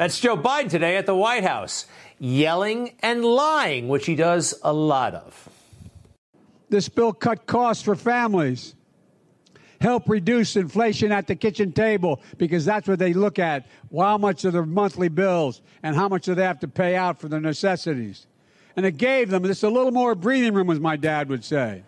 That's 0.00 0.18
Joe 0.18 0.34
Biden 0.34 0.70
today 0.70 0.96
at 0.96 1.04
the 1.04 1.14
White 1.14 1.44
House, 1.44 1.84
yelling 2.18 2.94
and 3.00 3.22
lying, 3.22 3.86
which 3.86 4.06
he 4.06 4.14
does 4.14 4.58
a 4.62 4.72
lot 4.72 5.14
of. 5.14 5.46
This 6.70 6.88
bill 6.88 7.12
cut 7.12 7.44
costs 7.44 7.82
for 7.82 7.94
families, 7.94 8.74
help 9.78 10.08
reduce 10.08 10.56
inflation 10.56 11.12
at 11.12 11.26
the 11.26 11.36
kitchen 11.36 11.72
table, 11.72 12.22
because 12.38 12.64
that's 12.64 12.88
what 12.88 12.98
they 12.98 13.12
look 13.12 13.38
at 13.38 13.66
how 13.94 14.16
much 14.16 14.42
are 14.46 14.50
their 14.50 14.64
monthly 14.64 15.10
bills 15.10 15.60
and 15.82 15.94
how 15.94 16.08
much 16.08 16.24
do 16.24 16.34
they 16.34 16.44
have 16.44 16.60
to 16.60 16.68
pay 16.68 16.96
out 16.96 17.20
for 17.20 17.28
their 17.28 17.38
necessities. 17.38 18.26
And 18.76 18.86
it 18.86 18.96
gave 18.96 19.28
them 19.28 19.44
just 19.44 19.64
a 19.64 19.68
little 19.68 19.92
more 19.92 20.14
breathing 20.14 20.54
room, 20.54 20.70
as 20.70 20.80
my 20.80 20.96
dad 20.96 21.28
would 21.28 21.44
say. 21.44 21.82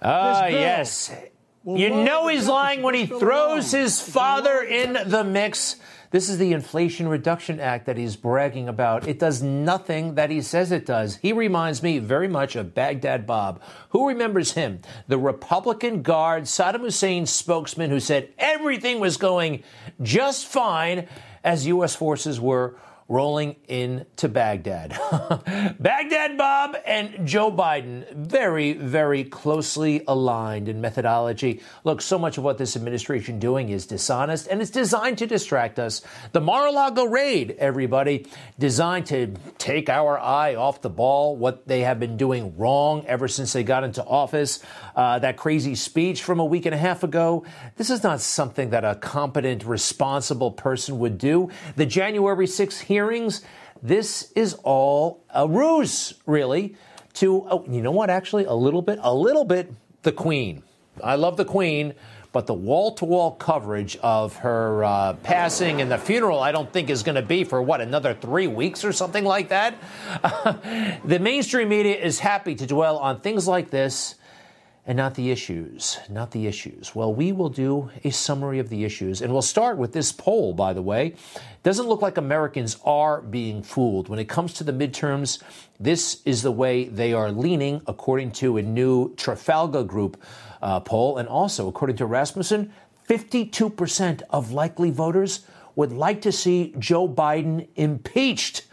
Ah, 0.00 0.46
yes. 0.46 1.12
You 1.64 1.90
know 1.90 2.28
he's 2.28 2.46
lying 2.46 2.82
when 2.82 2.94
he 2.94 3.06
throws 3.06 3.72
his 3.72 4.00
father 4.00 4.62
in 4.62 4.96
the 5.06 5.24
mix. 5.24 5.74
This 6.10 6.30
is 6.30 6.38
the 6.38 6.52
Inflation 6.52 7.06
Reduction 7.06 7.60
Act 7.60 7.84
that 7.84 7.98
he's 7.98 8.16
bragging 8.16 8.66
about. 8.66 9.06
It 9.06 9.18
does 9.18 9.42
nothing 9.42 10.14
that 10.14 10.30
he 10.30 10.40
says 10.40 10.72
it 10.72 10.86
does. 10.86 11.16
He 11.16 11.34
reminds 11.34 11.82
me 11.82 11.98
very 11.98 12.28
much 12.28 12.56
of 12.56 12.74
Baghdad 12.74 13.26
Bob. 13.26 13.60
Who 13.90 14.08
remembers 14.08 14.52
him? 14.52 14.80
The 15.06 15.18
Republican 15.18 16.00
Guard, 16.00 16.44
Saddam 16.44 16.80
Hussein's 16.80 17.30
spokesman 17.30 17.90
who 17.90 18.00
said 18.00 18.30
everything 18.38 19.00
was 19.00 19.18
going 19.18 19.62
just 20.00 20.46
fine 20.46 21.08
as 21.44 21.66
U.S. 21.66 21.94
forces 21.94 22.40
were 22.40 22.76
rolling 23.08 23.56
into 23.68 24.28
Baghdad. 24.28 24.90
Baghdad 25.80 26.36
Bob 26.36 26.76
and 26.86 27.26
Joe 27.26 27.50
Biden, 27.50 28.14
very, 28.14 28.74
very 28.74 29.24
closely 29.24 30.04
aligned 30.06 30.68
in 30.68 30.82
methodology. 30.82 31.62
Look, 31.84 32.02
so 32.02 32.18
much 32.18 32.36
of 32.36 32.44
what 32.44 32.58
this 32.58 32.76
administration 32.76 33.38
doing 33.38 33.70
is 33.70 33.86
dishonest 33.86 34.46
and 34.48 34.60
it's 34.60 34.70
designed 34.70 35.16
to 35.18 35.26
distract 35.26 35.78
us. 35.78 36.02
The 36.32 36.42
Mar-a-Lago 36.42 37.04
raid, 37.04 37.56
everybody, 37.58 38.26
designed 38.58 39.06
to 39.06 39.32
take 39.56 39.88
our 39.88 40.18
eye 40.18 40.54
off 40.54 40.82
the 40.82 40.90
ball, 40.90 41.34
what 41.34 41.66
they 41.66 41.80
have 41.80 41.98
been 41.98 42.18
doing 42.18 42.58
wrong 42.58 43.06
ever 43.06 43.26
since 43.26 43.54
they 43.54 43.62
got 43.64 43.84
into 43.84 44.04
office. 44.04 44.60
Uh, 44.94 45.18
that 45.18 45.38
crazy 45.38 45.74
speech 45.74 46.22
from 46.22 46.40
a 46.40 46.44
week 46.44 46.66
and 46.66 46.74
a 46.74 46.78
half 46.78 47.02
ago, 47.02 47.46
this 47.76 47.88
is 47.88 48.02
not 48.02 48.20
something 48.20 48.68
that 48.68 48.84
a 48.84 48.96
competent, 48.96 49.64
responsible 49.64 50.50
person 50.50 50.98
would 50.98 51.16
do. 51.16 51.48
The 51.76 51.86
January 51.86 52.46
6th 52.46 52.80
hearing 52.80 52.97
hearings. 52.98 53.42
This 53.80 54.32
is 54.34 54.54
all 54.64 55.22
a 55.32 55.46
ruse, 55.46 56.14
really, 56.26 56.74
to, 57.14 57.46
oh, 57.48 57.64
you 57.68 57.80
know 57.80 57.92
what, 57.92 58.10
actually, 58.10 58.44
a 58.44 58.52
little 58.52 58.82
bit, 58.82 58.98
a 59.02 59.14
little 59.14 59.44
bit, 59.44 59.72
the 60.02 60.10
Queen. 60.10 60.64
I 61.02 61.14
love 61.14 61.36
the 61.36 61.44
Queen, 61.44 61.94
but 62.32 62.48
the 62.48 62.54
wall 62.54 62.94
to 62.94 63.04
wall 63.04 63.30
coverage 63.36 63.96
of 64.02 64.34
her 64.38 64.82
uh, 64.82 65.12
passing 65.22 65.80
and 65.80 65.92
the 65.92 65.96
funeral, 65.96 66.40
I 66.40 66.50
don't 66.50 66.72
think 66.72 66.90
is 66.90 67.04
going 67.04 67.14
to 67.14 67.22
be 67.22 67.44
for 67.44 67.62
what, 67.62 67.80
another 67.80 68.14
three 68.14 68.48
weeks 68.48 68.84
or 68.84 68.92
something 68.92 69.24
like 69.24 69.50
that? 69.50 69.76
the 71.04 71.20
mainstream 71.20 71.68
media 71.68 71.94
is 71.94 72.18
happy 72.18 72.56
to 72.56 72.66
dwell 72.66 72.98
on 72.98 73.20
things 73.20 73.46
like 73.46 73.70
this 73.70 74.16
and 74.88 74.96
not 74.96 75.14
the 75.14 75.30
issues. 75.30 75.98
Not 76.08 76.30
the 76.30 76.46
issues. 76.46 76.94
Well, 76.94 77.12
we 77.12 77.30
will 77.30 77.50
do 77.50 77.90
a 78.04 78.10
summary 78.10 78.58
of 78.58 78.70
the 78.70 78.86
issues, 78.86 79.20
and 79.20 79.30
we'll 79.30 79.42
start 79.42 79.76
with 79.76 79.92
this 79.92 80.12
poll, 80.12 80.54
by 80.54 80.72
the 80.72 80.80
way. 80.80 81.14
Doesn't 81.62 81.86
look 81.86 82.00
like 82.00 82.16
Americans 82.16 82.78
are 82.86 83.20
being 83.20 83.62
fooled. 83.62 84.08
When 84.08 84.18
it 84.18 84.30
comes 84.30 84.54
to 84.54 84.64
the 84.64 84.72
midterms, 84.72 85.42
this 85.78 86.22
is 86.24 86.40
the 86.40 86.50
way 86.50 86.84
they 86.84 87.12
are 87.12 87.30
leaning, 87.30 87.82
according 87.86 88.30
to 88.32 88.56
a 88.56 88.62
new 88.62 89.14
Trafalgar 89.16 89.84
Group 89.84 90.22
uh, 90.62 90.80
poll. 90.80 91.18
And 91.18 91.28
also, 91.28 91.68
according 91.68 91.96
to 91.96 92.06
Rasmussen, 92.06 92.72
52% 93.06 94.22
of 94.30 94.52
likely 94.52 94.90
voters 94.90 95.40
would 95.76 95.92
like 95.92 96.22
to 96.22 96.32
see 96.32 96.74
Joe 96.78 97.06
Biden 97.06 97.68
impeached. 97.76 98.64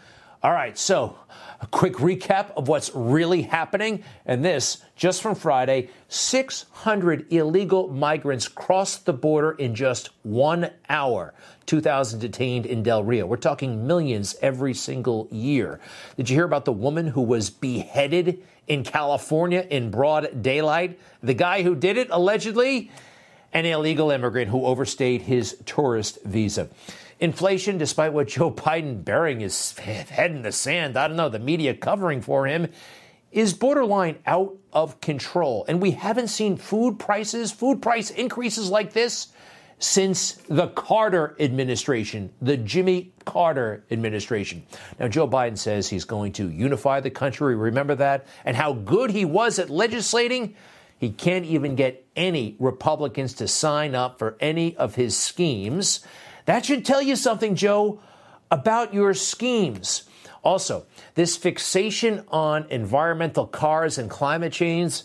All 0.42 0.52
right, 0.52 0.78
so 0.78 1.18
a 1.60 1.66
quick 1.66 1.94
recap 1.94 2.50
of 2.56 2.68
what's 2.68 2.90
really 2.94 3.42
happening. 3.42 4.04
And 4.24 4.44
this, 4.44 4.82
just 4.94 5.22
from 5.22 5.34
Friday, 5.34 5.90
600 6.08 7.32
illegal 7.32 7.88
migrants 7.88 8.48
crossed 8.48 9.06
the 9.06 9.12
border 9.12 9.52
in 9.52 9.74
just 9.74 10.10
one 10.22 10.70
hour. 10.88 11.34
2,000 11.66 12.20
detained 12.20 12.66
in 12.66 12.82
Del 12.82 13.02
Rio. 13.02 13.26
We're 13.26 13.36
talking 13.36 13.86
millions 13.86 14.36
every 14.40 14.74
single 14.74 15.28
year. 15.30 15.80
Did 16.16 16.30
you 16.30 16.36
hear 16.36 16.44
about 16.44 16.64
the 16.64 16.72
woman 16.72 17.08
who 17.08 17.22
was 17.22 17.50
beheaded 17.50 18.42
in 18.66 18.84
California 18.84 19.66
in 19.68 19.90
broad 19.90 20.42
daylight? 20.42 20.98
The 21.22 21.34
guy 21.34 21.62
who 21.62 21.74
did 21.74 21.96
it, 21.96 22.08
allegedly, 22.10 22.90
an 23.52 23.64
illegal 23.64 24.10
immigrant 24.10 24.50
who 24.50 24.66
overstayed 24.66 25.22
his 25.22 25.56
tourist 25.64 26.18
visa. 26.24 26.68
Inflation, 27.18 27.78
despite 27.78 28.12
what 28.12 28.28
Joe 28.28 28.50
Biden 28.52 29.04
burying 29.04 29.40
his 29.40 29.78
head 29.78 30.30
in 30.30 30.42
the 30.42 30.52
sand, 30.52 30.96
I 30.96 31.08
don't 31.08 31.16
know, 31.16 31.28
the 31.28 31.38
media 31.38 31.74
covering 31.74 32.20
for 32.20 32.46
him, 32.46 32.68
is 33.32 33.52
borderline 33.52 34.16
out 34.26 34.56
of 34.72 35.00
control. 35.00 35.64
And 35.68 35.80
we 35.80 35.92
haven't 35.92 36.28
seen 36.28 36.56
food 36.56 36.98
prices, 36.98 37.52
food 37.52 37.82
price 37.82 38.10
increases 38.10 38.70
like 38.70 38.92
this 38.92 39.28
since 39.78 40.32
the 40.48 40.68
Carter 40.68 41.36
administration, 41.38 42.32
the 42.40 42.56
Jimmy 42.56 43.12
Carter 43.26 43.84
administration. 43.90 44.62
Now, 44.98 45.08
Joe 45.08 45.28
Biden 45.28 45.58
says 45.58 45.88
he's 45.88 46.04
going 46.04 46.32
to 46.34 46.50
unify 46.50 47.00
the 47.00 47.10
country. 47.10 47.54
Remember 47.54 47.94
that? 47.96 48.26
And 48.44 48.56
how 48.56 48.72
good 48.72 49.10
he 49.10 49.26
was 49.26 49.58
at 49.58 49.68
legislating. 49.68 50.54
He 50.98 51.10
can't 51.10 51.44
even 51.44 51.74
get 51.74 52.06
any 52.16 52.56
Republicans 52.58 53.34
to 53.34 53.48
sign 53.48 53.94
up 53.94 54.18
for 54.18 54.38
any 54.40 54.74
of 54.76 54.94
his 54.94 55.14
schemes. 55.14 56.00
That 56.46 56.64
should 56.64 56.84
tell 56.84 57.02
you 57.02 57.16
something, 57.16 57.54
Joe, 57.54 58.00
about 58.50 58.94
your 58.94 59.14
schemes. 59.14 60.04
Also, 60.42 60.86
this 61.14 61.36
fixation 61.36 62.24
on 62.28 62.66
environmental 62.70 63.46
cars 63.46 63.98
and 63.98 64.08
climate 64.08 64.52
change, 64.52 65.02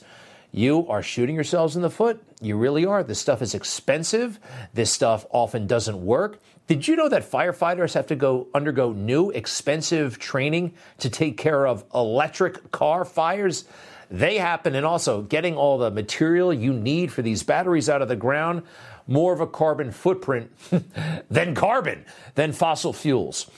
you 0.51 0.87
are 0.87 1.01
shooting 1.01 1.33
yourselves 1.33 1.75
in 1.75 1.81
the 1.81 1.89
foot. 1.89 2.23
You 2.41 2.57
really 2.57 2.85
are. 2.85 3.03
This 3.03 3.19
stuff 3.19 3.41
is 3.41 3.55
expensive. 3.55 4.39
This 4.73 4.91
stuff 4.91 5.25
often 5.31 5.65
doesn't 5.65 6.05
work. 6.05 6.39
Did 6.67 6.87
you 6.87 6.95
know 6.95 7.09
that 7.09 7.29
firefighters 7.29 7.93
have 7.95 8.07
to 8.07 8.15
go 8.15 8.47
undergo 8.53 8.91
new 8.91 9.31
expensive 9.31 10.19
training 10.19 10.73
to 10.99 11.09
take 11.09 11.37
care 11.37 11.65
of 11.65 11.83
electric 11.93 12.71
car 12.71 13.03
fires? 13.03 13.65
They 14.11 14.37
happen, 14.37 14.75
and 14.75 14.85
also 14.85 15.21
getting 15.21 15.55
all 15.55 15.77
the 15.77 15.89
material 15.89 16.53
you 16.53 16.73
need 16.73 17.11
for 17.11 17.21
these 17.21 17.43
batteries 17.43 17.89
out 17.89 18.01
of 18.01 18.09
the 18.09 18.15
ground 18.15 18.63
more 19.11 19.33
of 19.33 19.41
a 19.41 19.47
carbon 19.47 19.91
footprint 19.91 20.49
than 21.29 21.53
carbon, 21.53 22.05
than 22.35 22.53
fossil 22.53 22.93
fuels. 22.93 23.51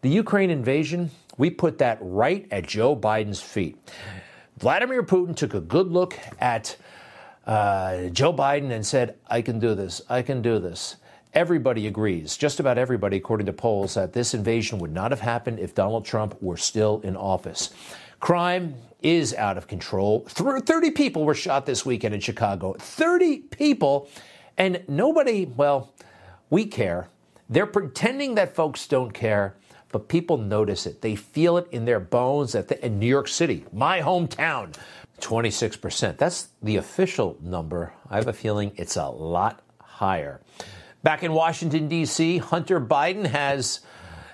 The 0.00 0.08
Ukraine 0.08 0.50
invasion, 0.50 1.10
we 1.36 1.50
put 1.50 1.78
that 1.78 1.98
right 2.00 2.46
at 2.50 2.66
Joe 2.66 2.96
Biden's 2.96 3.40
feet. 3.40 3.76
Vladimir 4.58 5.04
Putin 5.04 5.36
took 5.36 5.54
a 5.54 5.60
good 5.60 5.88
look 5.88 6.18
at 6.40 6.76
uh, 7.46 8.08
Joe 8.08 8.32
Biden 8.32 8.72
and 8.72 8.84
said, 8.84 9.16
I 9.28 9.40
can 9.40 9.60
do 9.60 9.74
this, 9.74 10.02
I 10.08 10.22
can 10.22 10.42
do 10.42 10.58
this. 10.58 10.96
Everybody 11.32 11.86
agrees, 11.86 12.36
just 12.36 12.58
about 12.58 12.78
everybody, 12.78 13.18
according 13.18 13.46
to 13.46 13.52
polls, 13.52 13.94
that 13.94 14.12
this 14.12 14.34
invasion 14.34 14.78
would 14.78 14.92
not 14.92 15.12
have 15.12 15.20
happened 15.20 15.60
if 15.60 15.74
Donald 15.74 16.04
Trump 16.04 16.40
were 16.42 16.56
still 16.56 17.00
in 17.04 17.16
office. 17.16 17.70
Crime 18.18 18.74
is 19.02 19.32
out 19.34 19.56
of 19.56 19.68
control. 19.68 20.24
30 20.26 20.90
people 20.90 21.24
were 21.24 21.34
shot 21.34 21.66
this 21.66 21.86
weekend 21.86 22.14
in 22.14 22.20
Chicago. 22.20 22.74
30 22.78 23.38
people 23.38 24.08
and 24.58 24.84
nobody, 24.88 25.46
well, 25.46 25.94
we 26.50 26.66
care. 26.66 27.08
They're 27.48 27.66
pretending 27.66 28.34
that 28.34 28.54
folks 28.54 28.86
don't 28.86 29.14
care, 29.14 29.54
but 29.90 30.08
people 30.08 30.36
notice 30.36 30.84
it. 30.84 31.00
They 31.00 31.16
feel 31.16 31.56
it 31.56 31.68
in 31.70 31.86
their 31.86 32.00
bones 32.00 32.54
at 32.54 32.68
the, 32.68 32.84
in 32.84 32.98
New 32.98 33.06
York 33.06 33.28
City, 33.28 33.64
my 33.72 34.00
hometown. 34.00 34.74
26%. 35.20 36.16
That's 36.16 36.48
the 36.62 36.76
official 36.76 37.38
number. 37.40 37.92
I 38.10 38.16
have 38.16 38.28
a 38.28 38.32
feeling 38.32 38.72
it's 38.76 38.96
a 38.96 39.08
lot 39.08 39.62
higher. 39.80 40.40
Back 41.02 41.22
in 41.22 41.32
Washington, 41.32 41.88
D.C., 41.88 42.38
Hunter 42.38 42.80
Biden 42.80 43.26
has 43.26 43.80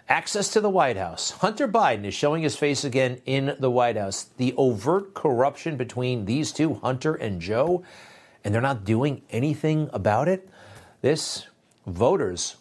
access 0.09 0.50
to 0.53 0.61
the 0.61 0.69
White 0.69 0.97
House. 0.97 1.31
Hunter 1.31 1.69
Biden 1.69 2.05
is 2.05 2.15
showing 2.15 2.43
his 2.43 2.56
face 2.56 2.85
again 2.85 3.20
in 3.25 3.56
the 3.59 3.70
White 3.70 3.97
House. 3.97 4.25
The 4.37 4.55
overt 4.56 5.15
corruption 5.15 5.77
between 5.77 6.25
these 6.25 6.53
two, 6.53 6.75
Hunter 6.75 7.15
and 7.15 7.41
Joe, 7.41 7.82
and 8.44 8.55
they're 8.55 8.62
not 8.62 8.85
doing 8.85 9.23
anything 9.31 9.88
about 9.93 10.29
it. 10.29 10.49
This, 11.00 11.46
voters 11.87 12.56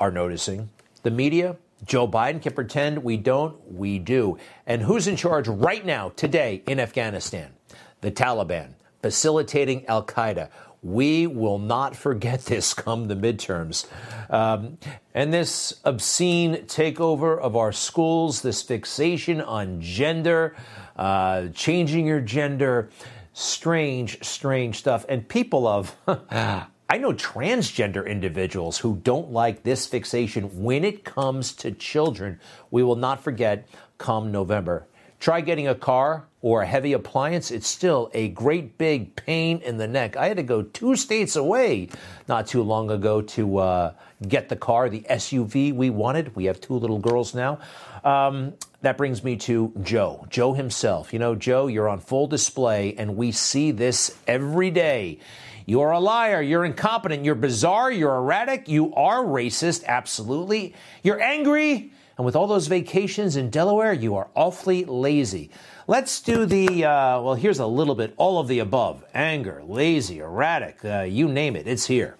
are 0.00 0.10
noticing. 0.10 0.70
The 1.02 1.10
media, 1.10 1.56
Joe 1.84 2.08
Biden 2.08 2.42
can 2.42 2.54
pretend 2.54 3.04
we 3.04 3.16
don't, 3.16 3.56
we 3.72 3.98
do. 3.98 4.38
And 4.66 4.82
who's 4.82 5.06
in 5.06 5.16
charge 5.16 5.46
right 5.48 5.84
now, 5.84 6.10
today, 6.16 6.62
in 6.66 6.80
Afghanistan? 6.80 7.52
The 8.00 8.10
Taliban, 8.10 8.74
facilitating 9.02 9.86
Al 9.86 10.04
Qaeda. 10.04 10.50
We 10.82 11.26
will 11.26 11.58
not 11.58 11.96
forget 11.96 12.40
this 12.46 12.74
come 12.74 13.08
the 13.08 13.14
midterms. 13.16 13.86
Um, 14.30 14.78
and 15.14 15.32
this 15.32 15.80
obscene 15.84 16.64
takeover 16.66 17.38
of 17.38 17.56
our 17.56 17.72
schools, 17.72 18.42
this 18.42 18.62
fixation 18.62 19.40
on 19.40 19.80
gender, 19.80 20.56
uh, 20.96 21.48
changing 21.54 22.06
your 22.06 22.20
gender 22.20 22.90
strange, 23.38 24.22
strange 24.24 24.78
stuff. 24.78 25.06
And 25.08 25.28
people 25.28 25.66
of 25.66 25.96
I 26.90 26.96
know 26.96 27.12
transgender 27.12 28.06
individuals 28.06 28.78
who 28.78 28.96
don't 28.96 29.30
like 29.30 29.62
this 29.62 29.86
fixation 29.86 30.62
when 30.62 30.84
it 30.84 31.04
comes 31.04 31.52
to 31.56 31.70
children. 31.70 32.40
We 32.70 32.82
will 32.82 32.96
not 32.96 33.22
forget 33.22 33.68
come 33.98 34.32
November. 34.32 34.86
Try 35.20 35.40
getting 35.40 35.66
a 35.66 35.74
car 35.74 36.24
or 36.40 36.62
a 36.62 36.66
heavy 36.66 36.92
appliance, 36.92 37.50
it's 37.50 37.66
still 37.66 38.10
a 38.14 38.28
great 38.28 38.78
big 38.78 39.16
pain 39.16 39.58
in 39.58 39.76
the 39.76 39.88
neck. 39.88 40.16
I 40.16 40.28
had 40.28 40.36
to 40.36 40.44
go 40.44 40.62
two 40.62 40.94
states 40.94 41.34
away 41.34 41.88
not 42.28 42.46
too 42.46 42.62
long 42.62 42.90
ago 42.92 43.20
to 43.22 43.58
uh, 43.58 43.92
get 44.26 44.48
the 44.48 44.54
car, 44.54 44.88
the 44.88 45.04
SUV 45.10 45.74
we 45.74 45.90
wanted. 45.90 46.36
We 46.36 46.44
have 46.44 46.60
two 46.60 46.74
little 46.74 47.00
girls 47.00 47.34
now. 47.34 47.58
Um, 48.04 48.54
that 48.82 48.96
brings 48.96 49.24
me 49.24 49.36
to 49.38 49.72
Joe, 49.82 50.24
Joe 50.30 50.52
himself. 50.52 51.12
You 51.12 51.18
know, 51.18 51.34
Joe, 51.34 51.66
you're 51.66 51.88
on 51.88 51.98
full 51.98 52.28
display, 52.28 52.94
and 52.96 53.16
we 53.16 53.32
see 53.32 53.72
this 53.72 54.16
every 54.28 54.70
day. 54.70 55.18
You're 55.66 55.90
a 55.90 55.98
liar. 56.00 56.40
You're 56.40 56.64
incompetent. 56.64 57.24
You're 57.24 57.34
bizarre. 57.34 57.90
You're 57.90 58.14
erratic. 58.14 58.68
You 58.68 58.94
are 58.94 59.22
racist. 59.22 59.84
Absolutely. 59.84 60.74
You're 61.02 61.20
angry. 61.20 61.92
And 62.18 62.24
with 62.24 62.34
all 62.34 62.48
those 62.48 62.66
vacations 62.66 63.36
in 63.36 63.48
Delaware, 63.48 63.92
you 63.92 64.16
are 64.16 64.26
awfully 64.34 64.84
lazy. 64.84 65.50
Let's 65.86 66.20
do 66.20 66.46
the, 66.46 66.84
uh, 66.84 67.22
well, 67.22 67.34
here's 67.34 67.60
a 67.60 67.66
little 67.66 67.94
bit, 67.94 68.12
all 68.16 68.40
of 68.40 68.48
the 68.48 68.58
above 68.58 69.04
anger, 69.14 69.62
lazy, 69.64 70.18
erratic, 70.18 70.84
uh, 70.84 71.02
you 71.02 71.28
name 71.28 71.54
it, 71.54 71.68
it's 71.68 71.86
here. 71.86 72.16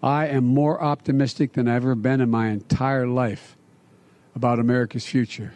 I 0.00 0.28
am 0.28 0.44
more 0.44 0.80
optimistic 0.82 1.52
than 1.52 1.66
I've 1.66 1.82
ever 1.82 1.96
been 1.96 2.20
in 2.20 2.30
my 2.30 2.48
entire 2.48 3.06
life 3.06 3.56
about 4.36 4.60
America's 4.60 5.06
future. 5.06 5.52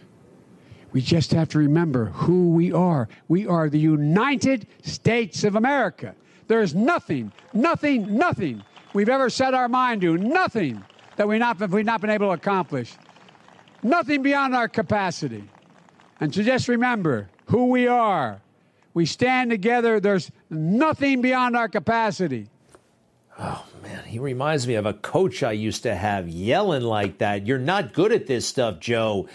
We 0.93 1.01
just 1.01 1.33
have 1.33 1.49
to 1.51 1.59
remember 1.59 2.07
who 2.07 2.51
we 2.51 2.73
are. 2.73 3.09
We 3.29 3.47
are 3.47 3.69
the 3.69 3.79
United 3.79 4.67
States 4.83 5.45
of 5.45 5.55
America. 5.55 6.15
There 6.49 6.61
is 6.61 6.75
nothing, 6.75 7.33
nothing, 7.53 8.17
nothing 8.17 8.65
we've 8.95 9.09
ever 9.09 9.31
set 9.31 9.55
our 9.55 9.69
mind 9.69 10.01
to, 10.01 10.17
nothing 10.17 10.85
that 11.17 11.29
we 11.29 11.39
not, 11.39 11.59
we've 11.71 11.85
not 11.85 12.01
been 12.01 12.11
able 12.11 12.29
to 12.29 12.33
accomplish, 12.33 12.93
nothing 13.83 14.23
beyond 14.23 14.55
our 14.55 14.69
capacity. 14.69 15.45
And 16.21 16.33
to 16.33 16.43
just 16.43 16.69
remember 16.69 17.29
who 17.47 17.67
we 17.67 17.87
are. 17.87 18.41
We 18.95 19.05
stand 19.05 19.51
together, 19.51 20.01
there's 20.01 20.31
nothing 20.49 21.21
beyond 21.21 21.57
our 21.57 21.69
capacity. 21.69 22.49
Oh, 23.39 23.67
man, 23.83 24.05
he 24.05 24.19
reminds 24.19 24.67
me 24.67 24.75
of 24.77 24.87
a 24.87 24.95
coach 24.95 25.43
I 25.43 25.53
used 25.53 25.83
to 25.83 25.95
have 25.95 26.29
yelling 26.29 26.83
like 26.83 27.19
that. 27.19 27.47
You're 27.47 27.59
not 27.59 27.93
good 27.93 28.13
at 28.13 28.27
this 28.27 28.47
stuff, 28.47 28.81
Joe. 28.81 29.29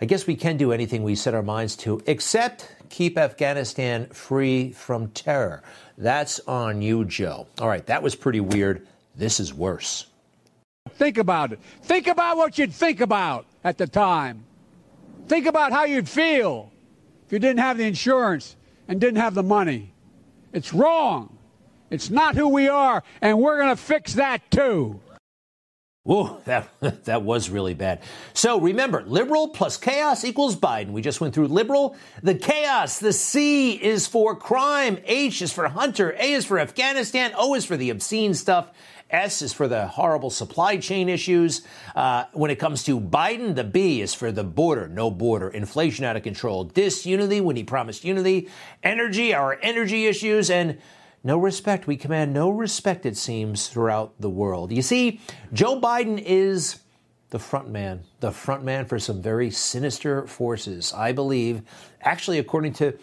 I 0.00 0.04
guess 0.04 0.26
we 0.26 0.36
can 0.36 0.56
do 0.56 0.72
anything 0.72 1.02
we 1.02 1.16
set 1.16 1.34
our 1.34 1.42
minds 1.42 1.74
to, 1.78 2.00
except 2.06 2.68
keep 2.88 3.18
Afghanistan 3.18 4.06
free 4.06 4.70
from 4.70 5.08
terror. 5.08 5.64
That's 5.98 6.38
on 6.40 6.82
you, 6.82 7.04
Joe. 7.04 7.48
All 7.58 7.68
right, 7.68 7.84
that 7.86 8.02
was 8.02 8.14
pretty 8.14 8.40
weird. 8.40 8.86
This 9.16 9.40
is 9.40 9.52
worse. 9.52 10.06
Think 10.90 11.18
about 11.18 11.52
it. 11.52 11.60
Think 11.82 12.06
about 12.06 12.36
what 12.36 12.58
you'd 12.58 12.72
think 12.72 13.00
about 13.00 13.46
at 13.64 13.78
the 13.78 13.86
time. 13.86 14.44
Think 15.28 15.46
about 15.46 15.72
how 15.72 15.84
you'd 15.84 16.08
feel 16.08 16.70
if 17.26 17.32
you 17.32 17.38
didn't 17.38 17.60
have 17.60 17.78
the 17.78 17.84
insurance 17.84 18.56
and 18.88 19.00
didn't 19.00 19.20
have 19.20 19.34
the 19.34 19.42
money. 19.42 19.92
It's 20.52 20.74
wrong. 20.74 21.38
It's 21.90 22.10
not 22.10 22.36
who 22.36 22.48
we 22.48 22.68
are, 22.68 23.02
and 23.20 23.38
we're 23.38 23.58
going 23.58 23.74
to 23.74 23.82
fix 23.82 24.14
that 24.14 24.50
too. 24.50 25.00
Whoa, 26.04 26.40
that, 26.46 26.68
that 27.04 27.22
was 27.22 27.48
really 27.48 27.74
bad. 27.74 28.00
So 28.34 28.60
remember, 28.60 29.04
liberal 29.06 29.48
plus 29.48 29.76
chaos 29.76 30.24
equals 30.24 30.56
Biden. 30.56 30.90
We 30.90 31.02
just 31.02 31.20
went 31.20 31.34
through 31.34 31.48
liberal. 31.48 31.96
The 32.22 32.34
chaos, 32.34 32.98
the 32.98 33.12
C 33.12 33.72
is 33.72 34.06
for 34.06 34.34
crime, 34.34 34.98
H 35.04 35.42
is 35.42 35.52
for 35.52 35.68
Hunter, 35.68 36.14
A 36.18 36.32
is 36.32 36.44
for 36.44 36.58
Afghanistan, 36.58 37.32
O 37.36 37.54
is 37.54 37.64
for 37.64 37.76
the 37.76 37.90
obscene 37.90 38.34
stuff, 38.34 38.70
S 39.12 39.42
is 39.42 39.52
for 39.52 39.68
the 39.68 39.86
horrible 39.86 40.30
supply 40.30 40.78
chain 40.78 41.08
issues. 41.08 41.62
Uh, 41.94 42.24
when 42.32 42.50
it 42.50 42.56
comes 42.56 42.82
to 42.84 42.98
Biden, 42.98 43.54
the 43.54 43.64
B 43.64 44.00
is 44.00 44.14
for 44.14 44.32
the 44.32 44.42
border, 44.42 44.88
no 44.88 45.10
border, 45.10 45.48
inflation 45.48 46.04
out 46.04 46.16
of 46.16 46.22
control, 46.22 46.64
disunity 46.64 47.40
when 47.40 47.56
he 47.56 47.62
promised 47.62 48.04
unity, 48.04 48.48
energy, 48.82 49.34
our 49.34 49.58
energy 49.62 50.06
issues, 50.06 50.50
and 50.50 50.78
no 51.22 51.36
respect. 51.38 51.86
We 51.86 51.96
command 51.96 52.32
no 52.32 52.50
respect, 52.50 53.06
it 53.06 53.16
seems, 53.16 53.68
throughout 53.68 54.14
the 54.18 54.30
world. 54.30 54.72
You 54.72 54.82
see, 54.82 55.20
Joe 55.52 55.80
Biden 55.80 56.20
is 56.24 56.80
the 57.30 57.38
front 57.38 57.70
man, 57.70 58.04
the 58.20 58.30
front 58.32 58.64
man 58.64 58.84
for 58.86 58.98
some 58.98 59.22
very 59.22 59.50
sinister 59.50 60.26
forces. 60.26 60.92
I 60.92 61.12
believe, 61.12 61.62
actually, 62.00 62.38
according 62.38 62.74
to 62.74 62.98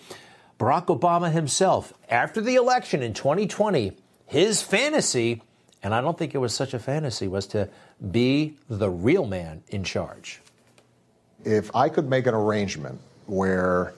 Barack 0.59 0.87
Obama 0.87 1.31
himself, 1.31 1.93
after 2.09 2.41
the 2.41 2.55
election 2.55 3.01
in 3.01 3.13
2020, 3.13 3.97
his 4.25 4.61
fantasy, 4.61 5.41
and 5.81 5.93
I 5.93 6.01
don't 6.01 6.17
think 6.17 6.35
it 6.35 6.39
was 6.39 6.53
such 6.53 6.73
a 6.73 6.79
fantasy, 6.79 7.27
was 7.27 7.47
to 7.47 7.69
be 8.11 8.57
the 8.69 8.89
real 8.89 9.25
man 9.25 9.63
in 9.69 9.83
charge. 9.83 10.41
If 11.45 11.73
I 11.75 11.89
could 11.89 12.09
make 12.09 12.27
an 12.27 12.33
arrangement 12.33 12.99
where 13.27 13.93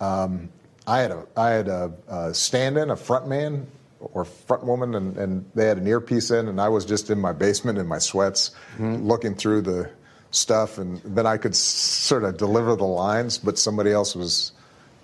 um, 0.00 0.48
I 0.86 1.00
had 1.00 1.10
a 1.10 1.26
I 1.36 1.50
had 1.50 1.68
a, 1.68 1.92
a 2.08 2.34
stand-in, 2.34 2.90
a 2.90 2.96
front 2.96 3.28
man 3.28 3.66
or 4.00 4.24
front 4.24 4.64
woman, 4.64 4.94
and, 4.94 5.16
and 5.16 5.50
they 5.54 5.66
had 5.66 5.78
an 5.78 5.86
earpiece 5.86 6.30
in, 6.30 6.48
and 6.48 6.60
I 6.60 6.68
was 6.68 6.84
just 6.84 7.10
in 7.10 7.18
my 7.18 7.32
basement 7.32 7.78
in 7.78 7.86
my 7.86 7.98
sweats, 7.98 8.52
mm-hmm. 8.74 8.96
looking 9.06 9.34
through 9.34 9.62
the 9.62 9.90
stuff, 10.30 10.78
and 10.78 11.00
then 11.04 11.26
I 11.26 11.36
could 11.36 11.54
sort 11.54 12.24
of 12.24 12.36
deliver 12.36 12.76
the 12.76 12.84
lines, 12.84 13.36
but 13.36 13.58
somebody 13.58 13.92
else 13.92 14.14
was 14.14 14.52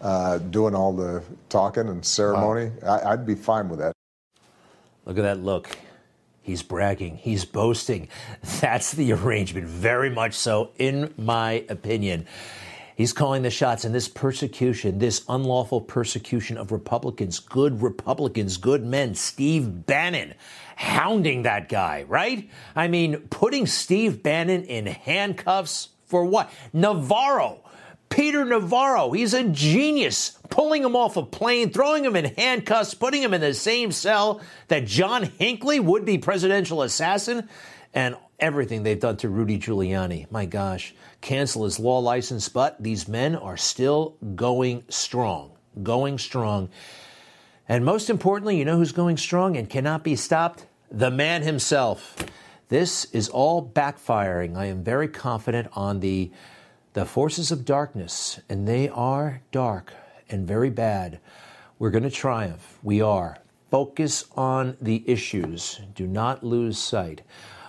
uh, 0.01 0.39
doing 0.39 0.75
all 0.75 0.93
the 0.93 1.23
talking 1.49 1.89
and 1.89 2.05
ceremony. 2.05 2.71
Wow. 2.83 3.01
I, 3.03 3.13
I'd 3.13 3.27
be 3.27 3.35
fine 3.35 3.69
with 3.69 3.81
that. 3.81 3.93
Look 5.05 5.19
at 5.19 5.23
that 5.23 5.41
look. 5.41 5.77
He's 6.47 6.63
bragging. 6.63 7.17
He's 7.17 7.45
boasting. 7.45 8.07
That's 8.61 8.93
the 8.93 9.13
arrangement, 9.13 9.67
very 9.67 10.11
much 10.11 10.35
so, 10.35 10.71
in 10.79 11.13
my 11.19 11.65
opinion. 11.69 12.25
He's 12.95 13.13
calling 13.13 13.43
the 13.43 13.51
shots 13.51 13.85
in 13.85 13.91
this 13.91 14.07
persecution, 14.07 15.01
this 15.01 15.25
unlawful 15.29 15.81
persecution 15.81 16.57
of 16.57 16.71
Republicans, 16.71 17.41
good 17.41 17.83
Republicans, 17.83 18.59
good 18.59 18.85
men. 18.85 19.17
Steve 19.17 19.87
Bannon 19.87 20.35
hounding 20.77 21.43
that 21.43 21.69
guy, 21.69 22.05
right? 22.05 22.49
I 22.77 22.87
mean, 22.87 23.17
putting 23.29 23.67
Steve 23.67 24.23
Bannon 24.23 24.63
in 24.63 24.87
handcuffs 24.87 25.89
for 26.05 26.25
what? 26.25 26.49
Navarro. 26.73 27.61
Peter 28.09 28.45
Navarro, 28.45 29.11
he's 29.13 29.35
a 29.35 29.45
genius, 29.45 30.39
pulling 30.49 30.83
him 30.83 30.97
off 30.97 31.17
a 31.17 31.23
plane, 31.23 31.71
throwing 31.71 32.05
him 32.05 32.17
in 32.17 32.25
handcuffs, 32.37 32.95
putting 32.95 33.23
him 33.23 33.35
in 33.35 33.41
the 33.41 33.53
same 33.53 33.93
cell 33.93 34.41
that 34.69 34.87
John 34.87 35.25
Hinckley, 35.25 35.81
would 35.81 36.05
be 36.05 36.19
presidential 36.19 36.83
assassin, 36.83 37.49
and 37.93 38.17
everything 38.39 38.83
they've 38.83 39.01
done 39.01 39.17
to 39.19 39.29
Rudy 39.29 39.59
Giuliani. 39.59 40.31
My 40.31 40.47
gosh, 40.47 40.95
cancel 41.21 41.65
his 41.65 41.79
law 41.79 41.99
license, 41.99 42.49
but 42.49 42.83
these 42.83 43.09
men 43.09 43.35
are 43.35 43.57
still 43.57 44.17
going 44.35 44.85
strong, 44.89 45.53
going 45.83 46.19
strong. 46.19 46.69
And 47.69 47.85
most 47.85 48.11
importantly, 48.11 48.57
you 48.59 48.65
know 48.65 48.77
who's 48.77 48.93
going 48.93 49.17
strong 49.17 49.57
and 49.57 49.69
cannot 49.69 50.05
be 50.05 50.17
stopped? 50.17 50.67
The 50.91 51.11
man 51.11 51.43
himself. 51.43 52.17
This 52.69 53.07
is 53.07 53.29
all 53.29 53.67
backfiring. 53.67 54.57
I 54.57 54.67
am 54.67 54.85
very 54.85 55.09
confident 55.09 55.69
on 55.73 56.01
the 56.01 56.31
the 56.97 57.05
forces 57.05 57.53
of 57.53 57.67
darkness, 57.67 58.41
and 58.49 58.67
they 58.67 58.89
are 58.89 59.43
dark 59.53 59.93
and 60.31 60.49
very 60.49 60.71
bad. 60.71 61.21
We're 61.79 61.91
going 61.91 62.05
to 62.05 62.11
triumph. 62.11 62.79
We 62.83 63.03
are. 63.03 63.37
Focus 63.71 64.25
on 64.35 64.79
the 64.81 65.05
issues. 65.07 65.79
Do 65.95 66.07
not 66.07 66.43
lose 66.43 66.79
sight. 66.79 67.21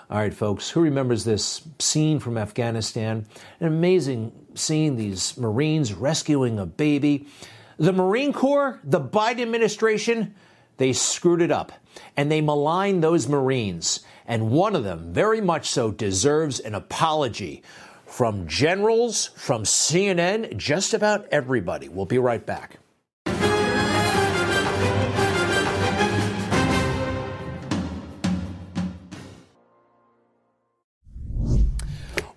All 0.10 0.20
right, 0.20 0.34
folks, 0.34 0.70
who 0.70 0.80
remembers 0.80 1.26
this 1.26 1.68
scene 1.78 2.20
from 2.20 2.38
Afghanistan? 2.38 3.26
An 3.60 3.68
amazing 3.68 4.32
scene, 4.56 4.96
these 4.96 5.38
Marines 5.38 5.92
rescuing 5.92 6.58
a 6.58 6.66
baby. 6.66 7.28
The 7.76 7.92
Marine 7.92 8.32
Corps, 8.32 8.80
the 8.86 9.02
Biden 9.02 9.42
administration, 9.42 10.36
they 10.78 10.94
screwed 10.94 11.42
it 11.42 11.52
up 11.52 11.74
and 12.16 12.32
they 12.32 12.40
maligned 12.40 13.04
those 13.04 13.28
Marines. 13.28 14.06
And 14.26 14.52
one 14.52 14.74
of 14.74 14.86
them, 14.86 15.12
very 15.12 15.42
much 15.42 15.70
so, 15.70 15.92
deserves 15.92 16.62
an 16.62 16.76
apology 16.76 17.62
from 18.08 18.48
generals, 18.48 19.28
from 19.36 19.64
CNN, 19.64 20.58
just 20.58 20.94
about 20.94 21.28
everybody. 21.30 21.90
We'll 21.90 22.06
be 22.06 22.18
right 22.18 22.44
back. 22.44 22.80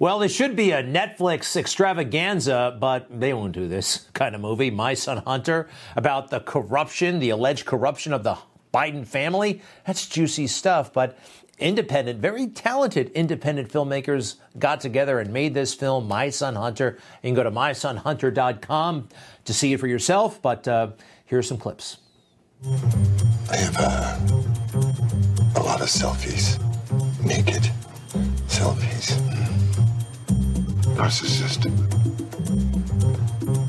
Well, 0.00 0.19
this 0.21 0.35
should 0.35 0.57
be 0.57 0.71
a 0.71 0.83
Netflix 0.83 1.55
extravaganza, 1.57 2.75
but 2.81 3.21
they 3.21 3.35
won't 3.35 3.53
do 3.53 3.69
this 3.69 4.09
kind 4.15 4.35
of 4.35 4.41
movie. 4.41 4.71
My 4.71 4.95
Son 4.95 5.19
Hunter, 5.19 5.69
about 5.95 6.31
the 6.31 6.41
corruption, 6.41 7.19
the 7.19 7.31
alleged 7.31 7.67
corruption 7.67 8.15
of 8.15 8.23
the 8.23 8.39
Biden 8.73 9.07
family. 9.07 9.61
That's 9.87 10.09
juicy 10.09 10.47
stuff, 10.47 10.93
but 10.93 11.19
independent, 11.61 12.21
very 12.21 12.49
talented 12.49 13.11
independent 13.11 13.69
filmmakers 13.71 14.37
got 14.59 14.81
together 14.81 15.19
and 15.21 15.33
made 15.33 15.55
this 15.55 15.75
film, 15.75 16.09
My 16.09 16.31
Son 16.31 16.55
Hunter. 16.55 16.99
You 17.23 17.29
can 17.29 17.35
go 17.35 17.43
to 17.43 17.50
mysonhunter.com 17.50 19.09
to 19.45 19.55
see 19.55 19.73
it 19.73 19.81
for 19.81 19.87
yourself, 19.87 20.40
but 20.43 20.67
uh, 20.67 20.88
here 21.26 21.38
are 21.38 21.43
some 21.43 21.59
clips. 21.59 21.99
I 23.50 23.57
have 23.57 23.76
uh, 23.79 24.19
A 25.57 25.62
lot 25.62 25.81
of 25.81 25.88
selfies. 25.88 26.59
Naked 27.25 27.71
selfies. 28.47 29.17
Narcissistic. 30.97 31.75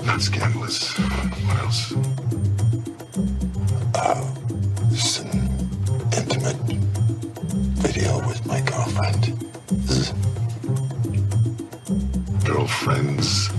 Not 0.05 0.21
scandalous. 0.21 0.97
What 0.97 1.57
else? 1.59 1.93
Uh, 3.95 4.35
some 4.95 5.29
intimate 6.17 7.00
video 7.81 8.19
with 8.27 8.45
my 8.45 8.61
girlfriend. 8.61 9.33
Girlfriends. 12.45 13.49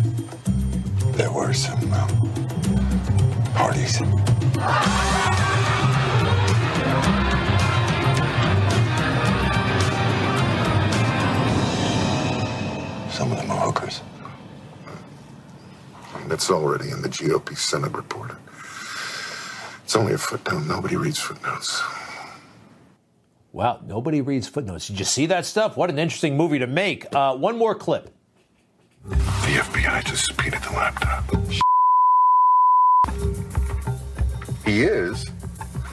There 1.17 1.31
were 1.31 1.52
some 1.52 1.93
um, 1.93 2.09
parties. 3.55 3.99
Some 13.12 13.33
of 13.33 13.38
them 13.38 13.50
are 13.50 13.67
hookers. 13.67 14.00
That's 16.29 16.50
already 16.50 16.91
in 16.91 17.02
the 17.02 17.09
GOP 17.09 17.57
Senate 17.57 17.93
report. 17.93 18.31
It's 19.85 19.97
only 19.97 20.14
a 20.14 20.19
footnote. 20.19 20.67
Nobody 20.67 20.97
reads 20.97 21.19
footnotes. 21.19 21.83
Wow, 23.52 23.80
nobody 23.87 24.23
reads 24.23 24.49
footnotes. 24.49 24.88
Did 24.88 24.99
you 24.99 25.04
see 25.04 25.26
that 25.26 25.44
stuff? 25.44 25.76
What 25.76 25.90
an 25.90 25.99
interesting 25.99 26.37
movie 26.38 26.59
to 26.59 26.66
make. 26.66 27.14
Uh, 27.14 27.37
one 27.37 27.59
more 27.59 27.75
clip. 27.75 28.09
The 29.04 29.16
FBI 29.16 30.04
just 30.04 30.25
subpoenaed 30.26 30.62
the 30.62 30.73
laptop. 30.73 31.25
He 34.64 34.85
is? 34.85 35.26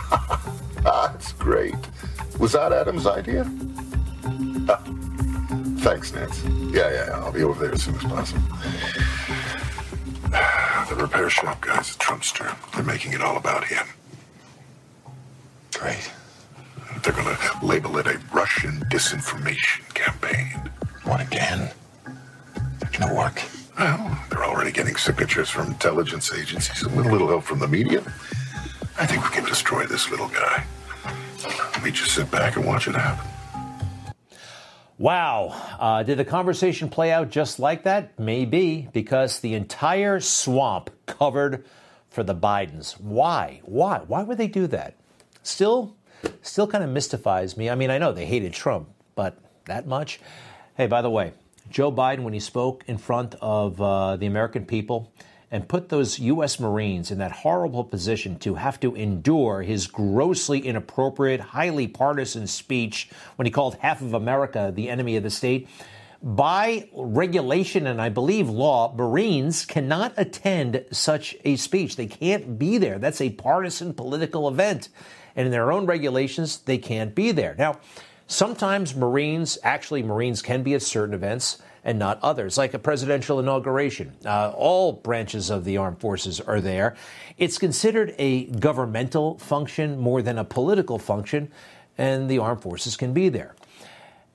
That's 0.84 1.34
great. 1.34 1.76
Was 2.40 2.54
that 2.54 2.72
Adam's 2.72 3.06
idea? 3.06 3.44
Ah, 4.70 4.82
thanks, 5.80 6.14
Nance. 6.14 6.44
Yeah, 6.72 6.90
yeah, 6.92 7.20
I'll 7.20 7.34
be 7.34 7.44
over 7.44 7.62
there 7.62 7.74
as 7.74 7.84
soon 7.84 7.96
as 7.96 8.04
possible. 8.04 8.42
The 10.90 10.96
repair 10.96 11.30
shop 11.30 11.62
guys 11.62 11.92
at 11.92 12.00
Trumpster, 12.02 12.56
they're 12.74 12.84
making 12.84 13.14
it 13.14 13.22
all 13.22 13.38
about 13.38 13.64
him. 13.64 13.86
Great. 15.76 16.10
They're 17.04 17.14
going 17.14 17.36
to 17.36 17.66
label 17.66 17.98
it 17.98 18.08
a 18.08 18.20
Russian 18.34 18.82
disinformation 18.92 19.94
campaign. 19.94 20.70
What 21.04 21.22
again? 21.22 21.72
Gonna 22.92 23.14
work. 23.16 23.42
Well, 23.78 24.20
they're 24.30 24.44
already 24.44 24.72
getting 24.72 24.96
signatures 24.98 25.50
from 25.50 25.68
intelligence 25.68 26.34
agencies 26.34 26.84
and 26.84 26.96
with 26.96 27.06
a 27.06 27.12
little 27.12 27.30
help 27.30 27.44
from 27.44 27.60
the 27.60 27.68
media. 27.68 28.02
I 29.00 29.06
think 29.06 29.24
we 29.24 29.30
can 29.30 29.46
destroy 29.46 29.86
this 29.86 30.12
little 30.12 30.28
guy. 30.28 30.66
We 31.84 31.92
just 31.92 32.14
sit 32.14 32.30
back 32.30 32.58
and 32.58 32.66
watch 32.66 32.88
it 32.88 32.96
happen. 32.96 33.26
Wow. 34.98 35.56
Uh, 35.80 36.04
did 36.04 36.18
the 36.18 36.26
conversation 36.26 36.90
play 36.90 37.14
out 37.14 37.30
just 37.30 37.58
like 37.58 37.84
that? 37.84 38.20
Maybe, 38.20 38.90
because 38.92 39.40
the 39.40 39.54
entire 39.54 40.20
swamp 40.20 40.90
covered 41.06 41.64
for 42.10 42.24
the 42.24 42.36
Bidens. 42.36 43.00
Why? 43.00 43.62
Why? 43.64 44.00
Why 44.00 44.24
would 44.24 44.38
they 44.38 44.48
do 44.48 44.68
that? 44.68 44.96
Still, 45.42 45.96
still 46.42 46.68
kind 46.68 46.84
of 46.84 46.90
mystifies 46.90 47.58
me. 47.58 47.70
I 47.70 47.76
mean, 47.76 47.90
I 47.90 47.98
know 47.98 48.12
they 48.12 48.26
hated 48.26 48.54
Trump, 48.54 48.90
but 49.16 49.38
that 49.66 49.88
much? 49.88 50.20
Hey, 50.76 50.88
by 50.88 51.02
the 51.02 51.10
way, 51.10 51.34
Joe 51.70 51.92
Biden, 51.92 52.22
when 52.22 52.34
he 52.34 52.40
spoke 52.40 52.84
in 52.88 52.98
front 52.98 53.36
of 53.42 53.82
uh, 53.82 54.16
the 54.16 54.26
American 54.26 54.66
people, 54.66 55.12
and 55.52 55.68
put 55.68 55.90
those 55.90 56.20
U.S. 56.20 56.60
Marines 56.60 57.10
in 57.12 57.18
that 57.18 57.32
horrible 57.32 57.84
position 57.84 58.38
to 58.40 58.56
have 58.56 58.80
to 58.82 58.96
endure 58.96 59.62
his 59.62 59.88
grossly 59.88 60.60
inappropriate, 60.60 61.40
highly 61.40 61.88
partisan 61.88 62.46
speech 62.46 63.10
when 63.36 63.46
he 63.46 63.52
called 63.52 63.76
half 63.76 64.02
of 64.02 64.14
America 64.14 64.72
the 64.74 64.90
enemy 64.90 65.16
of 65.18 65.24
the 65.24 65.30
state. 65.30 65.68
By 66.22 66.90
regulation 66.94 67.88
and 67.88 68.02
I 68.02 68.10
believe 68.10 68.50
law, 68.50 68.94
Marines 68.96 69.66
cannot 69.66 70.14
attend 70.18 70.86
such 70.92 71.36
a 71.46 71.56
speech. 71.56 71.96
They 71.96 72.08
can't 72.08 72.60
be 72.60 72.78
there. 72.78 73.00
That's 73.00 73.22
a 73.22 73.30
partisan 73.30 73.94
political 73.94 74.48
event. 74.48 74.90
And 75.40 75.46
in 75.46 75.54
their 75.54 75.72
own 75.72 75.86
regulations, 75.86 76.58
they 76.58 76.78
can't 76.78 77.16
be 77.16 77.32
there. 77.32 77.56
Now, 77.58 77.80
sometimes 78.28 78.94
Marines, 78.94 79.58
actually, 79.64 80.04
Marines 80.04 80.42
can 80.42 80.64
be 80.64 80.74
at 80.74 80.82
certain 80.82 81.14
events 81.14 81.62
and 81.86 81.98
not 81.98 82.20
others, 82.22 82.58
like 82.58 82.74
a 82.74 82.80
presidential 82.80 83.40
inauguration. 83.40 84.18
Uh, 84.26 84.52
all 84.54 84.92
branches 84.92 85.50
of 85.50 85.64
the 85.64 85.78
armed 85.78 86.02
forces 86.02 86.42
are 86.42 86.60
there. 86.60 86.98
It's 87.38 87.58
considered 87.58 88.14
a 88.18 88.48
governmental 88.48 89.38
function 89.38 89.98
more 89.98 90.22
than 90.22 90.38
a 90.38 90.44
political 90.44 91.00
function, 91.00 91.50
and 91.98 92.30
the 92.30 92.40
armed 92.40 92.62
forces 92.62 92.98
can 92.98 93.14
be 93.14 93.30
there. 93.30 93.56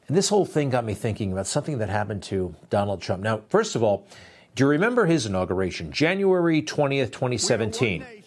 And 0.09 0.17
this 0.17 0.31
whole 0.31 0.47
thing 0.47 0.71
got 0.71 0.87
me 0.87 0.95
thinking 0.95 1.33
about 1.33 1.47
something 1.47 1.77
that 1.81 1.91
happened 1.91 2.23
to 2.23 2.55
Donald 2.71 3.03
Trump. 3.03 3.23
Now, 3.23 3.43
first 3.51 3.77
of 3.77 3.83
all, 3.83 4.07
do 4.55 4.65
you 4.65 4.69
remember 4.69 5.05
his 5.05 5.27
inauguration, 5.27 5.93
January 5.93 6.63
20th, 6.63 7.13
2017? 7.13 8.24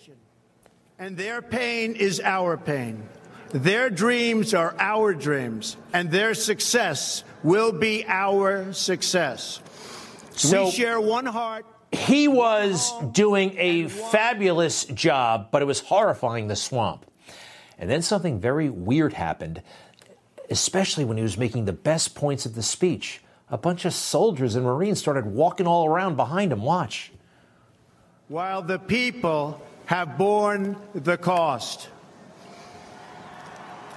And 0.99 1.15
their 1.15 1.43
pain 1.43 1.93
is 1.93 2.19
our 2.19 2.57
pain. 2.57 3.07
Their 3.49 3.89
dreams 3.89 4.53
are 4.53 4.75
our 4.79 5.13
dreams, 5.13 5.77
and 5.93 6.09
their 6.11 6.33
success 6.33 7.23
will 7.43 7.71
be 7.71 8.03
our 8.07 8.73
success. 8.73 9.61
So 10.31 10.65
we 10.65 10.71
share 10.71 10.99
one 10.99 11.25
heart. 11.25 11.65
He 11.91 12.27
was 12.27 12.91
doing 13.11 13.55
a 13.57 13.87
fabulous 13.87 14.85
job, 14.85 15.49
but 15.51 15.61
it 15.61 15.65
was 15.65 15.79
horrifying 15.79 16.47
the 16.47 16.55
swamp. 16.55 17.05
And 17.77 17.89
then 17.89 18.01
something 18.01 18.39
very 18.39 18.69
weird 18.69 19.13
happened, 19.13 19.61
especially 20.49 21.05
when 21.05 21.17
he 21.17 21.23
was 21.23 21.37
making 21.37 21.65
the 21.65 21.73
best 21.73 22.15
points 22.15 22.45
of 22.45 22.55
the 22.55 22.63
speech. 22.63 23.21
A 23.49 23.57
bunch 23.57 23.85
of 23.85 23.93
soldiers 23.93 24.55
and 24.55 24.65
Marines 24.65 24.99
started 24.99 25.25
walking 25.27 25.67
all 25.67 25.87
around 25.87 26.17
behind 26.17 26.51
him. 26.51 26.63
Watch. 26.63 27.11
While 28.27 28.61
the 28.61 28.79
people 28.79 29.61
have 29.87 30.17
borne 30.17 30.75
the 30.93 31.17
cost. 31.17 31.87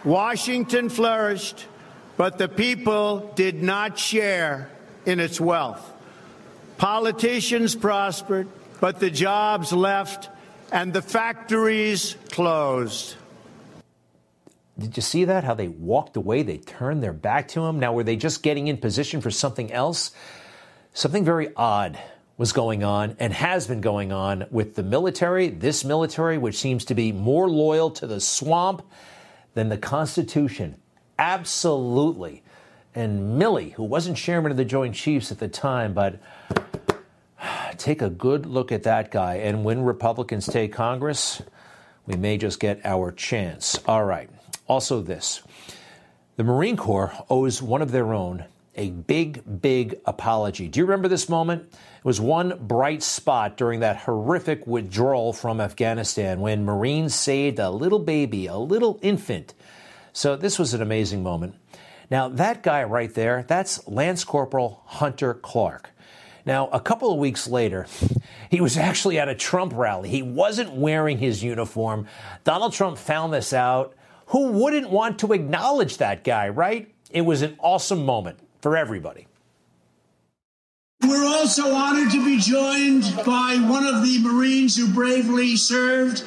Washington 0.05 0.89
flourished, 0.89 1.67
but 2.17 2.39
the 2.39 2.49
people 2.49 3.33
did 3.35 3.61
not 3.63 3.99
share 3.99 4.71
in 5.05 5.19
its 5.19 5.41
wealth. 5.41 5.85
Politicians 6.79 7.75
prospered, 7.75 8.47
but 8.81 9.01
the 9.01 9.11
jobs 9.11 9.73
left 9.73 10.31
and 10.71 10.93
the 10.93 11.03
factories 11.03 12.17
closed. 12.31 13.17
Did 14.79 14.97
you 14.97 15.03
see 15.03 15.25
that? 15.25 15.43
How 15.43 15.55
they 15.55 15.69
walked 15.69 16.17
away? 16.17 16.45
They 16.45 16.59
turned 16.59 17.03
their 17.03 17.13
back 17.13 17.49
to 17.49 17.65
him. 17.67 17.81
Now, 17.81 17.93
were 17.93 18.05
they 18.05 18.17
just 18.17 18.45
getting 18.45 18.69
in 18.69 18.77
position 18.77 19.21
for 19.21 19.33
something 19.33 19.73
else? 19.73 20.13
Something 20.95 21.25
very 21.25 21.49
odd 21.57 21.99
was 22.41 22.55
going 22.55 22.83
on 22.83 23.15
and 23.19 23.35
has 23.35 23.67
been 23.67 23.83
going 23.83 24.13
on 24.13 24.47
with 24.51 24.75
the 24.75 24.83
military, 24.83 25.51
this 25.51 25.85
military, 25.85 26.39
which 26.39 26.57
seems 26.57 26.87
to 26.87 26.95
be 26.95 27.13
more 27.13 27.51
loyal 27.51 27.91
to 27.91 28.07
the 28.07 28.19
swamp 28.19 28.81
than 29.53 29.69
the 29.69 29.77
Constitution. 29.77 30.75
Absolutely. 31.19 32.43
And 32.95 33.39
Milley, 33.39 33.75
who 33.75 33.85
wasn't 33.85 34.17
chairman 34.17 34.51
of 34.51 34.57
the 34.57 34.65
Joint 34.65 34.95
Chiefs 34.95 35.31
at 35.31 35.39
the 35.39 35.49
time, 35.49 35.93
but 35.93 36.19
take 37.77 38.01
a 38.01 38.09
good 38.09 38.47
look 38.47 38.73
at 38.73 38.85
that 38.85 39.11
guy. 39.11 39.35
And 39.35 39.63
when 39.63 39.83
Republicans 39.83 40.47
take 40.47 40.73
Congress, 40.73 41.43
we 42.07 42.17
may 42.17 42.39
just 42.39 42.59
get 42.59 42.81
our 42.87 43.13
chance. 43.13 43.79
All 43.87 44.07
right. 44.07 44.31
Also, 44.67 45.03
this 45.03 45.43
the 46.37 46.45
Marine 46.45 46.79
Corps 46.79 47.13
owes 47.29 47.61
one 47.61 47.83
of 47.83 47.91
their 47.91 48.15
own 48.15 48.47
a 48.75 48.91
big, 48.91 49.61
big 49.61 50.01
apology. 50.07 50.69
Do 50.69 50.79
you 50.79 50.87
remember 50.87 51.09
this 51.09 51.29
moment? 51.29 51.65
It 51.73 52.05
was 52.05 52.21
one 52.21 52.57
bright 52.61 53.03
spot 53.03 53.57
during 53.57 53.81
that 53.81 53.99
horrific 53.99 54.67
withdrawal 54.67 55.33
from 55.33 55.61
Afghanistan 55.61 56.41
when 56.41 56.65
Marines 56.65 57.15
saved 57.15 57.59
a 57.59 57.71
little 57.71 57.99
baby, 57.99 58.47
a 58.47 58.57
little 58.57 58.99
infant. 59.03 59.55
So 60.13 60.37
this 60.37 60.59
was 60.59 60.73
an 60.73 60.83
amazing 60.83 61.23
moment. 61.23 61.57
Now, 62.11 62.29
that 62.29 62.63
guy 62.63 62.85
right 62.85 63.13
there, 63.13 63.45
that's 63.47 63.87
Lance 63.87 64.25
Corporal 64.25 64.83
Hunter 64.87 65.35
Clark. 65.35 65.91
Now, 66.47 66.69
a 66.69 66.81
couple 66.81 67.13
of 67.13 67.19
weeks 67.19 67.47
later, 67.47 67.87
he 68.51 68.61
was 68.61 68.77
actually 68.77 69.19
at 69.19 69.29
a 69.29 69.35
Trump 69.35 69.73
rally. 69.75 70.09
He 70.09 70.23
wasn't 70.23 70.73
wearing 70.73 71.19
his 71.19 71.43
uniform. 71.43 72.07
Donald 72.45 72.73
Trump 72.73 72.99
found 72.99 73.33
this 73.33 73.53
out. 73.53 73.95
Who 74.29 74.53
wouldn't 74.53 74.91
want 74.91 75.19
to 75.21 75.33
acknowledge 75.33 75.99
that 75.99 76.25
guy, 76.25 76.49
right? 76.49 76.93
It 77.11 77.23
was 77.23 77.43
an 77.43 77.57
awesome 77.61 78.05
moment 78.05 78.39
for 78.61 78.77
everybody. 78.77 79.27
We're 81.03 81.27
also 81.27 81.73
honored 81.73 82.11
to 82.13 82.25
be 82.25 82.39
joined 82.39 83.05
by 83.25 83.57
one 83.57 83.87
of 83.87 84.03
the 84.03 84.19
Marines 84.23 84.77
who 84.77 84.93
bravely 84.93 85.57
served 85.57 86.23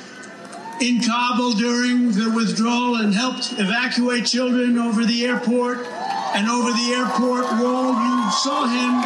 in 0.81 0.99
Kabul 0.99 1.53
during 1.53 2.11
the 2.11 2.33
withdrawal 2.35 2.95
and 2.95 3.13
helped 3.13 3.53
evacuate 3.53 4.25
children 4.25 4.77
over 4.79 5.05
the 5.05 5.25
airport 5.25 5.85
and 6.35 6.49
over 6.49 6.71
the 6.71 6.93
airport 6.97 7.45
wall. 7.61 7.93
You 7.93 8.31
saw 8.31 8.65
him. 8.65 9.05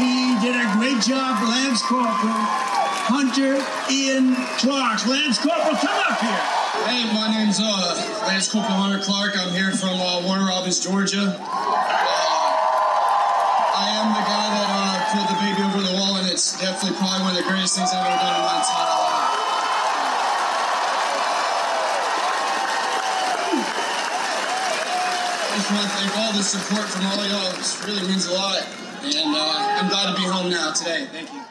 He 0.00 0.38
did 0.40 0.54
a 0.54 0.72
great 0.78 1.02
job, 1.02 1.42
Lance 1.42 1.82
Corporal. 1.82 2.64
Hunter 3.06 3.60
Ian 3.92 4.34
Clark. 4.56 5.06
Lance 5.06 5.38
Corporal, 5.38 5.76
come 5.76 5.98
up 6.08 6.20
here. 6.20 6.64
Hey, 6.88 7.12
my 7.12 7.28
name's 7.30 7.60
uh, 7.60 8.22
Lance 8.26 8.50
Corporal 8.50 8.78
Hunter 8.78 9.04
Clark. 9.04 9.36
I'm 9.36 9.52
here 9.52 9.72
from 9.72 10.00
uh, 10.00 10.22
Warner 10.24 10.46
Robins, 10.46 10.80
Georgia. 10.80 11.36
Definitely 16.64 16.96
probably 16.96 17.20
one 17.20 17.36
of 17.36 17.36
the 17.36 17.42
greatest 17.42 17.76
things 17.76 17.90
I've 17.92 18.06
ever 18.06 18.16
done 18.16 18.36
in 18.36 18.40
my 18.40 18.56
entire 18.56 18.88
life. 18.88 19.24
I 25.52 25.56
just 25.56 25.70
want 25.70 25.82
to 25.84 25.88
thank 25.90 26.16
all 26.16 26.32
the 26.32 26.42
support 26.42 26.88
from 26.88 27.04
all 27.06 27.26
y'all. 27.28 27.52
This 27.52 27.84
really 27.86 28.08
means 28.08 28.26
a 28.28 28.32
lot, 28.32 28.66
and 29.04 29.36
uh, 29.36 29.78
I'm 29.78 29.88
glad 29.90 30.14
to 30.14 30.20
be 30.20 30.26
home 30.26 30.48
now 30.50 30.72
today. 30.72 31.06
Thank 31.12 31.34
you. 31.34 31.42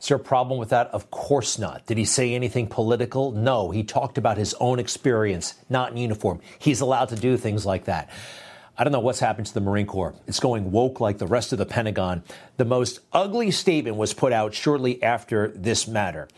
Is 0.00 0.08
there 0.08 0.16
a 0.16 0.20
problem 0.20 0.60
with 0.60 0.68
that? 0.68 0.86
Of 0.88 1.10
course 1.10 1.58
not. 1.58 1.86
Did 1.86 1.98
he 1.98 2.04
say 2.04 2.36
anything 2.36 2.68
political? 2.68 3.32
No. 3.32 3.72
He 3.72 3.82
talked 3.82 4.16
about 4.16 4.36
his 4.36 4.54
own 4.60 4.78
experience, 4.78 5.54
not 5.68 5.90
in 5.90 5.96
uniform. 5.96 6.38
He's 6.60 6.80
allowed 6.80 7.08
to 7.08 7.16
do 7.16 7.36
things 7.36 7.66
like 7.66 7.86
that. 7.86 8.10
I 8.78 8.84
don't 8.84 8.92
know 8.92 9.00
what's 9.00 9.20
happened 9.20 9.46
to 9.46 9.54
the 9.54 9.60
Marine 9.60 9.86
Corps. 9.86 10.14
It's 10.26 10.38
going 10.38 10.70
woke 10.70 11.00
like 11.00 11.16
the 11.16 11.26
rest 11.26 11.52
of 11.52 11.58
the 11.58 11.64
Pentagon. 11.64 12.22
The 12.58 12.66
most 12.66 13.00
ugly 13.10 13.50
statement 13.50 13.96
was 13.96 14.12
put 14.12 14.34
out 14.34 14.52
shortly 14.52 15.02
after 15.02 15.48
this 15.48 15.88
matter, 15.88 16.28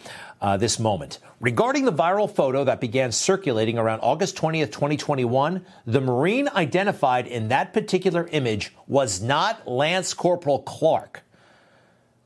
uh, 0.40 0.56
this 0.56 0.78
moment. 0.78 1.18
Regarding 1.40 1.84
the 1.84 1.92
viral 1.92 2.32
photo 2.32 2.62
that 2.62 2.80
began 2.80 3.10
circulating 3.10 3.76
around 3.76 4.00
August 4.00 4.36
20th, 4.36 4.70
2021, 4.70 5.66
the 5.84 6.00
Marine 6.00 6.48
identified 6.54 7.26
in 7.26 7.48
that 7.48 7.72
particular 7.72 8.28
image 8.30 8.72
was 8.86 9.20
not 9.20 9.66
Lance 9.66 10.14
Corporal 10.14 10.60
Clark. 10.60 11.24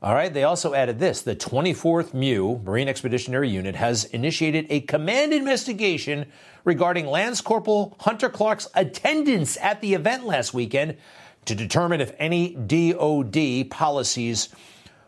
All 0.03 0.13
right, 0.13 0.33
they 0.33 0.43
also 0.43 0.73
added 0.73 0.99
this 0.99 1.21
the 1.21 1.33
24th 1.33 2.13
MEU, 2.13 2.59
Marine 2.65 2.89
Expeditionary 2.89 3.49
Unit, 3.49 3.77
has 3.77 4.03
initiated 4.03 4.65
a 4.69 4.81
command 4.81 5.33
investigation 5.33 6.25
regarding 6.65 7.07
Lance 7.07 7.39
Corporal 7.39 7.95
Hunter 8.01 8.27
Clark's 8.27 8.67
attendance 8.75 9.55
at 9.61 9.79
the 9.79 9.93
event 9.93 10.25
last 10.25 10.53
weekend 10.53 10.97
to 11.45 11.55
determine 11.55 12.01
if 12.01 12.11
any 12.19 12.53
DOD 12.53 13.69
policies 13.69 14.49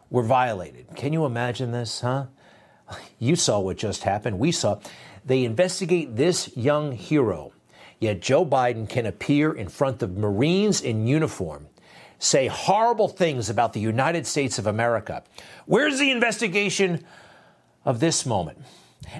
were 0.10 0.24
violated. 0.24 0.88
Can 0.96 1.12
you 1.12 1.26
imagine 1.26 1.74
this, 1.74 2.00
huh? 2.00 2.28
You 3.20 3.36
saw 3.36 3.60
what 3.60 3.76
just 3.76 4.04
happened. 4.04 4.40
We 4.40 4.54
saw. 4.54 4.80
They 5.26 5.44
investigate 5.44 6.16
this 6.16 6.56
young 6.56 6.94
hero, 6.94 7.52
yet 8.00 8.22
Joe 8.22 8.46
Biden 8.46 8.88
can 8.88 9.06
appear 9.06 9.52
in 9.52 9.68
front 9.68 10.02
of 10.02 10.16
Marines 10.16 10.80
in 10.80 11.06
uniform 11.06 11.68
say 12.20 12.48
horrible 12.48 13.08
things 13.08 13.50
about 13.50 13.74
the 13.74 13.80
United 13.80 14.26
States 14.26 14.58
of 14.60 14.68
America. 14.68 15.24
Where's 15.66 16.00
the 16.00 16.12
investigation 16.12 17.04
of 17.84 18.00
this 18.00 18.26
moment? 18.26 18.60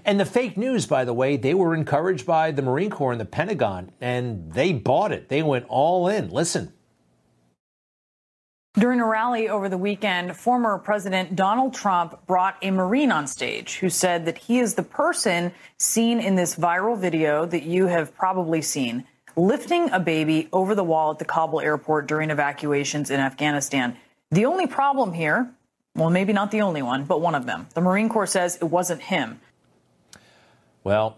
And 0.04 0.20
the 0.20 0.26
fake 0.26 0.58
news, 0.58 0.86
by 0.86 1.06
the 1.06 1.14
way, 1.14 1.38
they 1.38 1.54
were 1.54 1.76
encouraged 1.76 2.26
by 2.26 2.52
the 2.52 2.62
Marine 2.62 2.90
Corps 2.90 3.12
and 3.12 3.22
the 3.22 3.26
Pentagon, 3.26 3.92
and 4.02 4.52
they 4.52 4.74
bought 4.74 5.12
it. 5.12 5.30
They 5.30 5.44
went 5.44 5.66
all 5.70 6.08
in. 6.08 6.30
Listen. 6.30 6.74
During 8.78 9.00
a 9.00 9.06
rally 9.06 9.48
over 9.48 9.70
the 9.70 9.78
weekend, 9.78 10.36
former 10.36 10.78
President 10.78 11.36
Donald 11.36 11.74
Trump 11.74 12.28
brought 12.28 12.58
a 12.62 12.72
Marine 12.72 13.10
on 13.10 13.26
stage 13.26 13.78
who 13.78 13.90
said 13.90 14.26
that 14.26 14.38
he 14.38 14.60
is 14.60 14.74
the 14.74 14.84
person 14.84 15.54
seen 15.78 16.20
in 16.20 16.36
this 16.36 16.56
viral 16.56 16.98
video 16.98 17.46
that 17.46 17.64
you 17.64 17.88
have 17.88 18.14
probably 18.16 18.62
seen 18.62 19.06
lifting 19.36 19.90
a 19.92 20.00
baby 20.00 20.48
over 20.54 20.76
the 20.76 20.84
wall 20.84 21.12
at 21.12 21.20
the 21.20 21.26
Kabul 21.26 21.62
airport 21.62 22.08
during 22.08 22.30
evacuations 22.30 23.10
in 23.10 23.20
Afghanistan. 23.20 23.98
The 24.32 24.46
only 24.46 24.68
problem 24.68 25.14
here, 25.14 25.52
well, 25.96 26.10
maybe 26.10 26.34
not 26.34 26.52
the 26.52 26.62
only 26.62 26.82
one, 26.82 27.06
but 27.06 27.22
one 27.22 27.36
of 27.36 27.46
them. 27.46 27.68
The 27.74 27.82
Marine 27.82 28.10
Corps 28.10 28.28
says 28.28 28.58
it 28.58 28.66
wasn't 28.66 29.02
him. 29.02 29.40
Well, 30.84 31.18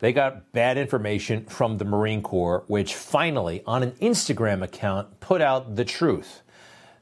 they 0.00 0.12
got 0.12 0.52
bad 0.52 0.78
information 0.78 1.44
from 1.44 1.78
the 1.78 1.84
Marine 1.84 2.22
Corps, 2.22 2.64
which 2.66 2.94
finally, 2.94 3.62
on 3.66 3.82
an 3.82 3.92
Instagram 3.92 4.62
account, 4.62 5.20
put 5.20 5.42
out 5.42 5.76
the 5.76 5.84
truth. 5.84 6.42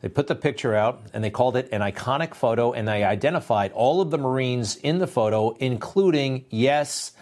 They 0.01 0.09
put 0.09 0.27
the 0.27 0.35
picture 0.35 0.75
out 0.75 1.03
and 1.13 1.23
they 1.23 1.31
called 1.31 1.57
it 1.57 1.69
an 1.73 1.81
iconic 1.81 2.35
photo, 2.35 2.73
and 2.73 2.87
they 2.87 3.05
identified 3.05 3.73
all 3.73 4.01
of 4.01 4.11
the 4.11 4.19
Marines 4.19 4.77
in 4.77 4.99
the 4.99 5.07
photo, 5.07 5.57
including, 5.59 6.45
yes, 6.51 7.13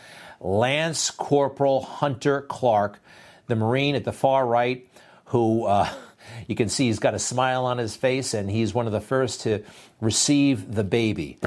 Lance 0.40 1.10
Corporal 1.10 1.82
Hunter 1.82 2.42
Clark, 2.42 3.00
the 3.46 3.56
Marine 3.56 3.94
at 3.94 4.04
the 4.04 4.12
far 4.12 4.46
right, 4.46 4.88
who 5.26 5.64
uh, 5.64 5.88
you 6.46 6.54
can 6.54 6.68
see 6.68 6.86
he's 6.86 6.98
got 6.98 7.14
a 7.14 7.18
smile 7.18 7.64
on 7.64 7.78
his 7.78 7.96
face, 7.96 8.34
and 8.34 8.50
he's 8.50 8.74
one 8.74 8.86
of 8.86 8.92
the 8.92 9.00
first 9.00 9.42
to 9.42 9.62
receive 10.00 10.74
the 10.74 10.84
baby. 10.84 11.38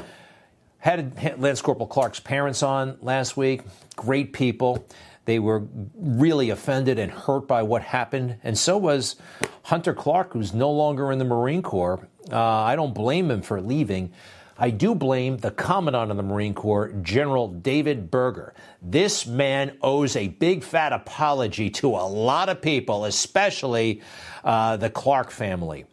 Had 0.78 1.38
Lance 1.38 1.60
Corporal 1.60 1.86
Clark's 1.86 2.20
parents 2.20 2.62
on 2.62 2.96
last 3.02 3.36
week. 3.36 3.62
Great 3.96 4.32
people. 4.32 4.86
They 5.26 5.38
were 5.38 5.64
really 5.94 6.50
offended 6.50 6.98
and 6.98 7.12
hurt 7.12 7.46
by 7.46 7.62
what 7.62 7.82
happened, 7.82 8.36
and 8.42 8.58
so 8.58 8.78
was 8.78 9.16
Hunter 9.64 9.92
Clark, 9.92 10.32
who's 10.32 10.54
no 10.54 10.70
longer 10.70 11.12
in 11.12 11.18
the 11.18 11.24
Marine 11.24 11.62
Corps. 11.62 12.08
Uh, 12.32 12.38
I 12.38 12.76
don't 12.76 12.94
blame 12.94 13.30
him 13.30 13.42
for 13.42 13.60
leaving. 13.60 14.12
I 14.62 14.68
do 14.68 14.94
blame 14.94 15.38
the 15.38 15.50
Commandant 15.50 16.10
of 16.10 16.18
the 16.18 16.22
Marine 16.22 16.52
Corps, 16.52 16.92
General 17.00 17.48
David 17.48 18.10
Berger. 18.10 18.52
This 18.82 19.26
man 19.26 19.78
owes 19.80 20.16
a 20.16 20.28
big 20.28 20.62
fat 20.62 20.92
apology 20.92 21.70
to 21.70 21.88
a 21.88 22.04
lot 22.06 22.50
of 22.50 22.60
people, 22.60 23.06
especially 23.06 24.02
uh, 24.44 24.76
the 24.76 24.90
Clark 24.90 25.30
family. 25.30 25.86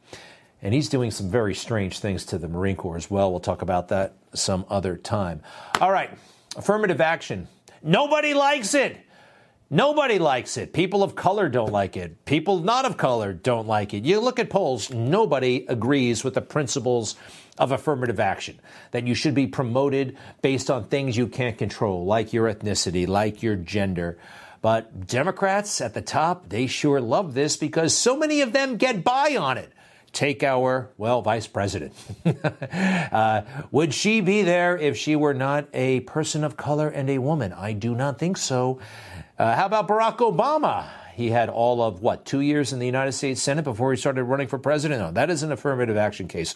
And 0.62 0.74
he's 0.74 0.90
doing 0.90 1.12
some 1.12 1.30
very 1.30 1.56
strange 1.56 2.00
things 2.00 2.26
to 2.26 2.38
the 2.38 2.50
Marine 2.50 2.76
Corps 2.76 2.98
as 2.98 3.10
well. 3.10 3.32
We'll 3.32 3.40
talk 3.40 3.62
about 3.62 3.88
that 3.88 4.16
some 4.34 4.66
other 4.70 4.98
time. 4.98 5.44
All 5.80 5.92
right, 5.92 6.10
affirmative 6.58 7.00
action. 7.00 7.48
Nobody 7.82 8.34
likes 8.34 8.74
it. 8.74 8.98
Nobody 9.70 10.20
likes 10.20 10.58
it. 10.58 10.74
People 10.74 11.04
of 11.04 11.16
color 11.16 11.48
don't 11.48 11.72
like 11.72 11.96
it. 11.96 12.26
People 12.26 12.60
not 12.60 12.86
of 12.86 12.98
color 12.98 13.32
don't 13.34 13.68
like 13.68 13.94
it. 13.94 14.04
You 14.04 14.20
look 14.20 14.40
at 14.40 14.50
polls, 14.50 14.90
nobody 14.92 15.66
agrees 15.68 16.24
with 16.24 16.34
the 16.34 16.42
principles 16.42 17.16
of 17.58 17.72
affirmative 17.72 18.20
action, 18.20 18.60
that 18.92 19.08
you 19.08 19.16
should 19.16 19.34
be 19.34 19.48
promoted 19.48 20.18
based 20.42 20.70
on 20.70 20.84
things 20.84 21.18
you 21.18 21.28
can't 21.28 21.58
control, 21.58 22.06
like 22.06 22.34
your 22.34 22.52
ethnicity, 22.54 23.08
like 23.08 23.42
your 23.42 23.56
gender. 23.56 24.18
But 24.62 25.08
Democrats 25.08 25.82
at 25.82 25.94
the 25.94 26.02
top, 26.02 26.50
they 26.50 26.68
sure 26.68 27.00
love 27.00 27.34
this 27.34 27.58
because 27.58 27.96
so 27.96 28.18
many 28.18 28.42
of 28.42 28.54
them 28.54 28.78
get 28.78 29.04
by 29.04 29.36
on 29.38 29.58
it. 29.58 29.72
Take 30.14 30.42
our, 30.42 30.90
well, 30.98 31.22
vice 31.22 31.48
president. 31.48 31.94
uh, 33.12 33.42
would 33.72 33.94
she 33.94 34.22
be 34.22 34.42
there 34.42 34.78
if 34.78 34.98
she 34.98 35.16
were 35.16 35.34
not 35.34 35.68
a 35.74 36.00
person 36.02 36.44
of 36.44 36.58
color 36.58 36.88
and 36.88 37.10
a 37.10 37.18
woman? 37.20 37.54
I 37.54 37.74
do 37.74 37.94
not 37.94 38.18
think 38.18 38.38
so. 38.38 38.80
Uh, 39.38 39.56
how 39.56 39.68
about 39.68 39.88
Barack 39.88 40.18
Obama? 40.18 40.88
He 41.18 41.32
had 41.32 41.50
all 41.50 41.82
of 41.82 42.04
what, 42.04 42.26
two 42.26 42.42
years 42.42 42.72
in 42.72 42.78
the 42.78 42.86
United 42.86 43.14
States 43.14 43.42
Senate 43.42 43.64
before 43.64 43.92
he 43.92 43.98
started 43.98 44.24
running 44.26 44.48
for 44.48 44.60
president? 44.60 45.02
No, 45.02 45.10
that 45.14 45.32
is 45.32 45.42
an 45.42 45.52
affirmative 45.52 45.98
action 45.98 46.28
case. 46.28 46.56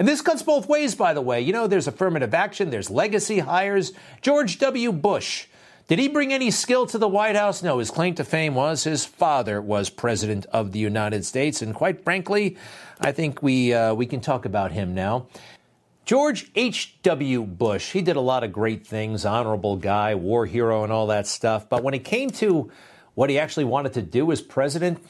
And 0.00 0.08
this 0.08 0.20
cuts 0.20 0.42
both 0.42 0.68
ways, 0.68 0.96
by 0.96 1.14
the 1.14 1.20
way. 1.20 1.40
You 1.40 1.52
know, 1.52 1.68
there's 1.68 1.86
affirmative 1.86 2.34
action, 2.34 2.70
there's 2.70 2.90
legacy 2.90 3.38
hires. 3.38 3.92
George 4.20 4.58
W. 4.58 4.90
Bush. 4.90 5.46
Did 5.86 6.00
he 6.00 6.08
bring 6.08 6.32
any 6.32 6.50
skill 6.50 6.86
to 6.86 6.98
the 6.98 7.06
White 7.06 7.36
House? 7.36 7.62
No, 7.62 7.78
his 7.78 7.92
claim 7.92 8.16
to 8.16 8.24
fame 8.24 8.56
was 8.56 8.82
his 8.82 9.04
father 9.04 9.62
was 9.62 9.90
president 9.90 10.44
of 10.46 10.72
the 10.72 10.80
United 10.80 11.24
States. 11.24 11.62
And 11.62 11.72
quite 11.72 12.02
frankly, 12.02 12.56
I 13.00 13.12
think 13.12 13.44
we, 13.44 13.72
uh, 13.72 13.94
we 13.94 14.06
can 14.06 14.20
talk 14.20 14.44
about 14.44 14.72
him 14.72 14.92
now. 14.92 15.28
George 16.04 16.50
H.W. 16.56 17.44
Bush, 17.44 17.92
he 17.92 18.02
did 18.02 18.16
a 18.16 18.20
lot 18.20 18.42
of 18.42 18.52
great 18.52 18.84
things, 18.84 19.24
honorable 19.24 19.76
guy, 19.76 20.16
war 20.16 20.46
hero, 20.46 20.82
and 20.82 20.92
all 20.92 21.06
that 21.06 21.28
stuff. 21.28 21.68
But 21.68 21.84
when 21.84 21.94
it 21.94 22.02
came 22.02 22.30
to 22.30 22.72
what 23.14 23.30
he 23.30 23.38
actually 23.38 23.64
wanted 23.64 23.94
to 23.94 24.02
do 24.02 24.30
as 24.32 24.40
president, 24.40 25.04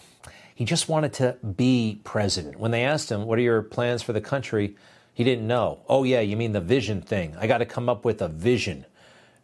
he 0.54 0.64
just 0.64 0.88
wanted 0.88 1.12
to 1.14 1.36
be 1.56 2.00
president. 2.04 2.58
When 2.58 2.70
they 2.70 2.84
asked 2.84 3.10
him, 3.10 3.24
What 3.24 3.38
are 3.38 3.42
your 3.42 3.62
plans 3.62 4.02
for 4.02 4.12
the 4.12 4.20
country? 4.20 4.76
he 5.20 5.24
didn't 5.24 5.46
know. 5.46 5.80
Oh, 5.86 6.04
yeah, 6.04 6.20
you 6.20 6.34
mean 6.34 6.52
the 6.52 6.62
vision 6.62 7.02
thing. 7.02 7.36
I 7.38 7.46
got 7.46 7.58
to 7.58 7.66
come 7.66 7.90
up 7.90 8.06
with 8.06 8.22
a 8.22 8.28
vision. 8.28 8.86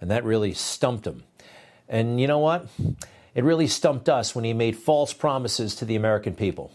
And 0.01 0.11
that 0.11 0.25
really 0.25 0.55
stumped 0.55 1.07
him. 1.07 1.25
And 1.87 2.19
you 2.19 2.27
know 2.27 2.39
what? 2.39 2.67
It 3.35 3.45
really 3.45 3.67
stumped 3.67 4.09
us 4.09 4.35
when 4.35 4.45
he 4.45 4.55
made 4.55 4.77
false 4.77 5.13
promises 5.13 5.75
to 5.77 5.85
the 5.85 5.97
American 5.97 6.35
people. 6.35 6.73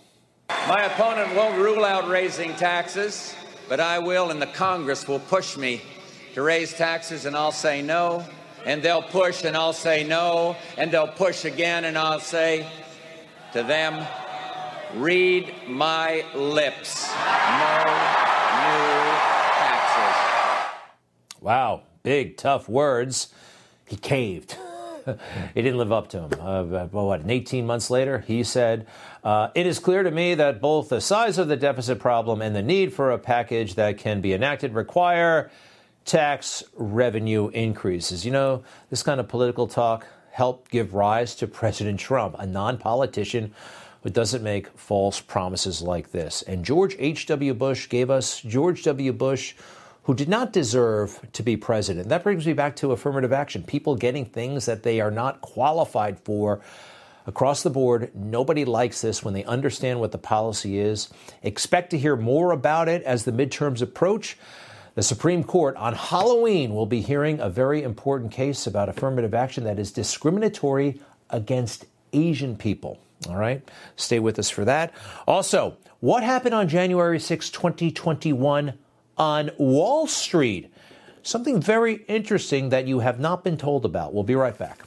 My 0.67 0.84
opponent 0.84 1.36
won't 1.36 1.58
rule 1.58 1.84
out 1.84 2.08
raising 2.10 2.54
taxes, 2.58 3.34
but 3.67 3.80
I 3.80 3.98
will, 3.98 4.30
and 4.30 4.39
the 4.39 4.46
Congress 4.46 5.08
will 5.08 5.20
push 5.20 5.58
me 5.58 5.82
to 6.36 6.44
raise 6.44 6.72
taxes, 6.74 7.26
and 7.26 7.36
I'll 7.36 7.52
say 7.52 7.82
no 7.82 8.24
and 8.65 8.82
they'll 8.82 9.02
push 9.02 9.43
and 9.43 9.56
I'll 9.56 9.74
say 9.74 10.04
no, 10.04 10.56
and 10.78 10.91
they'll 10.91 11.08
push 11.08 11.45
again 11.45 11.86
and 11.86 11.97
I'll 11.97 12.19
say 12.19 12.67
to 13.54 13.63
them, 13.63 14.06
read 14.95 15.54
my 15.67 16.26
lips. 16.36 17.08
No 17.10 17.84
new 18.62 19.12
taxes. 19.58 20.71
Wow, 21.39 21.84
big, 22.04 22.38
tough 22.38 22.69
words. 22.69 23.34
He 23.86 23.97
caved. 23.97 24.58
he 25.54 25.62
didn't 25.62 25.78
live 25.78 25.91
up 25.91 26.10
to 26.10 26.19
him. 26.19 26.32
Uh, 26.39 26.86
what, 26.88 27.21
18 27.28 27.65
months 27.65 27.89
later, 27.89 28.19
he 28.19 28.43
said, 28.43 28.88
uh, 29.24 29.50
It 29.56 29.65
is 29.65 29.80
clear 29.80 30.04
to 30.04 30.12
me 30.12 30.36
that 30.36 30.62
both 30.62 30.89
the 30.89 31.02
size 31.02 31.38
of 31.38 31.47
the 31.47 31.58
deficit 31.58 32.00
problem 32.00 32.41
and 32.41 32.56
the 32.56 32.62
need 32.62 32.93
for 32.93 33.12
a 33.12 33.17
package 33.17 33.76
that 33.76 33.97
can 33.97 34.21
be 34.21 34.34
enacted 34.34 34.74
require 34.74 35.52
tax 36.06 36.64
revenue 36.76 37.50
increases. 37.50 38.26
You 38.26 38.32
know, 38.32 38.64
this 38.90 39.04
kind 39.04 39.20
of 39.20 39.28
political 39.28 39.68
talk 39.68 40.08
helped 40.32 40.72
give 40.72 40.94
rise 40.94 41.36
to 41.36 41.48
President 41.62 42.00
Trump, 42.00 42.36
a 42.40 42.46
non 42.46 42.78
politician 42.78 43.54
who 44.04 44.10
doesn't 44.10 44.42
make 44.42 44.68
false 44.78 45.20
promises 45.20 45.82
like 45.82 46.12
this. 46.12 46.42
And 46.44 46.66
George 46.66 46.96
H.W. 46.98 47.54
Bush 47.54 47.88
gave 47.88 48.10
us 48.10 48.42
George 48.42 48.84
W. 48.84 49.14
Bush 49.14 49.54
who 50.04 50.16
did 50.16 50.30
not 50.30 50.52
deserve 50.52 51.20
to 51.34 51.44
be 51.44 51.56
president. 51.56 52.10
That 52.10 52.24
brings 52.24 52.46
me 52.46 52.54
back 52.54 52.76
to 52.78 52.92
affirmative 52.92 53.32
action 53.32 53.64
people 53.64 53.96
getting 53.96 54.26
things 54.26 54.66
that 54.66 54.84
they 54.84 55.00
are 55.00 55.12
not 55.12 55.42
qualified 55.42 56.20
for. 56.20 56.62
Across 57.28 57.62
the 57.62 57.70
board, 57.70 58.10
nobody 58.16 58.66
likes 58.66 59.02
this 59.02 59.24
when 59.24 59.36
they 59.36 59.44
understand 59.44 60.00
what 60.00 60.12
the 60.12 60.18
policy 60.18 60.80
is. 60.80 61.10
Expect 61.44 61.92
to 61.92 62.00
hear 62.00 62.16
more 62.16 62.52
about 62.52 62.90
it 62.90 63.04
as 63.04 63.26
the 63.26 63.32
midterms 63.32 63.84
approach. 63.84 64.40
The 64.95 65.04
Supreme 65.04 65.43
Court 65.43 65.75
on 65.77 65.93
Halloween 65.93 66.75
will 66.75 66.86
be 66.86 67.01
hearing 67.01 67.39
a 67.39 67.49
very 67.49 67.82
important 67.84 68.32
case 68.32 68.67
about 68.67 68.89
affirmative 68.89 69.34
action 69.34 69.63
that 69.63 69.80
is 69.80 69.91
discriminatory 69.91 70.99
against 71.30 71.86
Asian 72.13 72.58
people. 72.58 72.99
All 73.30 73.38
right, 73.38 73.62
stay 73.95 74.19
with 74.19 74.38
us 74.39 74.49
for 74.49 74.65
that. 74.65 74.93
Also, 75.27 75.77
what 75.99 76.23
happened 76.23 76.56
on 76.56 76.67
January 76.67 77.19
6, 77.19 77.49
2021? 77.51 78.77
on 79.21 79.51
Wall 79.60 80.08
Street. 80.08 80.73
Something 81.21 81.62
very 81.62 82.04
interesting 82.08 82.69
that 82.69 82.88
you 82.88 82.99
have 82.99 83.19
not 83.19 83.43
been 83.43 83.56
told 83.56 83.86
about. 83.86 84.13
We'll 84.15 84.23
be 84.23 84.34
right 84.34 84.58
back. 84.58 84.82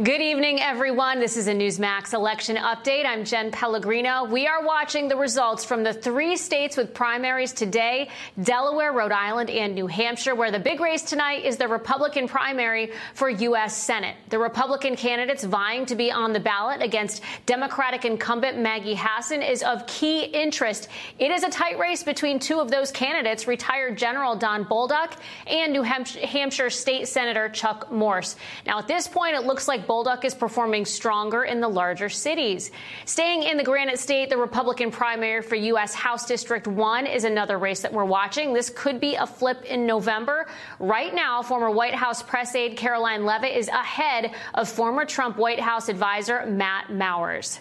Good 0.00 0.20
evening, 0.20 0.60
everyone. 0.60 1.18
This 1.18 1.36
is 1.36 1.48
a 1.48 1.52
Newsmax 1.52 2.14
election 2.14 2.54
update. 2.54 3.04
I'm 3.04 3.24
Jen 3.24 3.50
Pellegrino. 3.50 4.22
We 4.22 4.46
are 4.46 4.64
watching 4.64 5.08
the 5.08 5.16
results 5.16 5.64
from 5.64 5.82
the 5.82 5.92
three 5.92 6.36
states 6.36 6.76
with 6.76 6.94
primaries 6.94 7.52
today 7.52 8.08
Delaware, 8.40 8.92
Rhode 8.92 9.10
Island, 9.10 9.50
and 9.50 9.74
New 9.74 9.88
Hampshire, 9.88 10.36
where 10.36 10.52
the 10.52 10.60
big 10.60 10.78
race 10.78 11.02
tonight 11.02 11.44
is 11.44 11.56
the 11.56 11.66
Republican 11.66 12.28
primary 12.28 12.92
for 13.14 13.28
U.S. 13.28 13.76
Senate. 13.76 14.14
The 14.28 14.38
Republican 14.38 14.94
candidates 14.94 15.42
vying 15.42 15.84
to 15.86 15.96
be 15.96 16.12
on 16.12 16.32
the 16.32 16.38
ballot 16.38 16.80
against 16.80 17.20
Democratic 17.46 18.04
incumbent 18.04 18.56
Maggie 18.56 18.94
Hassan 18.94 19.42
is 19.42 19.64
of 19.64 19.84
key 19.88 20.22
interest. 20.22 20.90
It 21.18 21.32
is 21.32 21.42
a 21.42 21.50
tight 21.50 21.76
race 21.80 22.04
between 22.04 22.38
two 22.38 22.60
of 22.60 22.70
those 22.70 22.92
candidates, 22.92 23.48
retired 23.48 23.98
General 23.98 24.36
Don 24.36 24.64
Bolduc 24.64 25.14
and 25.48 25.72
New 25.72 25.82
Hampshire 25.82 26.70
State 26.70 27.08
Senator 27.08 27.48
Chuck 27.48 27.90
Morse. 27.90 28.36
Now, 28.64 28.78
at 28.78 28.86
this 28.86 29.08
point, 29.08 29.34
it 29.34 29.42
looks 29.42 29.66
like 29.66 29.87
Bolduc 29.88 30.24
is 30.24 30.34
performing 30.34 30.84
stronger 30.84 31.44
in 31.44 31.60
the 31.60 31.68
larger 31.68 32.08
cities. 32.08 32.70
Staying 33.06 33.44
in 33.44 33.56
the 33.56 33.64
Granite 33.64 33.98
State, 33.98 34.28
the 34.28 34.36
Republican 34.36 34.90
primary 34.90 35.42
for 35.42 35.54
U.S. 35.54 35.94
House 35.94 36.26
District 36.26 36.66
1 36.66 37.06
is 37.06 37.24
another 37.24 37.58
race 37.58 37.80
that 37.80 37.92
we're 37.92 38.04
watching. 38.04 38.52
This 38.52 38.70
could 38.70 39.00
be 39.00 39.14
a 39.14 39.26
flip 39.26 39.64
in 39.64 39.86
November. 39.86 40.46
Right 40.78 41.14
now, 41.14 41.42
former 41.42 41.70
White 41.70 41.94
House 41.94 42.22
press 42.22 42.54
aide 42.54 42.76
Karoline 42.76 43.24
Leavitt 43.24 43.56
is 43.56 43.68
ahead 43.68 44.34
of 44.54 44.68
former 44.68 45.04
Trump 45.04 45.38
White 45.38 45.60
House 45.60 45.88
advisor 45.88 46.44
Matt 46.46 46.92
Mowers. 46.92 47.60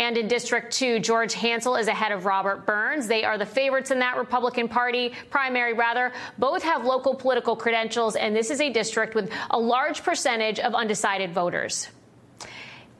And 0.00 0.16
in 0.16 0.28
District 0.28 0.72
2, 0.72 1.00
George 1.00 1.34
Hansel 1.34 1.76
is 1.76 1.86
ahead 1.86 2.10
of 2.10 2.24
Robert 2.24 2.64
Burns. 2.64 3.06
They 3.06 3.22
are 3.22 3.36
the 3.36 3.44
favorites 3.44 3.90
in 3.90 3.98
that 3.98 4.16
Republican 4.16 4.66
Party 4.66 5.12
primary, 5.28 5.74
rather. 5.74 6.10
Both 6.38 6.62
have 6.62 6.86
local 6.86 7.14
political 7.14 7.54
credentials, 7.54 8.16
and 8.16 8.34
this 8.34 8.50
is 8.50 8.62
a 8.62 8.72
district 8.72 9.14
with 9.14 9.30
a 9.50 9.60
large 9.60 10.02
percentage 10.02 10.58
of 10.58 10.74
undecided 10.74 11.34
voters. 11.34 11.88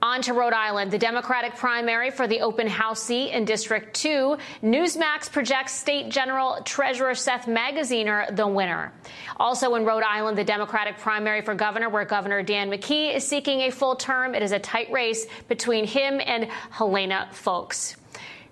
On 0.03 0.23
to 0.23 0.33
Rhode 0.33 0.55
Island, 0.55 0.91
the 0.91 0.99
Democratic 0.99 1.57
primary 1.57 2.11
for 2.11 2.27
the 2.27 2.41
open 2.41 2.67
House 2.67 3.03
seat 3.03 3.33
in 3.33 3.45
District 3.45 3.93
2. 3.93 4.39
Newsmax 4.63 5.31
projects 5.31 5.75
State 5.75 6.09
General 6.09 6.63
Treasurer 6.65 7.15
Seth 7.15 7.45
Magaziner 7.45 8.35
the 8.35 8.47
winner. 8.47 8.95
Also 9.37 9.75
in 9.75 9.85
Rhode 9.85 10.03
Island, 10.03 10.39
the 10.39 10.45
Democratic 10.45 10.97
primary 10.97 11.43
for 11.43 11.55
governor, 11.55 11.91
where 11.91 12.07
Governor 12.07 12.43
Dan 12.43 12.71
McKee 12.71 13.15
is 13.15 13.29
seeking 13.29 13.61
a 13.63 13.71
full 13.71 13.95
term. 13.95 14.35
It 14.35 14.43
is 14.43 14.53
a 14.53 14.59
tight 14.59 14.91
race 14.91 15.27
between 15.49 15.87
him 15.87 16.19
and 16.25 16.49
Helena 16.71 17.29
Foulkes. 17.33 17.97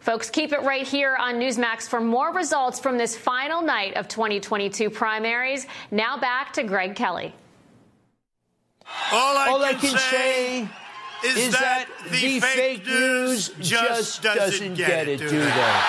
Folks, 0.01 0.29
keep 0.29 0.53
it 0.53 0.63
right 0.63 0.87
here 0.87 1.17
on 1.17 1.37
Newsmax 1.37 1.89
for 1.89 2.01
more 2.01 2.33
results 2.33 2.79
from 2.79 2.99
this 2.99 3.17
final 3.17 3.63
night 3.63 3.97
of 3.97 4.07
2022 4.07 4.91
primaries. 4.91 5.67
Now 5.91 6.19
back 6.19 6.53
to 6.55 6.63
Greg 6.63 6.95
Kelly. 6.95 7.35
All 9.13 9.37
I, 9.37 9.49
All 9.49 9.59
can, 9.59 9.77
I 9.77 9.79
can 9.79 9.99
say, 9.99 10.65
say 10.65 10.69
is, 11.25 11.37
is 11.37 11.53
that, 11.53 11.89
that 11.89 12.11
the, 12.11 12.39
the 12.39 12.41
fake 12.41 12.87
news 12.87 13.49
just 13.61 14.23
doesn't 14.23 14.75
get 14.75 15.09
it, 15.09 15.19
do 15.19 15.29
they? 15.29 15.81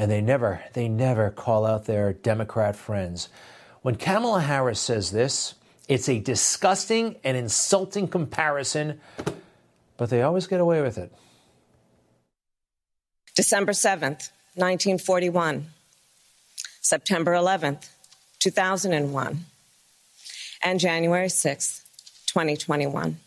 and 0.00 0.10
they 0.10 0.22
never 0.22 0.62
they 0.72 0.88
never 0.88 1.30
call 1.30 1.66
out 1.66 1.84
their 1.84 2.14
democrat 2.14 2.74
friends. 2.74 3.28
When 3.82 3.96
kamala 3.96 4.40
harris 4.40 4.80
says 4.80 5.10
this 5.10 5.54
it's 5.88 6.08
a 6.08 6.18
disgusting 6.18 7.16
and 7.22 7.36
insulting 7.36 8.08
comparison 8.08 8.98
but 9.98 10.08
they 10.08 10.22
always 10.22 10.46
get 10.46 10.60
away 10.60 10.80
with 10.80 10.96
it. 10.96 11.12
December 13.36 13.72
7th 13.72 14.30
1941 14.54 15.66
september 16.80 17.32
11th 17.32 17.88
2001 18.38 19.44
and 20.62 20.80
january 20.80 21.28
6th 21.28 21.84
2021 22.26 23.18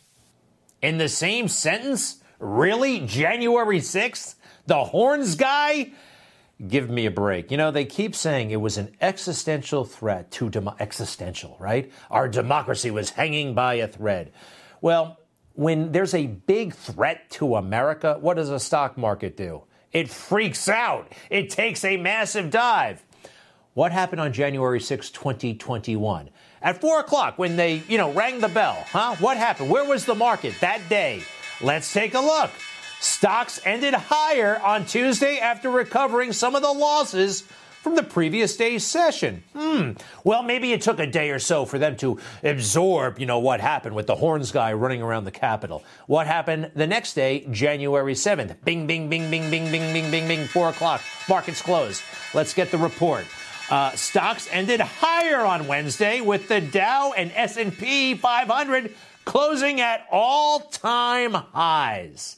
in 0.83 0.99
the 0.99 1.09
same 1.09 1.47
sentence? 1.47 2.17
Really? 2.37 2.99
January 2.99 3.79
6th? 3.79 4.35
The 4.67 4.83
horns 4.83 5.35
guy? 5.35 5.91
Give 6.67 6.89
me 6.89 7.07
a 7.07 7.11
break. 7.11 7.49
You 7.49 7.57
know, 7.57 7.71
they 7.71 7.85
keep 7.85 8.15
saying 8.15 8.51
it 8.51 8.61
was 8.61 8.77
an 8.77 8.95
existential 9.01 9.85
threat 9.85 10.29
to 10.31 10.51
existential, 10.79 11.57
right? 11.59 11.91
Our 12.11 12.27
democracy 12.27 12.91
was 12.91 13.09
hanging 13.09 13.55
by 13.55 13.75
a 13.75 13.87
thread. 13.87 14.33
Well, 14.81 15.17
when 15.53 15.91
there's 15.91 16.13
a 16.13 16.27
big 16.27 16.75
threat 16.75 17.29
to 17.31 17.55
America, 17.55 18.17
what 18.19 18.35
does 18.35 18.49
a 18.49 18.59
stock 18.59 18.97
market 18.97 19.35
do? 19.37 19.63
It 19.91 20.09
freaks 20.09 20.67
out. 20.67 21.11
It 21.29 21.49
takes 21.49 21.83
a 21.85 21.97
massive 21.97 22.49
dive. 22.49 23.03
What 23.73 23.91
happened 23.91 24.21
on 24.21 24.33
January 24.33 24.79
6, 24.79 25.09
2021? 25.11 26.29
At 26.63 26.79
4 26.79 27.01
o'clock, 27.01 27.37
when 27.37 27.57
they, 27.57 27.83
you 27.89 27.97
know, 27.97 28.13
rang 28.13 28.39
the 28.39 28.47
bell, 28.47 28.85
huh? 28.87 29.17
What 29.19 29.35
happened? 29.35 29.69
Where 29.69 29.83
was 29.83 30.05
the 30.05 30.15
market 30.15 30.55
that 30.61 30.87
day? 30.87 31.21
Let's 31.61 31.91
take 31.91 32.13
a 32.13 32.21
look. 32.21 32.51
Stocks 33.01 33.59
ended 33.65 33.93
higher 33.93 34.57
on 34.61 34.85
Tuesday 34.85 35.39
after 35.39 35.69
recovering 35.69 36.31
some 36.31 36.55
of 36.55 36.61
the 36.61 36.71
losses 36.71 37.43
from 37.81 37.95
the 37.95 38.03
previous 38.03 38.55
day's 38.55 38.85
session. 38.85 39.43
Hmm. 39.51 39.91
Well, 40.23 40.41
maybe 40.41 40.71
it 40.71 40.81
took 40.81 40.99
a 40.99 41.05
day 41.05 41.31
or 41.31 41.39
so 41.39 41.65
for 41.65 41.77
them 41.77 41.97
to 41.97 42.17
absorb, 42.41 43.19
you 43.19 43.25
know, 43.25 43.39
what 43.39 43.59
happened 43.59 43.93
with 43.93 44.07
the 44.07 44.15
horns 44.15 44.53
guy 44.53 44.71
running 44.71 45.01
around 45.01 45.25
the 45.25 45.31
Capitol. 45.31 45.83
What 46.07 46.27
happened 46.27 46.71
the 46.75 46.87
next 46.87 47.13
day, 47.13 47.45
January 47.51 48.13
7th? 48.13 48.55
Bing, 48.63 48.87
bing, 48.87 49.09
bing, 49.09 49.29
bing, 49.29 49.51
bing, 49.51 49.69
bing, 49.69 49.91
bing, 49.91 50.09
bing, 50.09 50.27
bing, 50.29 50.47
4 50.47 50.69
o'clock. 50.69 51.01
Markets 51.27 51.61
closed. 51.61 52.01
Let's 52.33 52.53
get 52.53 52.71
the 52.71 52.77
report. 52.77 53.25
Uh, 53.69 53.91
stocks 53.91 54.47
ended 54.51 54.81
higher 54.81 55.39
on 55.45 55.67
Wednesday 55.67 56.21
with 56.21 56.47
the 56.47 56.59
Dow 56.61 57.13
and 57.15 57.31
S&P 57.33 58.15
500 58.15 58.93
closing 59.25 59.79
at 59.79 60.05
all-time 60.11 61.33
highs. 61.33 62.37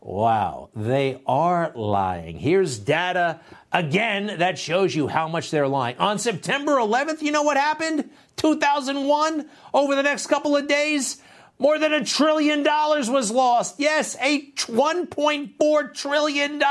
Wow, 0.00 0.70
they 0.74 1.20
are 1.26 1.72
lying. 1.74 2.38
Here's 2.38 2.78
data 2.78 3.40
again 3.72 4.38
that 4.38 4.58
shows 4.58 4.94
you 4.94 5.08
how 5.08 5.28
much 5.28 5.50
they're 5.50 5.68
lying. 5.68 5.98
On 5.98 6.18
September 6.18 6.76
11th, 6.76 7.20
you 7.20 7.32
know 7.32 7.42
what 7.42 7.58
happened? 7.58 8.08
2001, 8.36 9.46
over 9.74 9.94
the 9.94 10.02
next 10.02 10.28
couple 10.28 10.56
of 10.56 10.66
days, 10.66 11.20
more 11.58 11.78
than 11.78 11.92
a 11.92 12.02
trillion 12.02 12.62
dollars 12.62 13.10
was 13.10 13.30
lost. 13.30 13.78
Yes, 13.78 14.16
a 14.22 14.50
$1.4 14.52 15.94
trillion. 15.94 16.62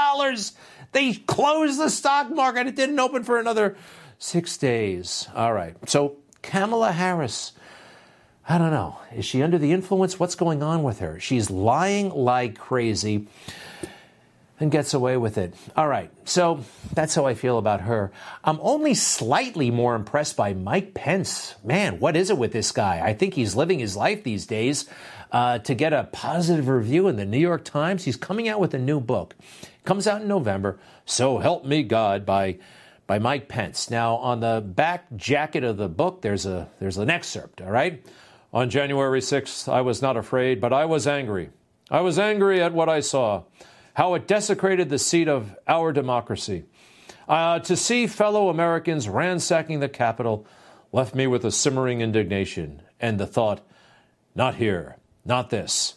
They 0.92 1.14
closed 1.14 1.80
the 1.80 1.90
stock 1.90 2.30
market. 2.32 2.68
It 2.68 2.76
didn't 2.76 3.00
open 3.00 3.24
for 3.24 3.40
another 3.40 3.76
six 4.18 4.58
days. 4.58 5.28
All 5.36 5.54
right. 5.54 5.76
So, 5.88 6.18
Kamala 6.42 6.92
Harris, 6.92 7.54
I 8.48 8.58
don't 8.58 8.72
know. 8.72 8.98
Is 9.16 9.26
she 9.26 9.44
under 9.44 9.58
the 9.58 9.72
influence? 9.72 10.20
What's 10.20 10.36
going 10.36 10.64
on 10.64 10.82
with 10.84 11.00
her? 11.00 11.20
She's 11.20 11.50
lying 11.52 12.10
like 12.10 12.58
crazy. 12.58 13.28
and 14.60 14.72
gets 14.72 14.94
away 14.94 15.16
with 15.16 15.38
it. 15.38 15.54
All 15.78 15.88
right, 15.88 16.12
so 16.26 16.66
that's 16.94 17.16
how 17.16 17.26
I 17.26 17.34
feel 17.34 17.58
about 17.58 17.82
her. 17.82 18.12
I'm 18.44 18.60
only 18.62 18.94
slightly 18.94 19.72
more 19.72 19.96
impressed 19.96 20.36
by 20.36 20.54
Mike 20.54 20.94
Pence. 20.94 21.56
Man, 21.64 22.00
what 22.00 22.18
is 22.18 22.30
it 22.30 22.38
with 22.38 22.52
this 22.52 22.72
guy? 22.72 23.02
I 23.02 23.14
think 23.14 23.36
he's 23.36 23.56
living 23.56 23.80
his 23.80 23.96
life 23.96 24.24
these 24.24 24.46
days. 24.46 24.86
Uh, 25.32 25.60
to 25.60 25.76
get 25.76 25.94
a 25.94 26.10
positive 26.12 26.68
review 26.68 27.08
in 27.08 27.16
the 27.16 27.26
New 27.26 27.38
York 27.38 27.64
Times, 27.64 28.04
he's 28.04 28.18
coming 28.18 28.50
out 28.50 28.60
with 28.60 28.74
a 28.74 28.80
new 28.80 29.00
book. 29.00 29.36
Comes 29.90 30.06
out 30.06 30.22
in 30.22 30.28
November. 30.28 30.80
So 31.06 31.40
help 31.40 31.66
me 31.66 31.82
God 31.82 32.26
by 32.26 32.60
by 33.08 33.18
Mike 33.18 33.48
Pence. 33.48 33.90
Now, 33.90 34.18
on 34.18 34.40
the 34.40 34.64
back 34.64 35.08
jacket 35.16 35.64
of 35.64 35.78
the 35.78 35.90
book, 35.90 36.22
there's 36.22 36.46
a 36.46 36.70
there's 36.80 36.98
an 36.98 37.10
excerpt. 37.10 37.60
All 37.60 37.72
right. 37.72 38.06
On 38.54 38.70
January 38.70 39.20
6th, 39.20 39.68
I 39.68 39.82
was 39.82 40.02
not 40.02 40.16
afraid, 40.16 40.62
but 40.62 40.74
I 40.74 40.86
was 40.86 41.08
angry. 41.08 41.50
I 41.90 42.02
was 42.02 42.18
angry 42.18 42.62
at 42.62 42.74
what 42.74 42.88
I 42.88 43.00
saw 43.00 43.44
how 44.00 44.14
it 44.14 44.28
desecrated 44.28 44.90
the 44.90 44.98
seat 44.98 45.28
of 45.28 45.58
our 45.68 45.92
democracy. 45.92 46.64
Uh, 47.28 47.60
to 47.60 47.76
see 47.76 48.08
fellow 48.08 48.48
Americans 48.48 49.10
ransacking 49.10 49.82
the 49.82 49.90
Capitol 49.90 50.46
left 50.94 51.14
me 51.14 51.28
with 51.28 51.44
a 51.44 51.52
simmering 51.52 52.00
indignation 52.00 52.82
and 53.02 53.20
the 53.20 53.28
thought, 53.28 53.60
not 54.34 54.56
here, 54.56 54.96
not 55.26 55.50
this, 55.50 55.96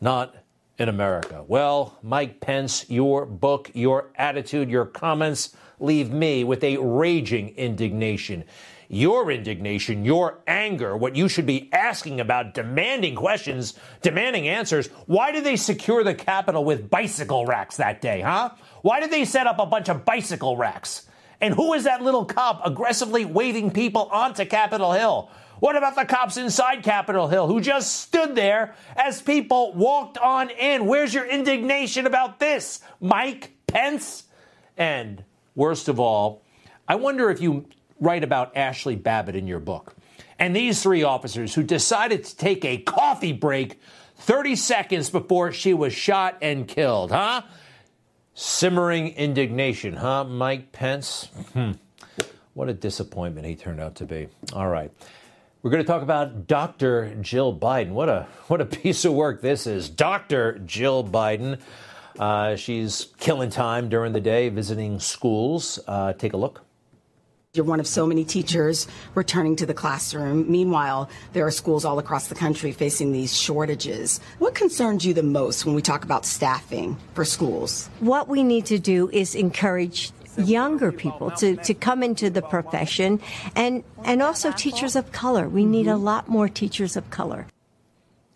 not 0.00 0.34
in 0.78 0.88
America. 0.88 1.44
Well, 1.46 1.98
Mike 2.02 2.40
Pence, 2.40 2.88
your 2.88 3.26
book, 3.26 3.70
your 3.74 4.10
attitude, 4.16 4.70
your 4.70 4.86
comments 4.86 5.54
leave 5.78 6.10
me 6.10 6.44
with 6.44 6.62
a 6.64 6.76
raging 6.78 7.50
indignation 7.56 8.44
your 8.92 9.30
indignation, 9.30 10.04
your 10.04 10.40
anger, 10.46 10.94
what 10.94 11.16
you 11.16 11.26
should 11.26 11.46
be 11.46 11.70
asking 11.72 12.20
about, 12.20 12.52
demanding 12.52 13.14
questions, 13.14 13.72
demanding 14.02 14.46
answers. 14.46 14.88
Why 15.06 15.32
did 15.32 15.44
they 15.44 15.56
secure 15.56 16.04
the 16.04 16.14
Capitol 16.14 16.62
with 16.62 16.90
bicycle 16.90 17.46
racks 17.46 17.78
that 17.78 18.02
day, 18.02 18.20
huh? 18.20 18.50
Why 18.82 19.00
did 19.00 19.10
they 19.10 19.24
set 19.24 19.46
up 19.46 19.58
a 19.58 19.64
bunch 19.64 19.88
of 19.88 20.04
bicycle 20.04 20.58
racks? 20.58 21.08
And 21.40 21.54
who 21.54 21.72
is 21.72 21.84
that 21.84 22.02
little 22.02 22.26
cop 22.26 22.60
aggressively 22.66 23.24
waving 23.24 23.70
people 23.70 24.10
onto 24.12 24.44
Capitol 24.44 24.92
Hill? 24.92 25.30
What 25.62 25.76
about 25.76 25.94
the 25.94 26.04
cops 26.04 26.38
inside 26.38 26.82
Capitol 26.82 27.28
Hill 27.28 27.46
who 27.46 27.60
just 27.60 28.00
stood 28.00 28.34
there 28.34 28.74
as 28.96 29.22
people 29.22 29.72
walked 29.74 30.18
on 30.18 30.50
in? 30.50 30.86
Where's 30.86 31.14
your 31.14 31.24
indignation 31.24 32.04
about 32.04 32.40
this, 32.40 32.80
Mike 33.00 33.52
Pence? 33.68 34.24
And 34.76 35.22
worst 35.54 35.86
of 35.86 36.00
all, 36.00 36.42
I 36.88 36.96
wonder 36.96 37.30
if 37.30 37.40
you 37.40 37.66
write 38.00 38.24
about 38.24 38.52
Ashli 38.56 39.00
Babbitt 39.00 39.36
in 39.36 39.46
your 39.46 39.60
book. 39.60 39.94
And 40.36 40.56
these 40.56 40.82
three 40.82 41.04
officers 41.04 41.54
who 41.54 41.62
decided 41.62 42.24
to 42.24 42.36
take 42.36 42.64
a 42.64 42.78
coffee 42.78 43.32
break 43.32 43.78
30 44.16 44.56
seconds 44.56 45.10
before 45.10 45.52
she 45.52 45.74
was 45.74 45.92
shot 45.92 46.38
and 46.42 46.66
killed, 46.66 47.12
huh? 47.12 47.42
Simmering 48.34 49.10
indignation, 49.10 49.94
huh, 49.94 50.24
Mike 50.24 50.72
Pence? 50.72 51.26
Hmm. 51.52 51.72
What 52.54 52.68
a 52.68 52.74
disappointment 52.74 53.46
he 53.46 53.54
turned 53.54 53.78
out 53.78 53.94
to 53.94 54.06
be. 54.06 54.26
All 54.52 54.66
right. 54.66 54.90
We're 55.62 55.70
going 55.70 55.84
to 55.84 55.86
talk 55.86 56.02
about 56.02 56.48
Dr. 56.48 57.14
Jill 57.20 57.56
Biden. 57.56 57.90
What 57.90 58.08
a 58.08 58.26
what 58.48 58.60
a 58.60 58.66
piece 58.82 59.04
of 59.04 59.12
work 59.12 59.42
this 59.42 59.68
is. 59.68 59.88
Dr. 59.88 60.58
Jill 60.58 61.04
Biden. 61.04 61.60
Uh, 62.18 62.56
she's 62.56 63.06
killing 63.18 63.48
time 63.48 63.88
during 63.88 64.12
the 64.12 64.20
day 64.20 64.48
visiting 64.48 64.98
schools. 64.98 65.78
Uh, 65.86 66.14
take 66.14 66.32
a 66.32 66.36
look. 66.36 66.62
You're 67.54 67.64
one 67.64 67.80
of 67.80 67.86
so 67.86 68.06
many 68.06 68.24
teachers 68.24 68.88
returning 69.14 69.56
to 69.56 69.66
the 69.66 69.74
classroom. 69.74 70.50
Meanwhile, 70.50 71.10
there 71.32 71.46
are 71.46 71.50
schools 71.50 71.84
all 71.84 71.98
across 71.98 72.26
the 72.26 72.34
country 72.34 72.72
facing 72.72 73.12
these 73.12 73.36
shortages. 73.38 74.20
What 74.38 74.54
concerns 74.54 75.04
you 75.04 75.14
the 75.14 75.22
most 75.22 75.64
when 75.64 75.74
we 75.74 75.82
talk 75.82 76.02
about 76.02 76.24
staffing 76.24 76.96
for 77.14 77.24
schools? 77.24 77.88
What 78.00 78.26
we 78.26 78.42
need 78.42 78.66
to 78.66 78.78
do 78.78 79.10
is 79.10 79.34
encourage 79.34 80.12
younger 80.38 80.92
people 80.92 81.30
to, 81.32 81.56
to 81.56 81.74
come 81.74 82.02
into 82.02 82.30
the 82.30 82.42
profession 82.42 83.20
and, 83.54 83.84
and 84.04 84.22
also 84.22 84.52
teachers 84.52 84.96
of 84.96 85.12
color. 85.12 85.48
We 85.48 85.64
need 85.64 85.86
a 85.86 85.96
lot 85.96 86.28
more 86.28 86.48
teachers 86.48 86.96
of 86.96 87.10
color. 87.10 87.46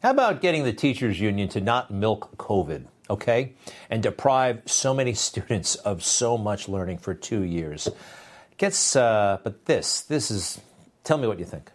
How 0.02 0.10
about 0.10 0.40
getting 0.40 0.64
the 0.64 0.72
teachers 0.72 1.20
union 1.20 1.48
to 1.50 1.60
not 1.60 1.90
milk 1.90 2.36
COVID, 2.36 2.84
okay? 3.10 3.54
And 3.90 4.02
deprive 4.02 4.62
so 4.66 4.94
many 4.94 5.14
students 5.28 5.76
of 5.76 6.04
so 6.04 6.38
much 6.38 6.68
learning 6.68 6.98
for 6.98 7.14
two 7.14 7.42
years? 7.42 7.88
Gets, 8.58 8.96
uh, 8.96 9.38
but 9.42 9.66
this, 9.66 10.02
this 10.02 10.30
is, 10.30 10.60
tell 11.04 11.18
me 11.18 11.26
what 11.26 11.38
you 11.38 11.44
think. 11.44 11.70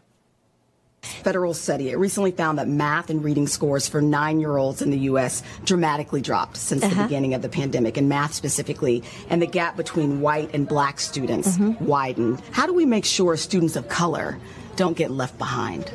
Federal 1.23 1.53
study. 1.53 1.89
It 1.89 1.97
recently 1.97 2.31
found 2.31 2.57
that 2.57 2.67
math 2.67 3.09
and 3.09 3.23
reading 3.23 3.47
scores 3.47 3.87
for 3.87 4.01
nine 4.01 4.39
year 4.39 4.57
olds 4.57 4.81
in 4.81 4.89
the 4.89 4.99
U.S. 4.99 5.43
dramatically 5.65 6.21
dropped 6.21 6.57
since 6.57 6.83
uh-huh. 6.83 6.95
the 6.95 7.03
beginning 7.03 7.33
of 7.33 7.41
the 7.41 7.49
pandemic, 7.49 7.97
and 7.97 8.09
math 8.09 8.33
specifically, 8.33 9.03
and 9.29 9.41
the 9.41 9.47
gap 9.47 9.77
between 9.77 10.21
white 10.21 10.49
and 10.53 10.67
black 10.67 10.99
students 10.99 11.57
mm-hmm. 11.57 11.85
widened. 11.85 12.41
How 12.51 12.65
do 12.65 12.73
we 12.73 12.85
make 12.85 13.05
sure 13.05 13.37
students 13.37 13.75
of 13.75 13.87
color 13.87 14.37
don't 14.75 14.97
get 14.97 15.11
left 15.11 15.37
behind? 15.37 15.91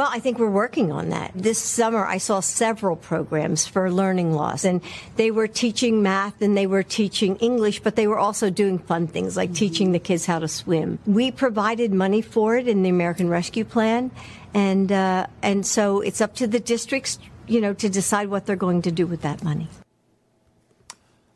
Well, 0.00 0.08
I 0.10 0.18
think 0.18 0.38
we're 0.38 0.48
working 0.48 0.92
on 0.92 1.10
that. 1.10 1.32
This 1.34 1.58
summer, 1.58 2.06
I 2.06 2.16
saw 2.16 2.40
several 2.40 2.96
programs 2.96 3.66
for 3.66 3.92
learning 3.92 4.32
loss, 4.32 4.64
and 4.64 4.80
they 5.16 5.30
were 5.30 5.46
teaching 5.46 6.02
math 6.02 6.40
and 6.40 6.56
they 6.56 6.66
were 6.66 6.82
teaching 6.82 7.36
English, 7.36 7.80
but 7.80 7.96
they 7.96 8.06
were 8.06 8.18
also 8.18 8.48
doing 8.48 8.78
fun 8.78 9.08
things 9.08 9.36
like 9.36 9.52
teaching 9.52 9.92
the 9.92 9.98
kids 9.98 10.24
how 10.24 10.38
to 10.38 10.48
swim. 10.48 10.98
We 11.04 11.30
provided 11.30 11.92
money 11.92 12.22
for 12.22 12.56
it 12.56 12.66
in 12.66 12.82
the 12.82 12.88
American 12.88 13.28
Rescue 13.28 13.66
Plan, 13.66 14.10
and 14.54 14.90
uh, 14.90 15.26
and 15.42 15.66
so 15.66 16.00
it's 16.00 16.22
up 16.22 16.34
to 16.36 16.46
the 16.46 16.60
districts, 16.60 17.18
you 17.46 17.60
know, 17.60 17.74
to 17.74 17.90
decide 17.90 18.28
what 18.28 18.46
they're 18.46 18.56
going 18.56 18.80
to 18.88 18.90
do 18.90 19.06
with 19.06 19.20
that 19.20 19.44
money. 19.44 19.68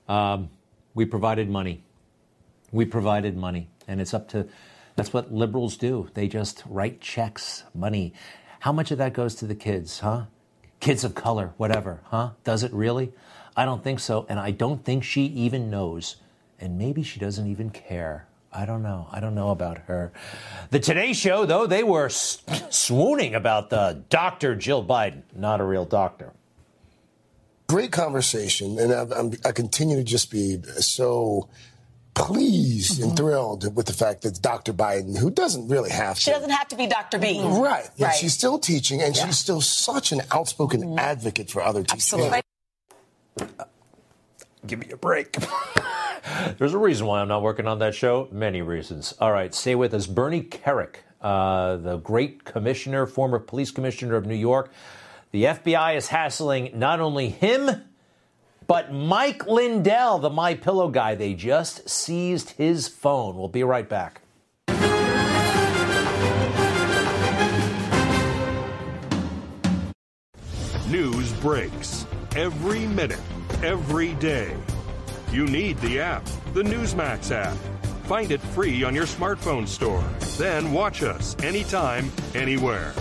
Um, 0.08 0.48
we 0.94 1.04
provided 1.04 1.50
money. 1.50 1.84
We 2.72 2.86
provided 2.86 3.36
money, 3.36 3.68
and 3.86 4.00
it's 4.00 4.14
up 4.14 4.30
to. 4.30 4.48
That's 4.96 5.12
what 5.12 5.34
liberals 5.34 5.76
do. 5.76 6.08
They 6.14 6.28
just 6.28 6.62
write 6.64 7.02
checks, 7.02 7.64
money. 7.74 8.14
How 8.64 8.72
much 8.72 8.90
of 8.90 8.96
that 8.96 9.12
goes 9.12 9.34
to 9.34 9.46
the 9.46 9.54
kids, 9.54 10.00
huh? 10.00 10.22
Kids 10.80 11.04
of 11.04 11.14
color, 11.14 11.52
whatever, 11.58 12.00
huh? 12.04 12.30
Does 12.44 12.62
it 12.62 12.72
really? 12.72 13.12
I 13.54 13.66
don't 13.66 13.84
think 13.84 14.00
so. 14.00 14.24
And 14.26 14.40
I 14.40 14.52
don't 14.52 14.82
think 14.82 15.04
she 15.04 15.24
even 15.26 15.68
knows. 15.68 16.16
And 16.58 16.78
maybe 16.78 17.02
she 17.02 17.20
doesn't 17.20 17.46
even 17.46 17.68
care. 17.68 18.26
I 18.50 18.64
don't 18.64 18.82
know. 18.82 19.06
I 19.12 19.20
don't 19.20 19.34
know 19.34 19.50
about 19.50 19.80
her. 19.80 20.14
The 20.70 20.80
Today 20.80 21.12
Show, 21.12 21.44
though, 21.44 21.66
they 21.66 21.82
were 21.82 22.08
swooning 22.08 23.34
about 23.34 23.68
the 23.68 24.02
Dr. 24.08 24.54
Jill 24.54 24.82
Biden, 24.82 25.24
not 25.36 25.60
a 25.60 25.64
real 25.64 25.84
doctor. 25.84 26.32
Great 27.66 27.92
conversation. 27.92 28.78
And 28.78 28.94
I, 29.44 29.48
I 29.50 29.52
continue 29.52 29.96
to 29.96 30.04
just 30.04 30.30
be 30.30 30.62
so 30.78 31.50
pleased 32.14 32.94
mm-hmm. 32.94 33.08
and 33.08 33.16
thrilled 33.16 33.76
with 33.76 33.86
the 33.86 33.92
fact 33.92 34.22
that 34.22 34.40
Dr. 34.40 34.72
Biden, 34.72 35.18
who 35.18 35.30
doesn't 35.30 35.68
really 35.68 35.90
have 35.90 36.16
to. 36.16 36.20
She 36.22 36.30
doesn't 36.30 36.50
have 36.50 36.68
to 36.68 36.76
be 36.76 36.86
Dr. 36.86 37.18
B. 37.18 37.42
Right. 37.42 37.88
Yeah, 37.96 38.06
right. 38.06 38.16
She's 38.16 38.34
still 38.34 38.58
teaching, 38.58 39.02
and 39.02 39.16
yeah. 39.16 39.26
she's 39.26 39.38
still 39.38 39.60
such 39.60 40.12
an 40.12 40.22
outspoken 40.30 40.82
mm-hmm. 40.82 40.98
advocate 40.98 41.50
for 41.50 41.62
other 41.62 41.82
teachers. 41.82 42.12
Absolutely. 42.12 42.42
Give 44.66 44.78
me 44.78 44.88
a 44.92 44.96
break. 44.96 45.36
There's 46.58 46.72
a 46.72 46.78
reason 46.78 47.06
why 47.06 47.20
I'm 47.20 47.28
not 47.28 47.42
working 47.42 47.66
on 47.66 47.80
that 47.80 47.94
show. 47.94 48.28
Many 48.32 48.62
reasons. 48.62 49.14
All 49.20 49.32
right, 49.32 49.54
stay 49.54 49.74
with 49.74 49.92
us. 49.92 50.06
Bernie 50.06 50.42
Kerik, 50.42 50.96
uh, 51.20 51.76
the 51.76 51.98
great 51.98 52.44
commissioner, 52.44 53.06
former 53.06 53.38
police 53.38 53.70
commissioner 53.70 54.16
of 54.16 54.24
New 54.24 54.34
York. 54.34 54.72
The 55.32 55.44
FBI 55.44 55.96
is 55.96 56.08
hassling 56.08 56.70
not 56.74 57.00
only 57.00 57.28
him, 57.28 57.82
but 58.66 58.92
Mike 58.92 59.46
Lindell, 59.46 60.18
the 60.18 60.30
My 60.30 60.54
Pillow 60.54 60.88
guy, 60.88 61.14
they 61.14 61.34
just 61.34 61.88
seized 61.88 62.50
his 62.50 62.88
phone. 62.88 63.36
We'll 63.36 63.48
be 63.48 63.64
right 63.64 63.88
back. 63.88 64.20
News 70.88 71.32
breaks 71.34 72.06
every 72.36 72.86
minute, 72.86 73.20
every 73.62 74.14
day. 74.14 74.54
You 75.32 75.46
need 75.46 75.78
the 75.78 75.98
app, 75.98 76.24
the 76.52 76.62
Newsmax 76.62 77.32
app. 77.32 77.56
Find 78.04 78.30
it 78.30 78.40
free 78.40 78.84
on 78.84 78.94
your 78.94 79.06
smartphone 79.06 79.66
store. 79.66 80.04
Then 80.38 80.72
watch 80.72 81.02
us 81.02 81.34
anytime, 81.42 82.12
anywhere. 82.34 82.92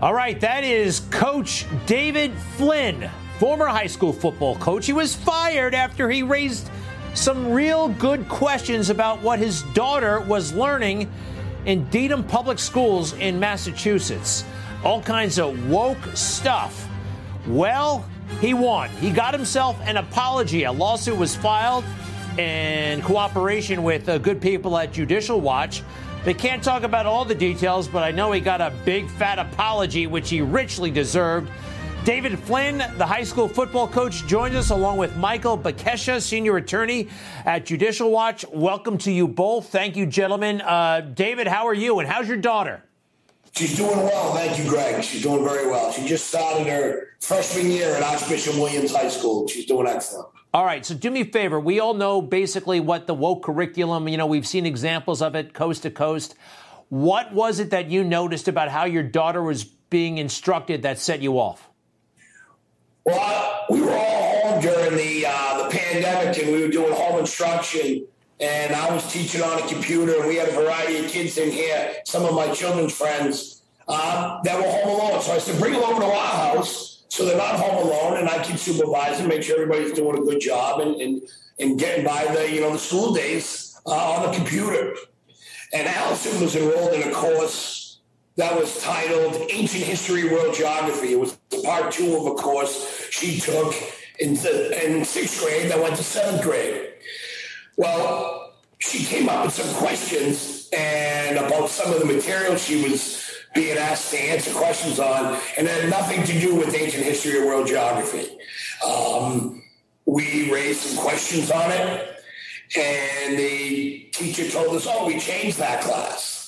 All 0.00 0.14
right, 0.14 0.40
that 0.42 0.62
is 0.62 1.00
Coach 1.10 1.66
David 1.86 2.32
Flynn, 2.56 3.10
former 3.40 3.66
high 3.66 3.88
school 3.88 4.12
football 4.12 4.54
coach. 4.54 4.86
He 4.86 4.92
was 4.92 5.16
fired 5.16 5.74
after 5.74 6.08
he 6.08 6.22
raised 6.22 6.70
some 7.14 7.50
real 7.50 7.88
good 7.88 8.28
questions 8.28 8.90
about 8.90 9.20
what 9.22 9.40
his 9.40 9.64
daughter 9.74 10.20
was 10.20 10.54
learning 10.54 11.10
in 11.64 11.82
Dedham 11.86 12.22
Public 12.22 12.60
Schools 12.60 13.12
in 13.14 13.40
Massachusetts. 13.40 14.44
All 14.84 15.02
kinds 15.02 15.36
of 15.40 15.68
woke 15.68 15.98
stuff. 16.14 16.88
Well, 17.48 18.08
he 18.40 18.54
won. 18.54 18.90
He 19.00 19.10
got 19.10 19.34
himself 19.34 19.76
an 19.82 19.96
apology. 19.96 20.62
A 20.62 20.70
lawsuit 20.70 21.18
was 21.18 21.34
filed 21.34 21.84
in 22.38 23.02
cooperation 23.02 23.82
with 23.82 24.08
uh, 24.08 24.18
good 24.18 24.40
people 24.40 24.78
at 24.78 24.92
Judicial 24.92 25.40
Watch. 25.40 25.82
They 26.24 26.34
can't 26.34 26.62
talk 26.62 26.82
about 26.82 27.06
all 27.06 27.24
the 27.24 27.34
details, 27.34 27.88
but 27.88 28.02
I 28.02 28.10
know 28.10 28.32
he 28.32 28.40
got 28.40 28.60
a 28.60 28.72
big 28.84 29.08
fat 29.08 29.38
apology, 29.38 30.06
which 30.06 30.28
he 30.28 30.40
richly 30.40 30.90
deserved. 30.90 31.50
David 32.04 32.38
Flynn, 32.38 32.78
the 32.96 33.06
high 33.06 33.22
school 33.22 33.48
football 33.48 33.86
coach, 33.86 34.26
joins 34.26 34.54
us 34.54 34.70
along 34.70 34.98
with 34.98 35.16
Michael 35.16 35.56
Bekesha, 35.56 36.20
senior 36.20 36.56
attorney 36.56 37.08
at 37.44 37.64
Judicial 37.66 38.10
Watch. 38.10 38.44
Welcome 38.52 38.98
to 38.98 39.12
you 39.12 39.28
both. 39.28 39.68
Thank 39.68 39.96
you, 39.96 40.06
gentlemen. 40.06 40.60
Uh, 40.60 41.00
David, 41.00 41.46
how 41.46 41.66
are 41.66 41.74
you, 41.74 41.98
and 41.98 42.08
how's 42.08 42.28
your 42.28 42.36
daughter? 42.36 42.82
She's 43.52 43.76
doing 43.76 43.98
well, 43.98 44.34
thank 44.34 44.58
you, 44.58 44.68
Greg. 44.68 45.02
She's 45.02 45.22
doing 45.22 45.44
very 45.44 45.66
well. 45.68 45.92
She 45.92 46.06
just 46.06 46.28
started 46.28 46.66
her 46.66 47.08
freshman 47.20 47.70
year 47.70 47.94
at 47.94 48.02
Archbishop 48.02 48.54
Williams 48.54 48.94
High 48.94 49.08
School. 49.08 49.46
She's 49.48 49.66
doing 49.66 49.86
excellent. 49.86 50.28
All 50.58 50.64
right, 50.64 50.84
so 50.84 50.92
do 50.92 51.08
me 51.08 51.20
a 51.20 51.24
favor. 51.24 51.60
We 51.60 51.78
all 51.78 51.94
know 51.94 52.20
basically 52.20 52.80
what 52.80 53.06
the 53.06 53.14
woke 53.14 53.44
curriculum, 53.44 54.08
you 54.08 54.16
know, 54.16 54.26
we've 54.26 54.44
seen 54.44 54.66
examples 54.66 55.22
of 55.22 55.36
it 55.36 55.54
coast 55.54 55.84
to 55.84 55.90
coast. 55.92 56.34
What 56.88 57.32
was 57.32 57.60
it 57.60 57.70
that 57.70 57.90
you 57.90 58.02
noticed 58.02 58.48
about 58.48 58.68
how 58.68 58.84
your 58.84 59.04
daughter 59.04 59.40
was 59.40 59.62
being 59.62 60.18
instructed 60.18 60.82
that 60.82 60.98
set 60.98 61.22
you 61.22 61.38
off? 61.38 61.70
Well, 63.04 63.66
we 63.70 63.82
were 63.82 63.92
all 63.92 64.40
home 64.40 64.60
during 64.60 64.96
the 64.96 65.26
uh, 65.28 65.62
the 65.62 65.70
pandemic, 65.70 66.42
and 66.42 66.52
we 66.52 66.62
were 66.62 66.72
doing 66.72 66.92
home 66.92 67.20
instruction. 67.20 68.08
And 68.40 68.74
I 68.74 68.92
was 68.92 69.12
teaching 69.12 69.42
on 69.42 69.62
a 69.62 69.68
computer, 69.68 70.18
and 70.18 70.26
we 70.26 70.34
had 70.34 70.48
a 70.48 70.52
variety 70.54 70.98
of 70.98 71.08
kids 71.08 71.38
in 71.38 71.52
here. 71.52 71.94
Some 72.04 72.24
of 72.24 72.34
my 72.34 72.52
children's 72.52 72.92
friends 72.92 73.62
uh, 73.86 74.40
that 74.42 74.56
were 74.56 74.68
home 74.68 74.88
alone. 74.88 75.22
So 75.22 75.34
I 75.34 75.38
said, 75.38 75.60
bring 75.60 75.74
them 75.74 75.84
over 75.84 76.00
to 76.00 76.06
our 76.08 76.56
house, 76.56 76.97
so 77.08 77.24
they're 77.24 77.36
not 77.36 77.56
home 77.56 77.86
alone, 77.86 78.18
and 78.18 78.28
I 78.28 78.42
supervise 78.42 79.18
them, 79.18 79.28
make 79.28 79.42
sure 79.42 79.60
everybody's 79.60 79.92
doing 79.92 80.18
a 80.18 80.20
good 80.20 80.40
job, 80.40 80.80
and 80.80 81.00
and, 81.00 81.22
and 81.58 81.78
getting 81.78 82.04
by 82.04 82.24
the 82.34 82.52
you 82.52 82.60
know 82.60 82.72
the 82.72 82.78
school 82.78 83.14
days 83.14 83.80
uh, 83.86 84.12
on 84.12 84.30
the 84.30 84.36
computer. 84.36 84.94
And 85.72 85.86
Allison 85.86 86.40
was 86.42 86.56
enrolled 86.56 86.94
in 86.94 87.08
a 87.08 87.12
course 87.12 88.00
that 88.36 88.58
was 88.58 88.80
titled 88.80 89.34
Ancient 89.50 89.84
History 89.84 90.30
World 90.30 90.54
Geography. 90.54 91.12
It 91.12 91.20
was 91.20 91.36
part 91.64 91.92
two 91.92 92.16
of 92.16 92.26
a 92.26 92.34
course 92.34 93.08
she 93.10 93.38
took 93.38 93.74
in, 94.20 94.34
the, 94.34 94.86
in 94.86 95.04
sixth 95.04 95.42
grade 95.44 95.70
that 95.70 95.80
went 95.80 95.96
to 95.96 96.02
seventh 96.02 96.42
grade. 96.42 96.92
Well, 97.76 98.54
she 98.78 99.04
came 99.04 99.28
up 99.28 99.44
with 99.44 99.54
some 99.54 99.74
questions 99.74 100.70
and 100.72 101.36
about 101.36 101.68
some 101.68 101.92
of 101.92 101.98
the 101.98 102.06
material 102.06 102.56
she 102.56 102.82
was 102.88 103.27
being 103.54 103.78
asked 103.78 104.10
to 104.12 104.18
answer 104.18 104.52
questions 104.52 104.98
on, 104.98 105.40
and 105.56 105.66
it 105.66 105.80
had 105.80 105.90
nothing 105.90 106.22
to 106.24 106.40
do 106.40 106.54
with 106.54 106.74
ancient 106.74 107.04
history 107.04 107.38
or 107.38 107.46
world 107.46 107.66
geography. 107.66 108.38
Um, 108.86 109.62
we 110.04 110.50
raised 110.52 110.80
some 110.80 111.02
questions 111.02 111.50
on 111.50 111.70
it, 111.70 112.22
and 112.76 113.38
the 113.38 114.08
teacher 114.12 114.48
told 114.50 114.76
us, 114.76 114.86
"Oh, 114.88 115.06
we 115.06 115.18
changed 115.18 115.58
that 115.58 115.82
class." 115.82 116.38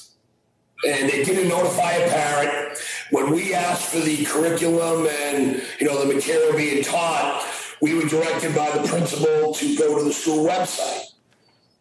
and 0.84 1.10
they 1.10 1.22
didn't 1.24 1.48
notify 1.48 1.92
a 1.92 2.10
parent. 2.10 2.78
When 3.10 3.30
we 3.30 3.54
asked 3.54 3.92
for 3.92 3.98
the 3.98 4.24
curriculum 4.24 5.06
and 5.06 5.62
you 5.78 5.86
know 5.86 5.98
the 6.04 6.12
material 6.12 6.56
being 6.56 6.82
taught, 6.82 7.46
we 7.80 7.94
were 7.94 8.08
directed 8.08 8.54
by 8.54 8.70
the 8.70 8.86
principal 8.88 9.54
to 9.54 9.76
go 9.76 9.98
to 9.98 10.04
the 10.04 10.12
school 10.12 10.46
website. 10.46 11.04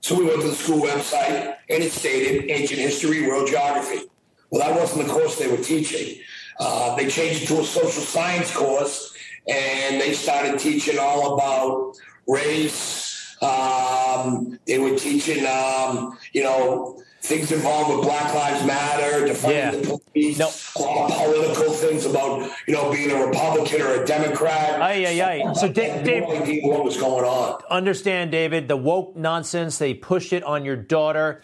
So 0.02 0.16
we 0.16 0.26
went 0.26 0.42
to 0.42 0.48
the 0.48 0.56
school 0.56 0.82
website 0.82 1.56
and 1.70 1.84
it 1.84 1.92
stated 1.92 2.50
ancient 2.50 2.80
history, 2.80 3.28
world 3.28 3.48
geography. 3.48 4.06
Well, 4.50 4.68
that 4.68 4.80
wasn't 4.80 5.08
the 5.08 5.14
course 5.14 5.38
they 5.38 5.48
were 5.48 5.58
teaching. 5.58 6.22
Uh, 6.60 6.96
they 6.96 7.08
changed 7.08 7.44
it 7.44 7.48
to 7.48 7.62
a 7.62 7.64
social 7.64 8.02
science 8.02 8.54
course 8.54 9.14
and 9.48 10.00
they 10.00 10.14
started 10.14 10.60
teaching 10.60 10.98
all 11.00 11.36
about 11.36 11.98
race. 12.28 13.38
Um, 13.42 14.60
they 14.68 14.80
were 14.80 14.98
teaching, 14.98 15.46
um, 15.46 16.18
you 16.34 16.44
know, 16.44 17.02
things 17.22 17.52
involved 17.52 17.96
with 17.96 18.06
Black 18.06 18.34
Lives 18.34 18.66
Matter, 18.66 19.26
defunding 19.26 19.52
yeah. 19.52 19.72
the 19.72 20.00
police, 20.14 20.38
nope. 20.38 20.52
political 20.74 21.72
things 21.72 22.06
about 22.06 22.50
you 22.68 22.74
know 22.74 22.92
being 22.92 23.12
a 23.12 23.26
Republican 23.26 23.82
or 23.82 24.04
a 24.04 24.06
Democrat. 24.06 24.82
Aye, 24.82 25.06
aye, 25.06 25.22
aye. 25.22 25.54
So, 25.54 25.68
Dave, 25.70 26.04
Dave, 26.04 26.24
what 26.64 26.84
was 26.84 26.98
going 26.98 27.26
on? 27.26 27.62
Understand, 27.70 28.32
David, 28.32 28.68
the 28.68 28.78
woke 28.78 29.16
nonsense. 29.16 29.78
They 29.78 29.94
pushed 29.94 30.34
it 30.34 30.44
on 30.44 30.66
your 30.66 30.76
daughter. 30.76 31.42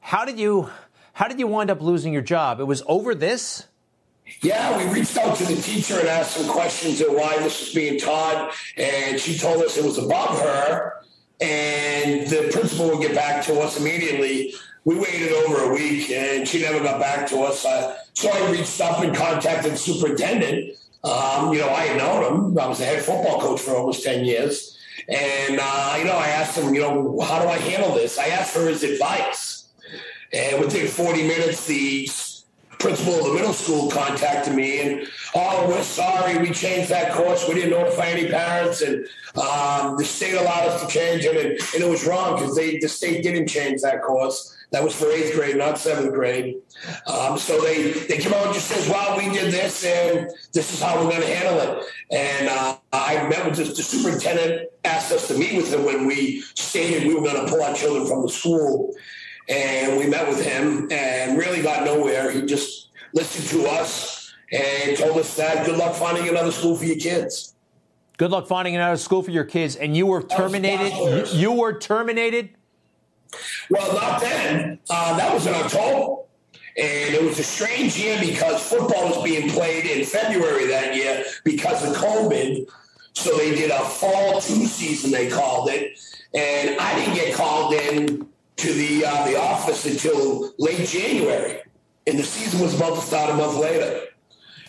How 0.00 0.24
did 0.24 0.38
you? 0.38 0.70
How 1.16 1.28
did 1.28 1.38
you 1.38 1.46
wind 1.46 1.70
up 1.70 1.80
losing 1.80 2.12
your 2.12 2.22
job? 2.22 2.60
It 2.60 2.64
was 2.64 2.82
over 2.86 3.14
this. 3.14 3.66
Yeah, 4.42 4.76
we 4.76 4.92
reached 4.92 5.16
out 5.16 5.36
to 5.36 5.44
the 5.44 5.60
teacher 5.60 5.98
and 5.98 6.08
asked 6.08 6.36
some 6.36 6.48
questions 6.48 7.00
of 7.00 7.12
why 7.12 7.38
this 7.38 7.60
was 7.60 7.74
being 7.74 7.98
taught, 7.98 8.52
and 8.76 9.18
she 9.18 9.38
told 9.38 9.62
us 9.62 9.76
it 9.78 9.84
was 9.84 9.98
above 9.98 10.40
her, 10.40 11.02
and 11.40 12.26
the 12.26 12.50
principal 12.52 12.90
would 12.90 13.00
get 13.00 13.14
back 13.14 13.44
to 13.46 13.60
us 13.60 13.80
immediately 13.80 14.52
we 14.86 14.96
waited 14.96 15.32
over 15.32 15.64
a 15.64 15.74
week 15.74 16.10
and 16.10 16.46
she 16.46 16.62
never 16.62 16.78
got 16.78 17.00
back 17.00 17.26
to 17.28 17.40
us. 17.40 17.64
Uh, 17.64 17.96
so 18.14 18.30
I 18.30 18.52
reached 18.52 18.80
up 18.80 19.02
and 19.02 19.14
contacted 19.14 19.72
the 19.72 19.76
superintendent. 19.76 20.76
Um, 21.02 21.52
you 21.52 21.58
know, 21.58 21.68
I 21.68 21.86
had 21.86 21.98
known 21.98 22.52
him. 22.52 22.58
I 22.58 22.68
was 22.68 22.78
the 22.78 22.84
head 22.84 23.02
football 23.02 23.40
coach 23.40 23.60
for 23.60 23.74
almost 23.74 24.04
10 24.04 24.24
years. 24.24 24.78
And, 25.08 25.58
uh, 25.60 25.96
you 25.98 26.04
know, 26.04 26.12
I 26.12 26.28
asked 26.28 26.56
him, 26.56 26.72
you 26.72 26.82
know, 26.82 27.18
how 27.20 27.42
do 27.42 27.48
I 27.48 27.58
handle 27.58 27.94
this? 27.94 28.16
I 28.16 28.28
asked 28.28 28.54
for 28.54 28.68
his 28.68 28.84
advice. 28.84 29.55
And 30.36 30.60
within 30.60 30.86
40 30.86 31.26
minutes, 31.26 31.66
the 31.66 32.06
principal 32.78 33.14
of 33.14 33.24
the 33.24 33.32
middle 33.32 33.54
school 33.54 33.90
contacted 33.90 34.54
me 34.54 34.82
and, 34.82 35.08
oh, 35.34 35.66
we're 35.66 35.82
sorry, 35.82 36.36
we 36.38 36.50
changed 36.50 36.90
that 36.90 37.12
course. 37.12 37.48
We 37.48 37.54
didn't 37.54 37.70
notify 37.70 38.08
any 38.08 38.28
parents. 38.28 38.82
And 38.82 39.06
um, 39.34 39.96
the 39.96 40.04
state 40.04 40.34
allowed 40.34 40.68
us 40.68 40.82
to 40.82 40.88
change 40.88 41.24
it. 41.24 41.36
And, 41.36 41.52
and 41.74 41.82
it 41.82 41.88
was 41.88 42.06
wrong 42.06 42.34
because 42.34 42.54
the 42.54 42.86
state 42.86 43.22
didn't 43.22 43.48
change 43.48 43.80
that 43.80 44.02
course. 44.02 44.54
That 44.72 44.84
was 44.84 44.94
for 44.94 45.10
eighth 45.10 45.34
grade, 45.34 45.56
not 45.56 45.78
seventh 45.78 46.12
grade. 46.12 46.56
Um, 47.06 47.38
so 47.38 47.58
they, 47.60 47.92
they 47.92 48.18
came 48.18 48.34
out 48.34 48.44
and 48.44 48.54
just 48.54 48.68
says, 48.68 48.88
well, 48.90 49.16
we 49.16 49.30
did 49.30 49.52
this 49.52 49.84
and 49.84 50.28
this 50.52 50.74
is 50.74 50.82
how 50.82 50.96
we're 50.96 51.10
going 51.10 51.22
to 51.22 51.34
handle 51.34 51.60
it. 51.60 51.84
And 52.10 52.48
uh, 52.48 52.76
I 52.92 53.26
met 53.28 53.46
with 53.46 53.56
the, 53.56 53.64
the 53.64 53.82
superintendent, 53.82 54.68
asked 54.84 55.12
us 55.12 55.28
to 55.28 55.34
meet 55.38 55.56
with 55.56 55.72
him 55.72 55.84
when 55.84 56.06
we 56.06 56.42
stated 56.54 57.06
we 57.06 57.14
were 57.14 57.22
going 57.22 57.42
to 57.42 57.50
pull 57.50 57.62
our 57.62 57.74
children 57.74 58.06
from 58.06 58.22
the 58.22 58.28
school. 58.28 58.92
And 59.48 59.96
we 59.96 60.06
met 60.06 60.28
with 60.28 60.44
him 60.44 60.88
and 60.90 61.38
really 61.38 61.62
got 61.62 61.84
nowhere. 61.84 62.30
He 62.30 62.42
just 62.42 62.90
listened 63.12 63.48
to 63.48 63.68
us 63.68 64.34
and 64.52 64.96
told 64.96 65.16
us 65.18 65.36
that 65.36 65.66
good 65.66 65.76
luck 65.76 65.94
finding 65.94 66.28
another 66.28 66.52
school 66.52 66.76
for 66.76 66.84
your 66.84 66.96
kids. 66.96 67.54
Good 68.18 68.30
luck 68.30 68.46
finding 68.48 68.74
another 68.74 68.96
school 68.96 69.22
for 69.22 69.30
your 69.30 69.44
kids. 69.44 69.76
And 69.76 69.96
you 69.96 70.06
were 70.06 70.22
terminated. 70.22 70.92
You, 70.92 71.38
you 71.38 71.52
were 71.52 71.78
terminated 71.78 72.50
well, 73.70 73.94
not 73.94 74.20
then. 74.20 74.78
Uh, 74.88 75.16
that 75.16 75.32
was 75.32 75.46
in 75.46 75.54
October. 75.54 76.22
And 76.78 77.14
it 77.14 77.22
was 77.22 77.38
a 77.38 77.42
strange 77.42 77.98
year 77.98 78.18
because 78.20 78.62
football 78.68 79.08
was 79.08 79.22
being 79.24 79.48
played 79.48 79.86
in 79.86 80.04
February 80.04 80.66
that 80.66 80.94
year 80.94 81.24
because 81.42 81.82
of 81.88 81.96
COVID. 81.96 82.68
So 83.14 83.36
they 83.38 83.54
did 83.54 83.70
a 83.70 83.78
fall 83.78 84.40
two 84.42 84.66
season, 84.66 85.10
they 85.10 85.30
called 85.30 85.70
it. 85.70 85.98
And 86.34 86.78
I 86.78 86.94
didn't 86.96 87.14
get 87.14 87.34
called 87.34 87.72
in 87.72 88.28
to 88.56 88.72
the 88.72 89.04
uh, 89.04 89.26
the 89.26 89.38
office 89.38 89.86
until 89.86 90.52
late 90.58 90.86
January. 90.88 91.60
And 92.06 92.18
the 92.18 92.22
season 92.22 92.60
was 92.60 92.74
about 92.74 92.94
to 92.96 93.00
start 93.00 93.30
a 93.30 93.34
month 93.34 93.58
later. 93.58 94.06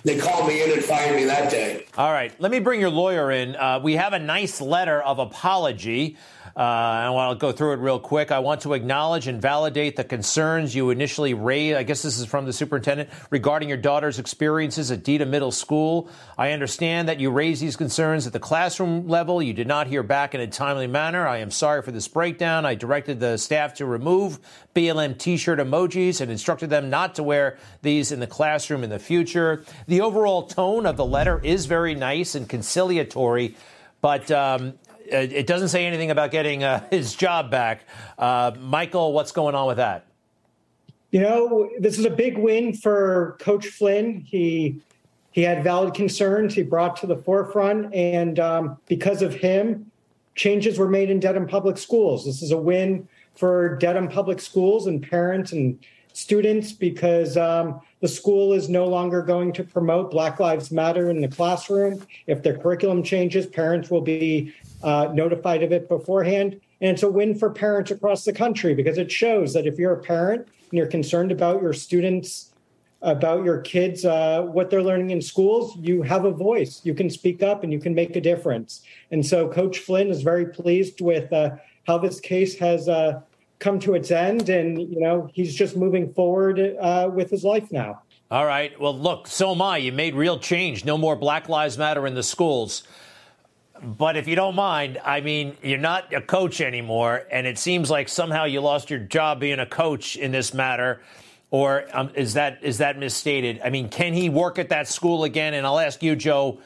They 0.07 0.17
called 0.17 0.47
me 0.47 0.63
in 0.63 0.71
and 0.71 0.81
fired 0.81 1.17
me 1.17 1.25
that 1.25 1.51
day. 1.51 1.85
All 1.97 2.13
right. 2.13 2.33
Let 2.39 2.49
me 2.49 2.59
bring 2.59 2.79
your 2.79 2.89
lawyer 2.89 3.29
in. 3.29 3.57
Uh, 3.57 3.81
we 3.83 3.97
have 3.97 4.13
a 4.13 4.19
nice 4.19 4.61
letter 4.61 5.01
of 5.01 5.19
apology 5.19 6.15
uh, 6.57 7.05
I 7.05 7.09
want 7.11 7.39
to 7.39 7.39
go 7.39 7.51
through 7.51 7.73
it 7.73 7.75
real 7.75 7.99
quick. 7.99 8.31
I 8.31 8.39
want 8.39 8.61
to 8.61 8.73
acknowledge 8.73 9.27
and 9.27 9.39
validate 9.39 9.95
the 9.95 10.03
concerns 10.03 10.73
you 10.73 10.89
initially 10.89 11.35
raised. 11.35 11.77
I 11.77 11.83
guess 11.83 12.01
this 12.01 12.17
is 12.17 12.25
from 12.25 12.45
the 12.45 12.53
superintendent 12.53 13.11
regarding 13.29 13.69
your 13.69 13.77
daughter's 13.77 14.17
experiences 14.17 14.89
at 14.89 15.03
Dedham 15.03 15.29
Middle 15.29 15.51
School. 15.51 16.09
I 16.35 16.53
understand 16.53 17.09
that 17.09 17.19
you 17.19 17.29
raised 17.29 17.61
these 17.61 17.75
concerns 17.75 18.25
at 18.25 18.33
the 18.33 18.39
classroom 18.39 19.07
level. 19.07 19.39
You 19.39 19.53
did 19.53 19.67
not 19.67 19.85
hear 19.85 20.01
back 20.01 20.33
in 20.33 20.41
a 20.41 20.47
timely 20.47 20.87
manner. 20.87 21.27
I 21.27 21.37
am 21.37 21.51
sorry 21.51 21.83
for 21.83 21.91
this 21.91 22.07
breakdown. 22.07 22.65
I 22.65 22.73
directed 22.73 23.19
the 23.19 23.37
staff 23.37 23.75
to 23.75 23.85
remove 23.85 24.39
BLM 24.77 25.17
t 25.17 25.37
shirt 25.37 25.57
emojis 25.57 26.21
and 26.21 26.29
instructed 26.29 26.69
them 26.69 26.91
not 26.91 27.15
to 27.15 27.23
wear 27.23 27.57
these 27.81 28.11
in 28.11 28.19
the 28.19 28.27
classroom 28.27 28.83
in 28.83 28.91
the 28.91 28.99
future. 28.99 29.65
The 29.87 30.01
overall 30.01 30.43
tone 30.43 30.85
of 30.85 30.97
the 30.97 31.05
letter 31.05 31.41
is 31.43 31.65
very 31.65 31.95
nice 31.95 32.35
and 32.35 32.47
conciliatory. 32.47 33.55
But 34.01 34.29
um, 34.29 34.75
it 34.99 35.47
doesn't 35.47 35.69
say 35.69 35.87
anything 35.87 36.11
about 36.11 36.29
getting 36.29 36.63
uh, 36.63 36.87
his 36.91 37.15
job 37.15 37.49
back. 37.49 37.87
Uh, 38.19 38.51
Michael, 38.59 39.13
what's 39.13 39.31
going 39.31 39.55
on 39.55 39.65
with 39.65 39.77
that? 39.77 40.05
You 41.09 41.21
know, 41.21 41.71
this 41.79 41.97
is 41.97 42.05
a 42.05 42.11
big 42.11 42.37
win 42.37 42.75
for 42.75 43.35
Coach 43.39 43.65
Flynn. 43.65 44.19
He 44.19 44.79
he 45.31 45.41
had 45.41 45.63
valid 45.63 45.95
concerns 45.95 46.53
he 46.53 46.61
brought 46.61 46.97
to 46.97 47.07
the 47.07 47.17
forefront, 47.17 47.93
and 47.95 48.39
um, 48.39 48.77
because 48.87 49.23
of 49.23 49.33
him, 49.33 49.91
changes 50.35 50.77
were 50.77 50.89
made 50.89 51.09
in 51.09 51.19
Dedham 51.19 51.47
Public 51.47 51.79
Schools. 51.79 52.25
This 52.25 52.43
is 52.43 52.51
a 52.51 52.57
win 52.57 53.07
for 53.37 53.75
Dedham 53.77 54.07
Public 54.07 54.41
Schools 54.41 54.87
and 54.87 55.01
parents 55.01 55.51
and 55.51 55.79
students 56.13 56.71
because 56.71 57.37
um, 57.37 57.79
the 58.01 58.07
school 58.07 58.53
is 58.53 58.69
no 58.69 58.87
longer 58.87 59.21
going 59.21 59.53
to 59.53 59.63
promote 59.63 60.09
Black 60.09 60.39
Lives 60.39 60.71
Matter 60.71 61.11
in 61.11 61.21
the 61.21 61.27
classroom. 61.27 62.03
If 62.25 62.41
the 62.41 62.55
curriculum 62.55 63.03
changes, 63.03 63.45
parents 63.45 63.91
will 63.91 64.01
be 64.01 64.53
uh, 64.81 65.09
notified 65.13 65.61
of 65.61 65.71
it 65.71 65.87
beforehand. 65.87 66.59
And 66.81 66.91
it's 66.91 67.03
a 67.03 67.09
win 67.09 67.37
for 67.37 67.51
parents 67.51 67.91
across 67.91 68.25
the 68.25 68.33
country 68.33 68.73
because 68.73 68.97
it 68.97 69.11
shows 69.11 69.53
that 69.53 69.67
if 69.67 69.77
you're 69.77 69.93
a 69.93 70.01
parent 70.01 70.47
and 70.69 70.77
you're 70.77 70.87
concerned 70.87 71.31
about 71.31 71.61
your 71.61 71.73
students' 71.73 72.51
about 73.03 73.45
your 73.45 73.61
kids, 73.61 74.05
uh, 74.05 74.41
what 74.41 74.71
they're 74.71 74.81
learning 74.81 75.11
in 75.11 75.21
schools, 75.21 75.77
you 75.77 76.01
have 76.01 76.25
a 76.25 76.31
voice. 76.31 76.81
You 76.83 76.95
can 76.95 77.11
speak 77.11 77.43
up 77.43 77.63
and 77.63 77.71
you 77.71 77.79
can 77.79 77.93
make 77.93 78.15
a 78.15 78.21
difference. 78.21 78.81
And 79.11 79.23
so 79.23 79.47
Coach 79.47 79.77
Flynn 79.77 80.09
is 80.09 80.23
very 80.23 80.47
pleased 80.47 80.99
with 80.99 81.31
uh, 81.31 81.51
how 81.85 81.99
this 81.99 82.19
case 82.19 82.57
has 82.57 82.89
uh, 82.89 83.21
come 83.59 83.79
to 83.79 83.95
its 83.95 84.11
end. 84.11 84.49
And, 84.49 84.79
you 84.79 84.99
know, 84.99 85.29
he's 85.33 85.55
just 85.55 85.75
moving 85.75 86.13
forward 86.13 86.59
uh, 86.59 87.09
with 87.13 87.29
his 87.29 87.43
life 87.43 87.71
now. 87.71 88.01
All 88.29 88.45
right. 88.45 88.77
Well, 88.79 88.97
look, 88.97 89.27
so 89.27 89.51
am 89.51 89.61
I. 89.61 89.77
You 89.77 89.91
made 89.91 90.13
real 90.15 90.37
change. 90.37 90.83
No 90.83 90.97
more 90.97 91.15
Black 91.15 91.47
Lives 91.47 91.77
Matter 91.77 92.05
in 92.05 92.13
the 92.13 92.23
schools. 92.23 92.83
But 93.81 94.17
if 94.17 94.27
you 94.27 94.35
don't 94.35 94.55
mind, 94.55 94.99
I 95.05 95.21
mean, 95.21 95.55
you're 95.61 95.77
not 95.77 96.11
a 96.13 96.21
coach 96.21 96.61
anymore, 96.61 97.25
and 97.31 97.45
it 97.45 97.59
seems 97.59 97.91
like 97.91 98.09
somehow 98.09 98.45
you 98.45 98.59
lost 98.59 98.89
your 98.89 98.99
job 98.99 99.39
being 99.39 99.59
a 99.59 99.67
coach 99.67 100.15
in 100.17 100.31
this 100.31 100.53
matter. 100.53 101.01
Or 101.51 101.85
um, 101.93 102.09
is 102.15 102.33
that 102.33 102.59
is 102.63 102.79
that 102.79 102.97
misstated? 102.97 103.61
I 103.63 103.69
mean, 103.69 103.87
can 103.89 104.13
he 104.13 104.29
work 104.29 104.59
at 104.59 104.69
that 104.69 104.87
school 104.87 105.23
again? 105.23 105.53
And 105.53 105.65
I'll 105.65 105.79
ask 105.79 106.03
you, 106.03 106.15
Joe. 106.15 106.59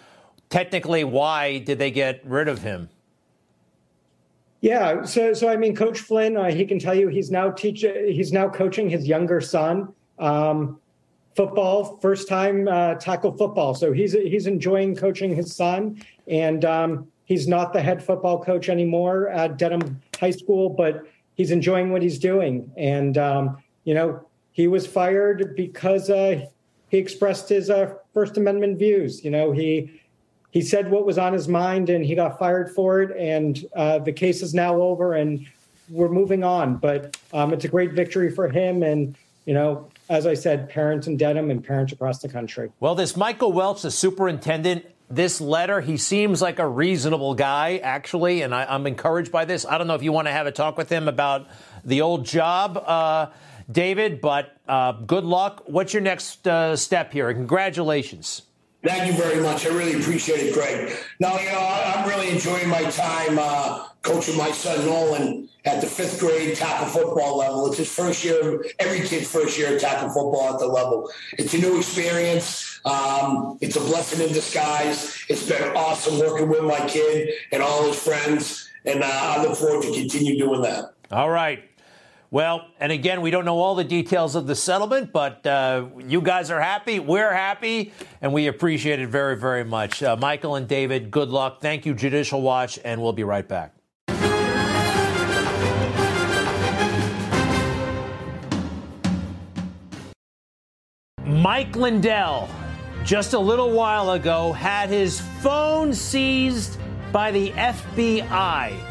Technically, 0.50 1.04
why 1.04 1.60
did 1.60 1.80
they 1.80 1.92
get 1.92 2.22
rid 2.26 2.48
of 2.48 2.62
him? 2.62 2.89
Yeah, 4.62 5.03
so 5.05 5.34
so 5.34 5.49
I 5.49 5.57
mean, 5.57 5.76
Coach 5.76 5.99
Flynn, 5.99 6.38
uh, 6.38 6.51
he 6.51 6.66
can 6.66 6.78
tell 6.78 6.93
you 6.93 7.07
he's 7.07 7.32
now 7.32 7.49
teaching, 7.49 8.14
he's 8.14 8.32
now 8.32 8.47
coaching 8.47 8.89
his 8.89 9.07
younger 9.07 9.41
son 9.41 9.91
um, 10.20 10.80
football, 11.36 11.97
first 11.97 12.28
time 12.28 12.68
uh, 12.68 12.93
tackle 12.95 13.36
football. 13.36 13.74
So 13.74 13.91
he's 13.91 14.14
he's 14.14 14.45
enjoying 14.45 14.95
coaching 14.95 15.36
his 15.36 15.55
son, 15.55 15.99
and 16.28 16.64
um, 16.64 17.07
he's 17.26 17.47
not 17.47 17.74
the 17.74 17.82
head 17.82 18.03
football 18.03 18.43
coach 18.43 18.70
anymore 18.70 19.30
at 19.30 19.57
Dedham 19.57 19.99
High 20.20 20.32
School, 20.32 20.70
but 20.70 21.07
he's 21.34 21.49
enjoying 21.49 21.91
what 21.91 22.03
he's 22.03 22.20
doing. 22.20 22.72
And 22.78 23.18
um, 23.18 23.57
you 23.84 23.95
know, 23.95 24.28
he 24.51 24.68
was 24.68 24.86
fired 24.86 25.55
because 25.55 26.12
uh, 26.12 26.45
he 26.89 26.99
expressed 26.99 27.49
his 27.49 27.72
uh, 27.72 27.95
First 28.14 28.38
Amendment 28.38 28.78
views. 28.78 29.24
You 29.26 29.32
know, 29.32 29.51
he 29.53 30.01
he 30.52 30.62
said 30.62 30.91
what 30.91 31.06
was 31.06 31.18
on 31.18 31.34
his 31.34 31.47
mind, 31.47 31.89
and 31.89 32.06
he 32.06 32.14
got 32.14 32.38
fired 32.38 32.74
for 32.74 33.02
it. 33.02 33.18
And 33.18 33.66
uh, 33.76 33.99
the 33.99 34.12
case 34.12 34.41
is 34.41 34.54
now 34.54 34.76
over, 34.76 35.14
and 35.14 35.45
we're 35.89 36.10
moving 36.10 36.43
on. 36.43 36.78
But 36.78 37.18
um, 37.34 37.54
it's 37.54 37.66
a 37.66 37.70
great 37.70 37.93
victory 37.93 38.30
for 38.30 38.49
him, 38.49 38.84
and 38.84 39.16
you 39.45 39.54
know, 39.54 39.89
as 40.10 40.28
I 40.28 40.34
said, 40.34 40.70
parents 40.70 41.08
in 41.08 41.18
Dedham 41.18 41.49
and 41.49 41.64
parents 41.64 41.93
across 41.93 42.20
the 42.20 42.30
country. 42.30 42.72
Well, 42.80 42.95
this 42.95 43.16
Michael 43.16 43.52
Welch, 43.54 43.82
the 43.82 43.91
superintendent, 43.91 44.86
this 45.10 45.41
letter, 45.41 45.82
he 45.82 45.97
seems 45.97 46.41
like 46.41 46.60
a 46.60 46.68
reasonable 46.68 47.34
guy, 47.34 47.78
actually, 47.78 48.43
and 48.43 48.54
I, 48.54 48.74
am 48.76 48.88
encouraged 48.88 49.32
by 49.32 49.45
this. 49.45 49.66
I 49.66 49.78
don't 49.78 49.88
know 49.88 49.95
if 49.95 50.04
you 50.04 50.12
want 50.12 50.28
to 50.28 50.32
have 50.32 50.47
a 50.47 50.52
talk 50.52 50.78
with 50.78 50.89
him 50.89 51.08
about 51.08 51.47
the 51.84 52.02
old 52.02 52.26
job. 52.26 52.78
Uh, 52.78 53.28
David, 53.72 54.22
but 54.22 54.58
uh, 54.68 54.91
good 54.91 55.24
luck. 55.24 55.64
What's 55.66 55.93
your 55.93 56.02
next 56.02 56.47
uh, 56.47 56.76
step 56.76 57.14
here? 57.14 57.34
Congratulations. 57.34 58.43
Thank 58.84 59.11
you 59.11 59.13
very 59.13 59.39
much. 59.41 59.65
I 59.67 59.69
really 59.69 59.99
appreciate 59.99 60.39
it, 60.39 60.53
Greg. 60.53 60.97
Now, 61.19 61.39
you 61.39 61.51
know, 61.51 61.59
I'm 61.59 62.09
really 62.09 62.29
enjoying 62.29 62.67
my 62.67 62.84
time 62.89 63.38
uh, 63.39 63.88
coaching 64.01 64.36
my 64.38 64.51
son 64.51 64.86
Nolan 64.86 65.49
at 65.65 65.82
the 65.82 65.88
fifth 65.88 66.19
grade 66.19 66.55
tackle 66.55 66.88
football 66.88 67.38
level. 67.38 67.67
It's 67.67 67.77
his 67.77 67.93
first 67.93 68.25
year, 68.25 68.65
every 68.79 69.07
kid's 69.07 69.32
first 69.32 69.57
year 69.57 69.75
of 69.75 69.82
tackle 69.82 70.09
football 70.09 70.53
at 70.53 70.59
the 70.59 70.65
level. 70.65 71.11
It's 71.38 71.53
a 71.53 71.59
new 71.59 71.77
experience. 71.77 72.82
Um, 72.84 73.59
it's 73.61 73.75
a 73.75 73.82
blessing 73.82 74.27
in 74.27 74.34
disguise. 74.34 75.23
It's 75.29 75.47
been 75.47 75.75
awesome 75.75 76.17
working 76.17 76.49
with 76.49 76.63
my 76.63 76.79
kid 76.88 77.29
and 77.51 77.61
all 77.61 77.86
his 77.86 78.01
friends, 78.01 78.67
and 78.86 79.03
uh, 79.03 79.07
I 79.07 79.43
look 79.43 79.55
forward 79.55 79.84
to 79.84 79.93
continue 79.93 80.39
doing 80.39 80.63
that. 80.63 80.95
All 81.11 81.29
right. 81.29 81.63
Well, 82.34 82.67
and 82.79 82.93
again, 82.93 83.19
we 83.19 83.29
don't 83.29 83.43
know 83.43 83.59
all 83.59 83.75
the 83.75 83.84
details 83.84 84.36
of 84.36 84.47
the 84.47 84.55
settlement, 84.55 85.11
but 85.11 85.45
uh, 85.45 85.88
you 86.07 86.21
guys 86.21 86.49
are 86.49 86.61
happy. 86.61 86.97
We're 86.97 87.34
happy, 87.34 87.91
and 88.21 88.32
we 88.32 88.47
appreciate 88.47 89.01
it 89.01 89.09
very, 89.09 89.36
very 89.36 89.65
much. 89.65 90.01
Uh, 90.01 90.15
Michael 90.15 90.55
and 90.55 90.65
David, 90.65 91.11
good 91.11 91.27
luck. 91.27 91.59
Thank 91.59 91.86
you, 91.86 91.93
Judicial 91.93 92.41
Watch, 92.41 92.79
and 92.86 93.01
we'll 93.01 93.11
be 93.11 93.25
right 93.25 93.45
back. 93.45 93.75
Mike 101.25 101.75
Lindell, 101.75 102.47
just 103.03 103.34
a 103.34 103.39
little 103.39 103.71
while 103.71 104.11
ago, 104.11 104.53
had 104.53 104.88
his 104.88 105.19
phone 105.41 105.93
seized 105.93 106.77
by 107.11 107.29
the 107.32 107.49
FBI. 107.51 108.91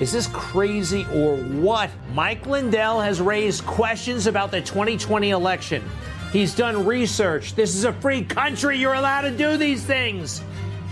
Is 0.00 0.10
this 0.10 0.26
crazy 0.28 1.06
or 1.12 1.36
what? 1.36 1.88
Mike 2.14 2.46
Lindell 2.46 3.00
has 3.00 3.20
raised 3.20 3.64
questions 3.64 4.26
about 4.26 4.50
the 4.50 4.60
2020 4.60 5.30
election. 5.30 5.84
He's 6.32 6.52
done 6.52 6.84
research. 6.84 7.54
This 7.54 7.76
is 7.76 7.84
a 7.84 7.92
free 7.92 8.24
country. 8.24 8.76
You're 8.76 8.94
allowed 8.94 9.20
to 9.22 9.30
do 9.30 9.56
these 9.56 9.84
things. 9.84 10.42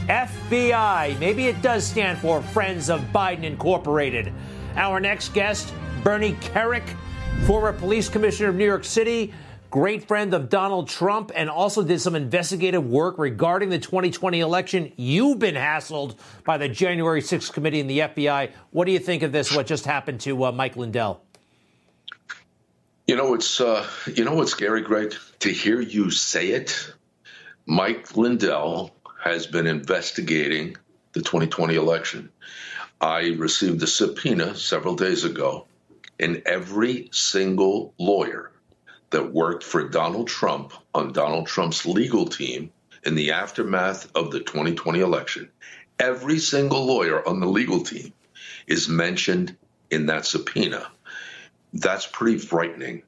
FBI, 0.06 1.18
maybe 1.18 1.46
it 1.46 1.60
does 1.62 1.84
stand 1.84 2.18
for 2.18 2.42
Friends 2.42 2.90
of 2.90 3.00
Biden 3.12 3.42
Incorporated. 3.42 4.32
Our 4.76 5.00
next 5.00 5.34
guest, 5.34 5.74
Bernie 6.04 6.34
Kerik, 6.34 6.88
former 7.44 7.72
police 7.72 8.08
commissioner 8.08 8.50
of 8.50 8.54
New 8.54 8.64
York 8.64 8.84
City, 8.84 9.34
great 9.72 10.06
friend 10.06 10.34
of 10.34 10.50
Donald 10.50 10.86
Trump, 10.86 11.32
and 11.34 11.48
also 11.48 11.82
did 11.82 11.98
some 11.98 12.14
investigative 12.14 12.86
work 12.86 13.16
regarding 13.16 13.70
the 13.70 13.78
2020 13.78 14.38
election. 14.38 14.92
You've 14.96 15.38
been 15.38 15.54
hassled 15.54 16.14
by 16.44 16.58
the 16.58 16.68
January 16.68 17.22
6th 17.22 17.52
committee 17.54 17.80
and 17.80 17.88
the 17.88 18.00
FBI. 18.00 18.50
What 18.70 18.84
do 18.84 18.92
you 18.92 18.98
think 18.98 19.22
of 19.22 19.32
this? 19.32 19.50
What 19.50 19.66
just 19.66 19.86
happened 19.86 20.20
to 20.20 20.44
uh, 20.44 20.52
Mike 20.52 20.76
Lindell? 20.76 21.22
You 23.06 23.16
know, 23.16 23.34
it's 23.34 23.60
uh, 23.60 23.88
you 24.14 24.24
know 24.24 24.34
what's 24.34 24.52
scary, 24.52 24.82
Greg, 24.82 25.14
to 25.40 25.48
hear 25.48 25.80
you 25.80 26.10
say 26.10 26.48
it. 26.50 26.92
Mike 27.64 28.14
Lindell 28.14 28.94
has 29.24 29.46
been 29.46 29.66
investigating 29.66 30.76
the 31.14 31.20
2020 31.20 31.74
election. 31.76 32.30
I 33.00 33.30
received 33.38 33.82
a 33.82 33.86
subpoena 33.86 34.54
several 34.54 34.96
days 34.96 35.24
ago, 35.24 35.66
and 36.20 36.42
every 36.44 37.08
single 37.10 37.94
lawyer 37.98 38.51
that 39.12 39.32
worked 39.32 39.62
for 39.62 39.88
Donald 39.88 40.28
Trump 40.28 40.72
on 40.94 41.12
Donald 41.12 41.46
Trump's 41.46 41.86
legal 41.86 42.26
team 42.26 42.72
in 43.04 43.14
the 43.14 43.32
aftermath 43.32 44.10
of 44.14 44.30
the 44.30 44.40
2020 44.40 45.00
election. 45.00 45.48
Every 45.98 46.38
single 46.38 46.84
lawyer 46.84 47.26
on 47.26 47.40
the 47.40 47.46
legal 47.46 47.82
team 47.82 48.12
is 48.66 48.88
mentioned 48.88 49.56
in 49.90 50.06
that 50.06 50.26
subpoena. 50.26 50.90
That's 51.72 52.06
pretty 52.06 52.38
frightening. 52.38 53.02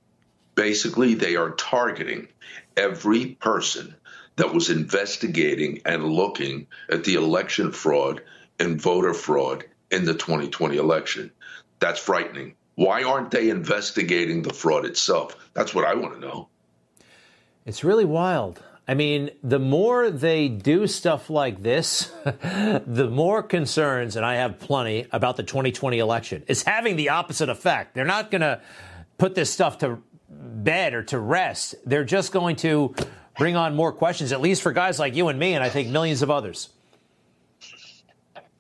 Basically, 0.55 1.15
they 1.15 1.37
are 1.37 1.51
targeting 1.51 2.29
every 2.77 3.27
person 3.27 3.95
that 4.37 4.55
was 4.55 4.71
investigating 4.71 5.81
and 5.85 6.05
looking 6.05 6.67
at 6.91 7.05
the 7.05 7.15
election 7.15 7.73
fraud 7.73 8.23
and 8.59 8.81
voter 8.81 9.15
fraud 9.15 9.65
in 9.91 10.05
the 10.05 10.15
2020 10.15 10.77
election. 10.77 11.31
That's 11.81 12.01
frightening. 12.01 12.55
Why 12.77 13.03
aren't 13.03 13.31
they 13.31 13.51
investigating 13.51 14.43
the 14.43 14.53
fraud 14.53 14.85
itself? 14.85 15.37
That's 15.55 15.75
what 15.75 15.85
I 15.85 15.95
want 15.95 16.15
to 16.15 16.21
know. 16.21 16.49
It's 17.67 17.85
really 17.85 18.05
wild. 18.05 18.63
I 18.87 18.95
mean, 18.95 19.31
the 19.43 19.59
more 19.59 20.11
they 20.11 20.49
do 20.49 20.87
stuff 20.87 21.31
like 21.31 21.63
this, 21.63 22.13
the 22.25 23.09
more 23.11 23.43
concerns, 23.43 24.17
and 24.17 24.27
I 24.27 24.35
have 24.35 24.59
plenty 24.59 25.07
about 25.11 25.37
the 25.37 25.43
2020 25.43 25.99
election. 25.99 26.45
It's 26.49 26.63
having 26.63 26.97
the 26.97 27.09
opposite 27.09 27.49
effect. 27.49 27.95
They're 27.95 28.05
not 28.05 28.31
going 28.31 28.43
to 28.43 28.61
put 29.17 29.35
this 29.35 29.51
stuff 29.51 29.79
to 29.79 30.03
bed 30.29 30.93
or 30.93 31.03
to 31.05 31.19
rest. 31.19 31.77
They're 31.87 32.05
just 32.05 32.33
going 32.33 32.57
to 32.57 32.95
bring 33.39 33.57
on 33.57 33.75
more 33.75 33.93
questions, 33.93 34.33
at 34.33 34.43
least 34.43 34.61
for 34.61 34.73
guys 34.73 34.99
like 34.99 35.15
you 35.15 35.29
and 35.29 35.39
me, 35.39 35.55
and 35.55 35.65
I 35.65 35.71
think 35.71 35.89
millions 35.89 36.21
of 36.21 36.31
others. 36.31 36.69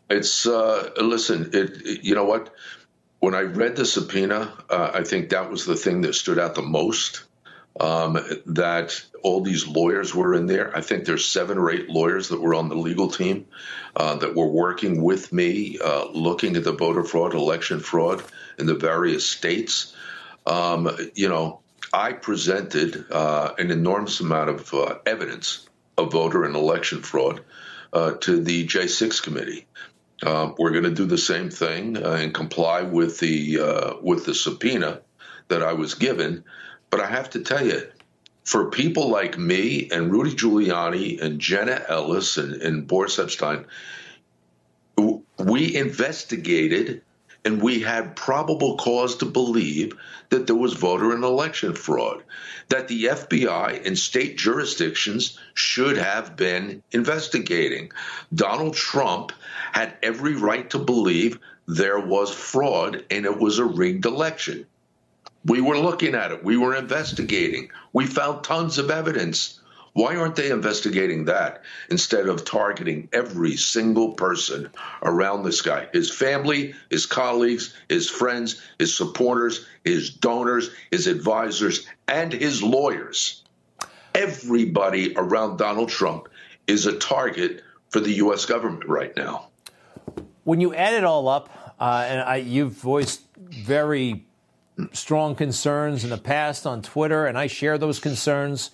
It's 0.08 0.46
uh, 0.46 0.90
listen. 0.96 1.50
It, 1.52 1.82
it, 1.84 2.04
you 2.04 2.14
know 2.14 2.24
what? 2.24 2.54
When 3.24 3.34
I 3.34 3.40
read 3.40 3.74
the 3.74 3.86
subpoena, 3.86 4.52
uh, 4.68 4.90
I 4.92 5.02
think 5.02 5.30
that 5.30 5.50
was 5.50 5.64
the 5.64 5.76
thing 5.76 6.02
that 6.02 6.14
stood 6.14 6.38
out 6.38 6.54
the 6.54 6.60
most. 6.60 7.24
Um, 7.80 8.20
that 8.46 9.02
all 9.22 9.40
these 9.40 9.66
lawyers 9.66 10.14
were 10.14 10.34
in 10.34 10.46
there. 10.46 10.76
I 10.76 10.80
think 10.80 11.06
there's 11.06 11.24
seven 11.24 11.58
or 11.58 11.70
eight 11.70 11.88
lawyers 11.88 12.28
that 12.28 12.40
were 12.40 12.54
on 12.54 12.68
the 12.68 12.76
legal 12.76 13.10
team 13.10 13.46
uh, 13.96 14.16
that 14.16 14.36
were 14.36 14.46
working 14.46 15.02
with 15.02 15.32
me, 15.32 15.78
uh, 15.82 16.04
looking 16.12 16.54
at 16.54 16.62
the 16.62 16.72
voter 16.72 17.02
fraud, 17.02 17.34
election 17.34 17.80
fraud 17.80 18.22
in 18.58 18.66
the 18.66 18.76
various 18.76 19.26
states. 19.26 19.96
Um, 20.46 20.88
you 21.14 21.28
know, 21.28 21.62
I 21.92 22.12
presented 22.12 23.06
uh, 23.10 23.54
an 23.58 23.70
enormous 23.72 24.20
amount 24.20 24.50
of 24.50 24.72
uh, 24.72 24.98
evidence 25.04 25.66
of 25.96 26.12
voter 26.12 26.44
and 26.44 26.54
election 26.54 27.02
fraud 27.02 27.42
uh, 27.92 28.12
to 28.20 28.40
the 28.40 28.66
J6 28.66 29.20
committee. 29.22 29.66
Uh, 30.24 30.52
we're 30.58 30.70
going 30.70 30.84
to 30.84 30.90
do 30.94 31.04
the 31.04 31.18
same 31.18 31.50
thing 31.50 31.96
uh, 31.96 32.12
and 32.12 32.32
comply 32.32 32.82
with 32.82 33.20
the 33.20 33.60
uh, 33.60 33.94
with 34.00 34.24
the 34.24 34.34
subpoena 34.34 35.02
that 35.48 35.62
I 35.62 35.74
was 35.74 35.94
given. 35.94 36.44
But 36.90 37.00
I 37.00 37.06
have 37.06 37.30
to 37.30 37.40
tell 37.40 37.66
you, 37.66 37.82
for 38.44 38.70
people 38.70 39.08
like 39.10 39.36
me 39.36 39.90
and 39.90 40.10
Rudy 40.10 40.34
Giuliani 40.34 41.20
and 41.20 41.40
Jenna 41.40 41.84
Ellis 41.88 42.38
and, 42.38 42.54
and 42.62 42.86
Boris 42.86 43.18
Epshteyn, 43.18 43.66
we 45.38 45.76
investigated 45.76 47.02
and 47.45 47.61
we 47.61 47.80
had 47.80 48.16
probable 48.16 48.76
cause 48.76 49.16
to 49.16 49.26
believe 49.26 49.92
that 50.30 50.47
there 50.47 50.57
was 50.57 50.72
voter 50.72 51.12
and 51.12 51.24
election 51.24 51.74
fraud, 51.74 52.22
that 52.68 52.88
the 52.88 53.05
FBI 53.05 53.86
and 53.86 53.99
state 53.99 54.38
jurisdictions 54.38 55.38
should 55.53 55.97
have 55.97 56.36
been 56.36 56.82
investigating. 56.92 57.92
Donald 58.34 58.74
Trump 58.74 59.32
had 59.72 59.97
every 60.03 60.34
right 60.34 60.68
to 60.70 60.78
believe 60.78 61.38
there 61.66 62.01
was 62.01 62.34
fraud 62.34 63.05
and 63.11 63.24
it 63.24 63.38
was 63.38 63.59
a 63.59 63.64
rigged 63.64 64.07
election. 64.07 64.66
We 65.45 65.61
were 65.61 65.78
looking 65.78 66.14
at 66.14 66.32
it, 66.32 66.42
we 66.42 66.57
were 66.57 66.74
investigating, 66.74 67.70
we 67.92 68.07
found 68.07 68.45
tons 68.45 68.78
of 68.78 68.90
evidence. 68.90 69.61
Why 69.95 70.16
aren't 70.16 70.34
they 70.34 70.51
investigating 70.51 71.26
that 71.26 71.62
instead 71.88 72.28
of 72.28 72.45
targeting 72.45 73.09
every 73.12 73.57
single 73.57 74.14
person 74.14 74.70
around 75.03 75.45
this 75.45 75.62
guy? 75.62 75.86
His 75.92 76.11
family, 76.11 76.74
his 76.90 77.07
colleagues, 77.07 77.72
his 77.88 78.11
friends, 78.11 78.61
his 78.76 78.95
supporters, 78.95 79.64
his 79.84 80.11
donors, 80.11 80.70
his 80.90 81.07
advisors, 81.07 81.86
and 82.09 82.32
his 82.32 82.61
lawyers. 82.61 83.45
Everybody 84.16 85.14
around 85.16 85.59
Donald 85.59 85.90
Trump 85.90 86.28
is 86.66 86.86
a 86.86 86.99
target 86.99 87.62
for 87.90 88.01
the 88.01 88.14
U.S. 88.14 88.47
government 88.47 88.88
right 88.88 89.16
now. 89.16 89.47
When 90.42 90.61
you 90.61 90.74
add 90.74 90.95
it 90.95 91.05
all 91.05 91.28
up, 91.28 91.76
uh, 91.78 92.05
and 92.09 92.20
I, 92.20 92.36
you've 92.36 92.72
voiced 92.72 93.22
very 93.36 94.26
strong 94.92 95.36
concerns 95.36 96.03
in 96.03 96.11
the 96.11 96.18
past 96.18 96.66
on 96.66 96.82
Twitter, 96.82 97.26
and 97.26 97.38
I 97.38 97.47
share 97.47 97.78
those 97.78 98.01
concerns. 98.01 98.72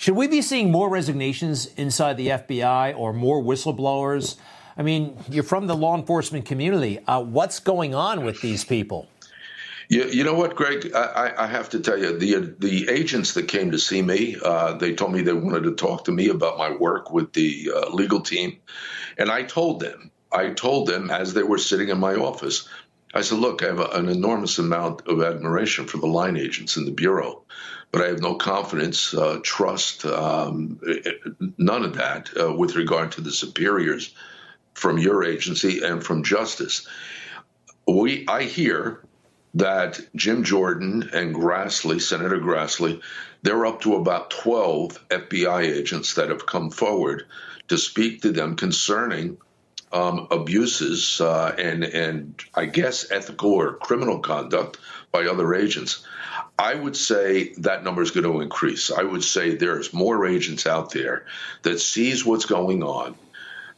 Should 0.00 0.16
we 0.16 0.28
be 0.28 0.40
seeing 0.40 0.70
more 0.70 0.88
resignations 0.88 1.66
inside 1.76 2.16
the 2.16 2.28
FBI 2.28 2.96
or 2.96 3.12
more 3.12 3.42
whistleblowers? 3.42 4.36
I 4.78 4.82
mean, 4.82 5.14
you're 5.28 5.44
from 5.44 5.66
the 5.66 5.76
law 5.76 5.94
enforcement 5.94 6.46
community. 6.46 7.00
Uh, 7.06 7.22
what's 7.22 7.60
going 7.60 7.94
on 7.94 8.24
with 8.24 8.40
these 8.40 8.64
people? 8.64 9.08
You, 9.90 10.04
you 10.04 10.24
know 10.24 10.32
what, 10.32 10.56
Greg? 10.56 10.90
I, 10.94 11.34
I, 11.36 11.46
have 11.46 11.68
to 11.70 11.80
tell 11.80 11.98
you, 11.98 12.18
the 12.18 12.54
the 12.58 12.88
agents 12.88 13.34
that 13.34 13.48
came 13.48 13.72
to 13.72 13.78
see 13.78 14.00
me, 14.00 14.38
uh, 14.42 14.72
they 14.72 14.94
told 14.94 15.12
me 15.12 15.20
they 15.20 15.34
wanted 15.34 15.64
to 15.64 15.74
talk 15.74 16.06
to 16.06 16.12
me 16.12 16.30
about 16.30 16.56
my 16.56 16.70
work 16.74 17.10
with 17.10 17.34
the 17.34 17.70
uh, 17.70 17.90
legal 17.90 18.22
team, 18.22 18.56
and 19.18 19.30
I 19.30 19.42
told 19.42 19.80
them, 19.80 20.10
I 20.32 20.48
told 20.48 20.88
them 20.88 21.10
as 21.10 21.34
they 21.34 21.42
were 21.42 21.58
sitting 21.58 21.90
in 21.90 22.00
my 22.00 22.14
office, 22.14 22.66
I 23.12 23.20
said, 23.20 23.36
look, 23.36 23.62
I 23.62 23.66
have 23.66 23.80
a, 23.80 23.88
an 23.88 24.08
enormous 24.08 24.58
amount 24.58 25.06
of 25.08 25.20
admiration 25.20 25.86
for 25.86 25.98
the 25.98 26.06
line 26.06 26.38
agents 26.38 26.78
in 26.78 26.86
the 26.86 26.90
bureau 26.90 27.42
but 27.92 28.02
I 28.02 28.08
have 28.08 28.20
no 28.20 28.34
confidence, 28.34 29.12
uh, 29.14 29.40
trust, 29.42 30.04
um, 30.04 30.80
none 31.58 31.84
of 31.84 31.94
that 31.96 32.30
uh, 32.38 32.52
with 32.52 32.76
regard 32.76 33.12
to 33.12 33.20
the 33.20 33.32
superiors 33.32 34.14
from 34.74 34.98
your 34.98 35.24
agency 35.24 35.82
and 35.82 36.02
from 36.02 36.22
justice. 36.22 36.86
We, 37.86 38.26
I 38.28 38.44
hear 38.44 39.02
that 39.54 40.00
Jim 40.14 40.44
Jordan 40.44 41.10
and 41.12 41.34
Grassley, 41.34 42.00
Senator 42.00 42.38
Grassley, 42.38 43.00
they're 43.42 43.66
up 43.66 43.80
to 43.82 43.96
about 43.96 44.30
12 44.30 45.08
FBI 45.08 45.62
agents 45.62 46.14
that 46.14 46.28
have 46.28 46.46
come 46.46 46.70
forward 46.70 47.26
to 47.68 47.78
speak 47.78 48.22
to 48.22 48.30
them 48.30 48.54
concerning 48.54 49.38
um, 49.92 50.28
abuses 50.30 51.20
uh, 51.20 51.54
and 51.58 51.82
and 51.82 52.40
I 52.54 52.66
guess 52.66 53.10
ethical 53.10 53.52
or 53.52 53.74
criminal 53.74 54.20
conduct 54.20 54.78
by 55.10 55.26
other 55.26 55.52
agents. 55.54 56.06
I 56.60 56.74
would 56.74 56.94
say 56.94 57.54
that 57.54 57.84
number 57.84 58.02
is 58.02 58.10
going 58.10 58.30
to 58.30 58.42
increase. 58.42 58.90
I 58.90 59.02
would 59.02 59.24
say 59.24 59.54
there's 59.54 59.94
more 59.94 60.26
agents 60.26 60.66
out 60.66 60.92
there 60.92 61.24
that 61.62 61.80
sees 61.80 62.26
what's 62.26 62.44
going 62.44 62.82
on, 62.82 63.16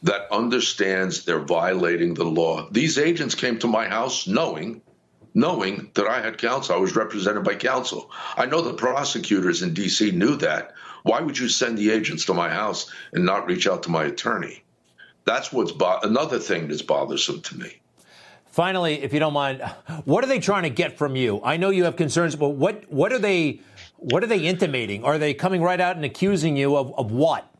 that 0.01 0.27
understands 0.33 1.23
they're 1.23 1.39
violating 1.39 2.13
the 2.13 2.25
law. 2.25 2.67
These 2.69 2.97
agents 2.97 3.35
came 3.35 3.57
to 3.59 3.67
my 3.67 3.87
house 3.87 4.27
knowing 4.27 4.81
knowing 5.33 5.89
that 5.93 6.07
I 6.07 6.21
had 6.21 6.37
counsel. 6.37 6.75
I 6.75 6.79
was 6.79 6.95
represented 6.95 7.43
by 7.45 7.55
counsel. 7.55 8.11
I 8.37 8.45
know 8.45 8.61
the 8.61 8.73
prosecutors 8.73 9.61
in 9.63 9.73
D.C. 9.73 10.11
knew 10.11 10.35
that. 10.37 10.73
Why 11.03 11.21
would 11.21 11.39
you 11.39 11.49
send 11.49 11.77
the 11.77 11.89
agents 11.89 12.25
to 12.25 12.33
my 12.33 12.49
house 12.49 12.91
and 13.13 13.25
not 13.25 13.47
reach 13.47 13.65
out 13.65 13.83
to 13.83 13.91
my 13.91 14.03
attorney? 14.03 14.63
That's 15.25 15.51
what's 15.51 15.71
bo- 15.71 15.99
another 16.03 16.37
thing 16.37 16.67
that's 16.67 16.81
bothersome 16.83 17.41
to 17.43 17.57
me. 17.57 17.81
Finally, 18.53 19.01
if 19.01 19.13
you 19.13 19.19
don't 19.19 19.33
mind, 19.33 19.63
what 20.05 20.23
are 20.23 20.27
they 20.27 20.37
trying 20.37 20.61
to 20.61 20.69
get 20.69 20.95
from 20.95 21.15
you? 21.15 21.41
I 21.43 21.57
know 21.57 21.71
you 21.71 21.85
have 21.85 21.95
concerns, 21.95 22.35
but 22.35 22.49
what 22.49 22.83
what 22.87 23.11
are 23.11 23.17
they 23.17 23.61
what 23.97 24.23
are 24.23 24.27
they 24.27 24.45
intimating? 24.45 25.03
Are 25.03 25.17
they 25.17 25.33
coming 25.33 25.63
right 25.63 25.81
out 25.81 25.95
and 25.95 26.05
accusing 26.05 26.55
you 26.55 26.75
of, 26.77 26.93
of 26.93 27.11
what? 27.11 27.51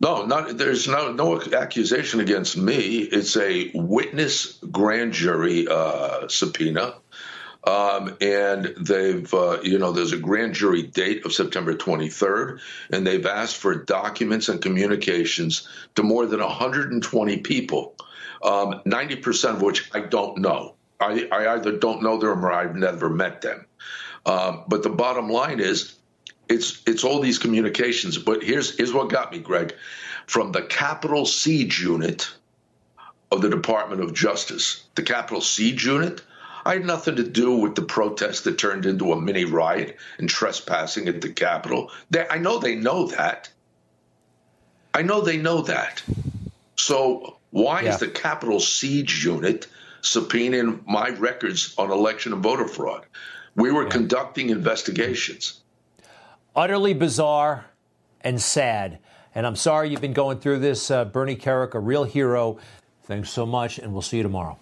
No, 0.00 0.26
not 0.26 0.58
there's 0.58 0.88
no 0.88 1.12
no 1.12 1.40
accusation 1.40 2.18
against 2.18 2.56
me. 2.56 2.98
It's 2.98 3.36
a 3.36 3.70
witness 3.74 4.58
grand 4.72 5.12
jury 5.12 5.68
uh, 5.70 6.26
subpoena, 6.26 6.94
um, 7.62 8.16
and 8.20 8.74
they've 8.80 9.32
uh, 9.32 9.60
you 9.62 9.78
know 9.78 9.92
there's 9.92 10.12
a 10.12 10.18
grand 10.18 10.54
jury 10.54 10.82
date 10.82 11.24
of 11.24 11.32
September 11.32 11.74
23rd, 11.76 12.58
and 12.90 13.06
they've 13.06 13.24
asked 13.24 13.56
for 13.56 13.76
documents 13.76 14.48
and 14.48 14.60
communications 14.60 15.68
to 15.94 16.02
more 16.02 16.26
than 16.26 16.40
120 16.40 17.36
people 17.36 17.94
um, 18.42 18.82
90% 18.86 19.54
of 19.54 19.62
which 19.62 19.90
I 19.94 20.00
don't 20.00 20.38
know. 20.38 20.74
I, 21.00 21.28
I, 21.32 21.54
either 21.54 21.78
don't 21.78 22.02
know 22.02 22.18
them 22.18 22.44
or 22.44 22.52
I've 22.52 22.76
never 22.76 23.08
met 23.08 23.40
them. 23.40 23.66
Um, 24.24 24.64
but 24.68 24.82
the 24.82 24.90
bottom 24.90 25.28
line 25.28 25.60
is, 25.60 25.96
it's 26.48 26.82
it's 26.86 27.04
all 27.04 27.20
these 27.20 27.38
communications. 27.38 28.18
But 28.18 28.42
here's 28.42 28.76
here's 28.76 28.92
what 28.92 29.10
got 29.10 29.32
me, 29.32 29.38
Greg, 29.38 29.74
from 30.26 30.52
the 30.52 30.62
Capitol 30.62 31.26
Siege 31.26 31.80
Unit 31.80 32.30
of 33.30 33.42
the 33.42 33.48
Department 33.48 34.02
of 34.02 34.14
Justice. 34.14 34.84
The 34.94 35.02
Capitol 35.02 35.40
Siege 35.40 35.84
Unit. 35.84 36.22
I 36.64 36.74
had 36.74 36.84
nothing 36.84 37.16
to 37.16 37.24
do 37.24 37.56
with 37.56 37.74
the 37.74 37.82
protest 37.82 38.44
that 38.44 38.56
turned 38.56 38.86
into 38.86 39.12
a 39.12 39.20
mini 39.20 39.44
riot 39.44 39.96
and 40.18 40.28
trespassing 40.28 41.08
at 41.08 41.20
the 41.20 41.32
Capitol. 41.32 41.90
They, 42.10 42.24
I 42.28 42.38
know 42.38 42.58
they 42.58 42.76
know 42.76 43.08
that. 43.08 43.50
I 44.94 45.02
know 45.02 45.22
they 45.22 45.38
know 45.38 45.62
that. 45.62 46.02
So 46.76 47.38
why 47.52 47.82
yeah. 47.82 47.90
is 47.90 48.00
the 48.00 48.08
Capitol 48.08 48.60
Siege 48.60 49.24
Unit 49.24 49.68
subpoenaing 50.00 50.84
my 50.86 51.10
records 51.10 51.74
on 51.78 51.90
election 51.90 52.32
and 52.32 52.42
voter 52.42 52.66
fraud? 52.66 53.06
We 53.54 53.70
were 53.70 53.84
yeah. 53.84 53.90
conducting 53.90 54.48
investigations. 54.50 55.60
Utterly 56.56 56.94
bizarre 56.94 57.66
and 58.22 58.40
sad. 58.40 58.98
And 59.34 59.46
I'm 59.46 59.56
sorry 59.56 59.90
you've 59.90 60.00
been 60.00 60.12
going 60.14 60.40
through 60.40 60.58
this, 60.58 60.90
uh, 60.90 61.04
Bernie 61.04 61.36
Kerik, 61.36 61.74
a 61.74 61.78
real 61.78 62.04
hero. 62.04 62.58
Thanks 63.04 63.30
so 63.30 63.44
much, 63.44 63.78
and 63.78 63.92
we'll 63.92 64.02
see 64.02 64.16
you 64.16 64.22
tomorrow. 64.22 64.58